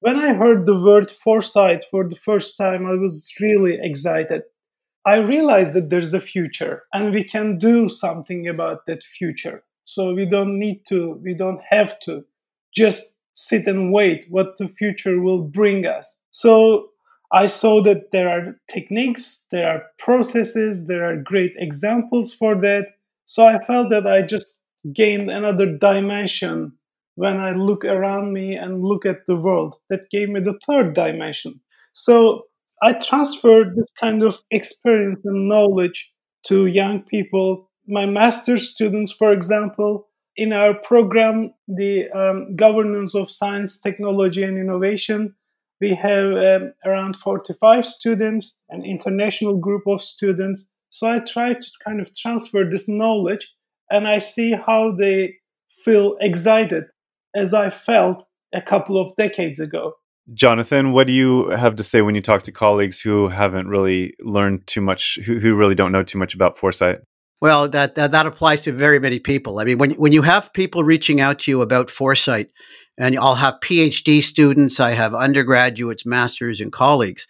When 0.00 0.18
I 0.18 0.34
heard 0.34 0.66
the 0.66 0.78
word 0.78 1.10
foresight 1.10 1.84
for 1.90 2.06
the 2.06 2.16
first 2.16 2.58
time, 2.58 2.84
I 2.86 2.94
was 2.94 3.32
really 3.40 3.78
excited. 3.80 4.42
I 5.06 5.16
realized 5.16 5.74
that 5.74 5.90
there's 5.90 6.14
a 6.14 6.20
future 6.20 6.84
and 6.92 7.12
we 7.12 7.24
can 7.24 7.58
do 7.58 7.88
something 7.88 8.48
about 8.48 8.86
that 8.86 9.02
future. 9.02 9.62
So 9.84 10.14
we 10.14 10.24
don't 10.24 10.58
need 10.58 10.82
to, 10.88 11.20
we 11.22 11.34
don't 11.34 11.60
have 11.68 11.98
to 12.00 12.24
just 12.74 13.04
sit 13.34 13.66
and 13.66 13.92
wait 13.92 14.26
what 14.30 14.56
the 14.56 14.68
future 14.68 15.20
will 15.20 15.42
bring 15.42 15.86
us. 15.86 16.16
So 16.30 16.88
I 17.32 17.46
saw 17.46 17.82
that 17.82 18.12
there 18.12 18.28
are 18.28 18.58
techniques, 18.72 19.42
there 19.50 19.68
are 19.68 19.82
processes, 19.98 20.86
there 20.86 21.04
are 21.04 21.16
great 21.16 21.52
examples 21.58 22.32
for 22.32 22.54
that. 22.62 22.86
So 23.26 23.44
I 23.44 23.58
felt 23.58 23.90
that 23.90 24.06
I 24.06 24.22
just 24.22 24.58
gained 24.92 25.30
another 25.30 25.66
dimension 25.66 26.72
when 27.16 27.38
I 27.38 27.52
look 27.52 27.84
around 27.84 28.32
me 28.32 28.54
and 28.54 28.82
look 28.82 29.04
at 29.04 29.26
the 29.26 29.36
world. 29.36 29.76
That 29.90 30.10
gave 30.10 30.28
me 30.28 30.40
the 30.40 30.58
third 30.66 30.94
dimension. 30.94 31.60
So 31.92 32.44
I 32.84 32.92
transferred 32.92 33.76
this 33.76 33.90
kind 33.98 34.22
of 34.22 34.42
experience 34.50 35.20
and 35.24 35.48
knowledge 35.48 36.12
to 36.48 36.66
young 36.66 37.00
people. 37.00 37.70
My 37.88 38.04
master's 38.04 38.68
students, 38.68 39.10
for 39.10 39.32
example, 39.32 40.08
in 40.36 40.52
our 40.52 40.74
program, 40.74 41.54
the 41.66 42.10
um, 42.10 42.54
governance 42.56 43.14
of 43.14 43.30
science, 43.30 43.78
technology, 43.78 44.42
and 44.42 44.58
innovation, 44.58 45.34
we 45.80 45.94
have 45.94 46.32
um, 46.34 46.74
around 46.84 47.16
45 47.16 47.86
students, 47.86 48.60
an 48.68 48.84
international 48.84 49.56
group 49.56 49.84
of 49.86 50.02
students. 50.02 50.66
So 50.90 51.06
I 51.06 51.20
try 51.20 51.54
to 51.54 51.70
kind 51.82 52.02
of 52.02 52.14
transfer 52.14 52.68
this 52.70 52.86
knowledge 52.86 53.48
and 53.90 54.06
I 54.06 54.18
see 54.18 54.52
how 54.52 54.92
they 54.92 55.36
feel 55.70 56.18
excited 56.20 56.84
as 57.34 57.54
I 57.54 57.70
felt 57.70 58.26
a 58.52 58.60
couple 58.60 58.98
of 58.98 59.16
decades 59.16 59.58
ago. 59.58 59.94
Jonathan, 60.32 60.92
what 60.92 61.06
do 61.06 61.12
you 61.12 61.48
have 61.50 61.76
to 61.76 61.82
say 61.82 62.00
when 62.00 62.14
you 62.14 62.22
talk 62.22 62.44
to 62.44 62.52
colleagues 62.52 63.00
who 63.00 63.28
haven't 63.28 63.68
really 63.68 64.14
learned 64.20 64.66
too 64.66 64.80
much, 64.80 65.18
who, 65.24 65.38
who 65.38 65.54
really 65.54 65.74
don't 65.74 65.92
know 65.92 66.02
too 66.02 66.18
much 66.18 66.34
about 66.34 66.56
foresight? 66.56 67.00
Well, 67.42 67.68
that, 67.68 67.94
that, 67.96 68.12
that 68.12 68.24
applies 68.24 68.62
to 68.62 68.72
very 68.72 68.98
many 68.98 69.18
people. 69.18 69.58
I 69.58 69.64
mean, 69.64 69.76
when 69.76 69.90
when 69.92 70.12
you 70.12 70.22
have 70.22 70.52
people 70.54 70.82
reaching 70.82 71.20
out 71.20 71.40
to 71.40 71.50
you 71.50 71.60
about 71.60 71.90
foresight, 71.90 72.48
and 72.96 73.18
I'll 73.18 73.34
have 73.34 73.60
PhD 73.60 74.22
students, 74.22 74.80
I 74.80 74.92
have 74.92 75.14
undergraduates, 75.14 76.06
masters, 76.06 76.60
and 76.60 76.72
colleagues. 76.72 77.26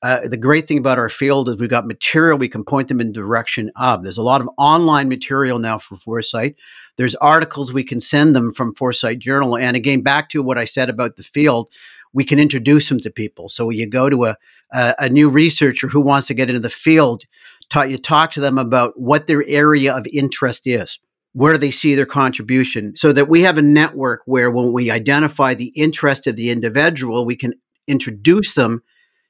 Uh, 0.00 0.28
the 0.28 0.36
great 0.36 0.68
thing 0.68 0.78
about 0.78 0.98
our 0.98 1.08
field 1.08 1.48
is 1.48 1.56
we've 1.56 1.68
got 1.68 1.88
material 1.88 2.38
we 2.38 2.48
can 2.48 2.62
point 2.62 2.86
them 2.86 3.00
in 3.00 3.10
direction 3.10 3.68
of. 3.74 4.04
There's 4.04 4.18
a 4.18 4.22
lot 4.22 4.40
of 4.40 4.48
online 4.56 5.08
material 5.08 5.58
now 5.58 5.78
for 5.78 5.96
foresight. 5.96 6.54
There's 6.96 7.16
articles 7.16 7.72
we 7.72 7.82
can 7.82 8.00
send 8.00 8.36
them 8.36 8.52
from 8.52 8.74
Foresight 8.74 9.18
Journal. 9.18 9.56
And 9.56 9.76
again, 9.76 10.02
back 10.02 10.28
to 10.30 10.42
what 10.42 10.58
I 10.58 10.66
said 10.66 10.88
about 10.88 11.16
the 11.16 11.24
field, 11.24 11.68
we 12.12 12.24
can 12.24 12.38
introduce 12.38 12.88
them 12.88 13.00
to 13.00 13.10
people. 13.10 13.48
So 13.48 13.70
you 13.70 13.88
go 13.88 14.08
to 14.08 14.24
a, 14.26 14.36
a, 14.72 14.94
a 15.00 15.08
new 15.08 15.30
researcher 15.30 15.88
who 15.88 16.00
wants 16.00 16.26
to 16.28 16.34
get 16.34 16.48
into 16.48 16.60
the 16.60 16.70
field, 16.70 17.24
talk, 17.68 17.88
you 17.88 17.98
talk 17.98 18.32
to 18.32 18.40
them 18.40 18.58
about 18.58 18.98
what 18.98 19.26
their 19.26 19.44
area 19.46 19.94
of 19.96 20.06
interest 20.12 20.66
is, 20.66 20.98
where 21.32 21.58
they 21.58 21.70
see 21.70 21.94
their 21.94 22.06
contribution, 22.06 22.96
so 22.96 23.12
that 23.12 23.28
we 23.28 23.42
have 23.42 23.58
a 23.58 23.62
network 23.62 24.22
where 24.26 24.50
when 24.50 24.72
we 24.72 24.90
identify 24.90 25.54
the 25.54 25.72
interest 25.76 26.26
of 26.26 26.36
the 26.36 26.50
individual, 26.50 27.24
we 27.24 27.36
can 27.36 27.54
introduce 27.86 28.54
them 28.54 28.82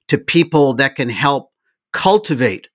to 0.08 0.18
people 0.18 0.74
that 0.74 0.96
can 0.96 1.08
help 1.08 1.52
cultivate 1.92 2.68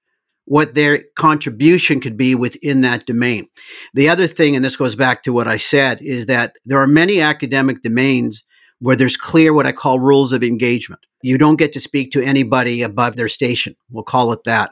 what 0.46 0.76
their 0.76 1.04
contribution 1.16 2.02
could 2.02 2.18
be 2.18 2.36
within 2.36 2.82
that 2.82 3.06
domain. 3.06 3.48
The 3.94 4.10
other 4.10 4.28
thing, 4.28 4.56
and 4.56 4.64
this 4.64 4.76
goes 4.76 4.96
back 4.96 5.24
to 5.24 5.34
what 5.34 5.48
I 5.48 5.58
said, 5.58 6.00
is 6.02 6.26
that 6.26 6.58
there 6.66 6.80
are 6.80 6.88
many 6.88 7.22
academic 7.22 7.82
domains 7.82 8.44
where 8.84 8.98
there's 8.98 9.16
clear 9.16 9.54
what 9.54 9.66
I 9.66 9.72
call 9.72 9.98
rules 10.02 10.34
of 10.34 10.44
engagement. 10.44 11.00
You 11.22 11.38
don't 11.38 11.56
get 11.56 11.72
to 11.72 11.80
speak 11.80 12.12
to 12.12 12.22
anybody 12.22 12.82
above 12.82 13.16
their 13.16 13.30
station. 13.30 13.78
We'll 13.90 14.04
call 14.04 14.34
it 14.34 14.44
that. 14.44 14.72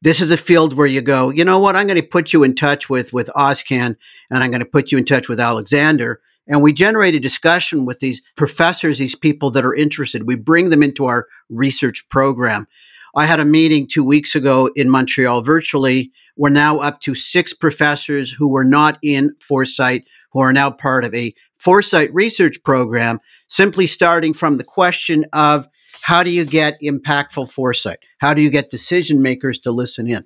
This 0.00 0.22
is 0.22 0.30
a 0.30 0.38
field 0.38 0.72
where 0.72 0.86
you 0.86 1.02
go, 1.02 1.28
you 1.28 1.44
know 1.44 1.58
what? 1.58 1.76
I'm 1.76 1.86
going 1.86 2.00
to 2.00 2.06
put 2.06 2.32
you 2.32 2.42
in 2.42 2.54
touch 2.54 2.88
with, 2.88 3.12
with 3.12 3.28
Ozcan 3.36 3.96
and 4.30 4.42
I'm 4.42 4.50
going 4.50 4.62
to 4.62 4.66
put 4.66 4.90
you 4.90 4.96
in 4.96 5.04
touch 5.04 5.28
with 5.28 5.38
Alexander 5.38 6.22
And 6.50 6.62
we 6.62 6.72
generate 6.72 7.14
a 7.14 7.20
discussion 7.20 7.84
with 7.84 8.00
these 8.00 8.22
professors, 8.34 8.98
these 8.98 9.14
people 9.14 9.50
that 9.52 9.64
are 9.64 9.74
interested. 9.74 10.26
We 10.26 10.34
bring 10.34 10.70
them 10.70 10.82
into 10.82 11.04
our 11.04 11.28
research 11.48 12.08
program. 12.08 12.66
I 13.14 13.26
had 13.26 13.40
a 13.40 13.44
meeting 13.44 13.86
two 13.86 14.04
weeks 14.04 14.34
ago 14.34 14.70
in 14.74 14.88
Montreal 14.88 15.42
virtually. 15.42 16.12
We're 16.36 16.48
now 16.48 16.78
up 16.78 17.00
to 17.02 17.14
six 17.14 17.52
professors 17.52 18.32
who 18.32 18.48
were 18.48 18.64
not 18.64 18.98
in 19.02 19.34
Foresight, 19.40 20.06
who 20.32 20.40
are 20.40 20.52
now 20.52 20.70
part 20.70 21.04
of 21.04 21.14
a 21.14 21.34
Foresight 21.58 22.12
research 22.14 22.62
program, 22.64 23.20
simply 23.50 23.86
starting 23.86 24.32
from 24.32 24.56
the 24.56 24.64
question 24.64 25.26
of 25.34 25.68
how 26.02 26.22
do 26.22 26.30
you 26.30 26.46
get 26.46 26.80
impactful 26.80 27.50
foresight? 27.50 27.98
How 28.18 28.32
do 28.32 28.40
you 28.40 28.48
get 28.48 28.70
decision 28.70 29.20
makers 29.20 29.58
to 29.60 29.72
listen 29.72 30.08
in? 30.08 30.24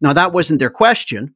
Now, 0.00 0.12
that 0.12 0.32
wasn't 0.32 0.58
their 0.58 0.70
question. 0.70 1.34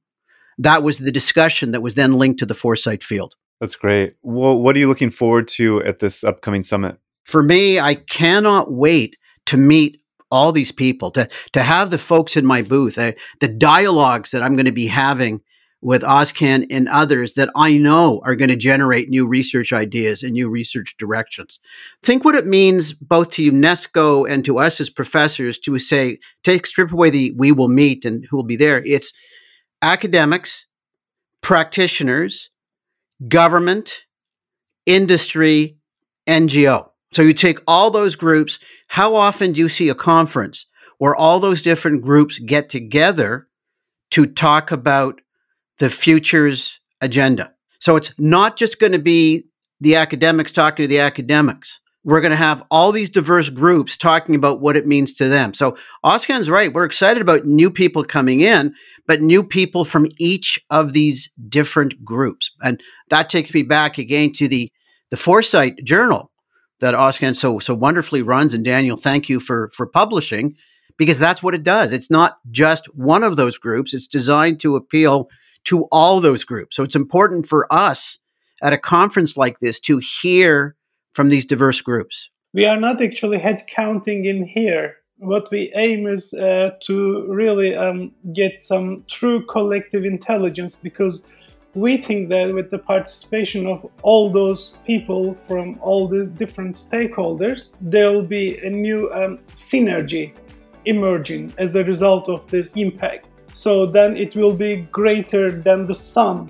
That 0.58 0.82
was 0.82 0.98
the 0.98 1.12
discussion 1.12 1.70
that 1.70 1.80
was 1.80 1.94
then 1.94 2.18
linked 2.18 2.40
to 2.40 2.46
the 2.46 2.54
foresight 2.54 3.02
field. 3.02 3.34
That's 3.60 3.76
great. 3.76 4.16
Well, 4.22 4.60
what 4.60 4.76
are 4.76 4.78
you 4.78 4.88
looking 4.88 5.10
forward 5.10 5.48
to 5.48 5.82
at 5.84 6.00
this 6.00 6.22
upcoming 6.24 6.64
summit? 6.64 6.98
For 7.24 7.42
me, 7.42 7.78
I 7.78 7.94
cannot 7.94 8.72
wait 8.72 9.16
to 9.46 9.56
meet 9.56 9.98
all 10.30 10.50
these 10.50 10.72
people, 10.72 11.10
to, 11.12 11.28
to 11.52 11.62
have 11.62 11.90
the 11.90 11.98
folks 11.98 12.36
in 12.36 12.44
my 12.44 12.62
booth, 12.62 12.98
uh, 12.98 13.12
the 13.40 13.48
dialogues 13.48 14.30
that 14.30 14.42
I'm 14.42 14.56
going 14.56 14.66
to 14.66 14.72
be 14.72 14.86
having 14.86 15.40
with 15.82 16.02
Ozcan 16.02 16.64
and 16.70 16.88
others 16.88 17.34
that 17.34 17.50
I 17.56 17.76
know 17.76 18.20
are 18.24 18.36
going 18.36 18.50
to 18.50 18.56
generate 18.56 19.08
new 19.08 19.26
research 19.26 19.72
ideas 19.72 20.22
and 20.22 20.32
new 20.32 20.48
research 20.48 20.96
directions. 20.96 21.58
Think 22.04 22.24
what 22.24 22.36
it 22.36 22.46
means 22.46 22.94
both 22.94 23.30
to 23.30 23.50
UNESCO 23.50 24.28
and 24.30 24.44
to 24.44 24.58
us 24.58 24.80
as 24.80 24.88
professors 24.88 25.58
to 25.60 25.78
say, 25.80 26.18
take 26.44 26.66
strip 26.66 26.92
away 26.92 27.10
the 27.10 27.34
we 27.36 27.50
will 27.50 27.68
meet 27.68 28.04
and 28.04 28.24
who 28.30 28.36
will 28.36 28.44
be 28.44 28.56
there. 28.56 28.80
It's 28.86 29.12
academics, 29.82 30.66
practitioners, 31.40 32.50
government, 33.28 34.04
industry, 34.86 35.76
NGO. 36.28 36.90
So 37.12 37.22
you 37.22 37.32
take 37.32 37.58
all 37.66 37.90
those 37.90 38.14
groups. 38.14 38.60
How 38.86 39.16
often 39.16 39.52
do 39.52 39.60
you 39.60 39.68
see 39.68 39.88
a 39.88 39.96
conference 39.96 40.66
where 40.98 41.16
all 41.16 41.40
those 41.40 41.60
different 41.60 42.02
groups 42.02 42.38
get 42.38 42.68
together 42.68 43.48
to 44.12 44.26
talk 44.26 44.70
about 44.70 45.21
the 45.82 45.90
future's 45.90 46.78
agenda. 47.00 47.52
So 47.80 47.96
it's 47.96 48.12
not 48.16 48.56
just 48.56 48.78
going 48.78 48.92
to 48.92 49.00
be 49.00 49.42
the 49.80 49.96
academics 49.96 50.52
talking 50.52 50.84
to 50.84 50.86
the 50.86 51.00
academics. 51.00 51.80
We're 52.04 52.20
going 52.20 52.30
to 52.30 52.36
have 52.36 52.64
all 52.70 52.92
these 52.92 53.10
diverse 53.10 53.48
groups 53.48 53.96
talking 53.96 54.36
about 54.36 54.60
what 54.60 54.76
it 54.76 54.86
means 54.86 55.12
to 55.14 55.28
them. 55.28 55.52
So 55.54 55.76
Ozcan's 56.04 56.48
right. 56.48 56.72
We're 56.72 56.84
excited 56.84 57.20
about 57.20 57.46
new 57.46 57.68
people 57.68 58.04
coming 58.04 58.42
in, 58.42 58.76
but 59.08 59.22
new 59.22 59.42
people 59.42 59.84
from 59.84 60.06
each 60.18 60.56
of 60.70 60.92
these 60.92 61.32
different 61.48 62.04
groups. 62.04 62.52
And 62.62 62.80
that 63.08 63.28
takes 63.28 63.52
me 63.52 63.64
back 63.64 63.98
again 63.98 64.32
to 64.34 64.46
the, 64.46 64.70
the 65.10 65.16
Foresight 65.16 65.82
Journal 65.82 66.30
that 66.78 66.94
Ozcan 66.94 67.34
so, 67.34 67.58
so 67.58 67.74
wonderfully 67.74 68.22
runs. 68.22 68.54
And 68.54 68.64
Daniel, 68.64 68.96
thank 68.96 69.28
you 69.28 69.40
for, 69.40 69.68
for 69.74 69.88
publishing 69.88 70.54
because 70.96 71.18
that's 71.18 71.42
what 71.42 71.56
it 71.56 71.64
does. 71.64 71.92
It's 71.92 72.08
not 72.08 72.38
just 72.52 72.86
one 72.94 73.24
of 73.24 73.34
those 73.34 73.58
groups. 73.58 73.92
It's 73.92 74.06
designed 74.06 74.60
to 74.60 74.76
appeal 74.76 75.28
to 75.64 75.84
all 75.92 76.20
those 76.20 76.44
groups. 76.44 76.76
So 76.76 76.82
it's 76.82 76.96
important 76.96 77.46
for 77.46 77.72
us 77.72 78.18
at 78.62 78.72
a 78.72 78.78
conference 78.78 79.36
like 79.36 79.58
this 79.60 79.80
to 79.80 79.98
hear 79.98 80.76
from 81.12 81.28
these 81.28 81.44
diverse 81.44 81.80
groups. 81.80 82.30
We 82.54 82.66
are 82.66 82.78
not 82.78 83.02
actually 83.02 83.38
head 83.38 83.62
counting 83.66 84.24
in 84.24 84.44
here. 84.44 84.96
What 85.18 85.50
we 85.50 85.72
aim 85.74 86.06
is 86.06 86.34
uh, 86.34 86.70
to 86.82 87.26
really 87.28 87.74
um, 87.74 88.12
get 88.32 88.64
some 88.64 89.04
true 89.08 89.44
collective 89.46 90.04
intelligence 90.04 90.74
because 90.76 91.24
we 91.74 91.96
think 91.96 92.28
that 92.28 92.52
with 92.52 92.70
the 92.70 92.78
participation 92.78 93.66
of 93.66 93.88
all 94.02 94.30
those 94.30 94.74
people 94.86 95.34
from 95.46 95.78
all 95.80 96.06
the 96.06 96.26
different 96.26 96.76
stakeholders, 96.76 97.68
there 97.80 98.10
will 98.10 98.26
be 98.26 98.58
a 98.58 98.68
new 98.68 99.10
um, 99.12 99.38
synergy 99.56 100.34
emerging 100.84 101.54
as 101.58 101.74
a 101.74 101.84
result 101.84 102.28
of 102.28 102.46
this 102.50 102.72
impact 102.74 103.28
so 103.54 103.86
then 103.86 104.16
it 104.16 104.36
will 104.36 104.54
be 104.54 104.82
greater 104.92 105.50
than 105.50 105.86
the 105.86 105.94
sum 105.94 106.48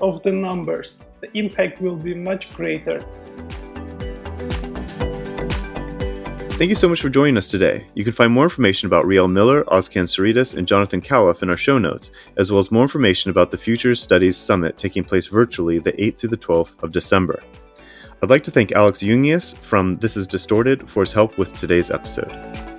of 0.00 0.22
the 0.22 0.32
numbers. 0.32 0.98
The 1.20 1.30
impact 1.38 1.80
will 1.80 1.96
be 1.96 2.14
much 2.14 2.50
greater. 2.50 3.04
Thank 6.56 6.68
you 6.68 6.76
so 6.76 6.88
much 6.88 7.02
for 7.02 7.08
joining 7.08 7.36
us 7.36 7.48
today. 7.48 7.84
You 7.94 8.04
can 8.04 8.12
find 8.12 8.32
more 8.32 8.44
information 8.44 8.86
about 8.86 9.06
Riel 9.06 9.26
Miller, 9.26 9.64
Ozcan 9.64 10.04
Saritas, 10.04 10.56
and 10.56 10.68
Jonathan 10.68 11.00
Calof 11.00 11.42
in 11.42 11.50
our 11.50 11.56
show 11.56 11.78
notes, 11.78 12.12
as 12.36 12.52
well 12.52 12.60
as 12.60 12.70
more 12.70 12.82
information 12.84 13.32
about 13.32 13.50
the 13.50 13.58
Futures 13.58 14.00
Studies 14.00 14.36
Summit 14.36 14.78
taking 14.78 15.02
place 15.02 15.26
virtually 15.26 15.80
the 15.80 15.92
8th 15.94 16.18
through 16.18 16.28
the 16.28 16.36
12th 16.36 16.80
of 16.84 16.92
December. 16.92 17.42
I'd 18.22 18.30
like 18.30 18.44
to 18.44 18.52
thank 18.52 18.70
Alex 18.70 19.00
Jungius 19.00 19.58
from 19.58 19.96
This 19.96 20.16
Is 20.16 20.28
Distorted 20.28 20.88
for 20.88 21.00
his 21.00 21.12
help 21.12 21.36
with 21.38 21.56
today's 21.58 21.90
episode. 21.90 22.73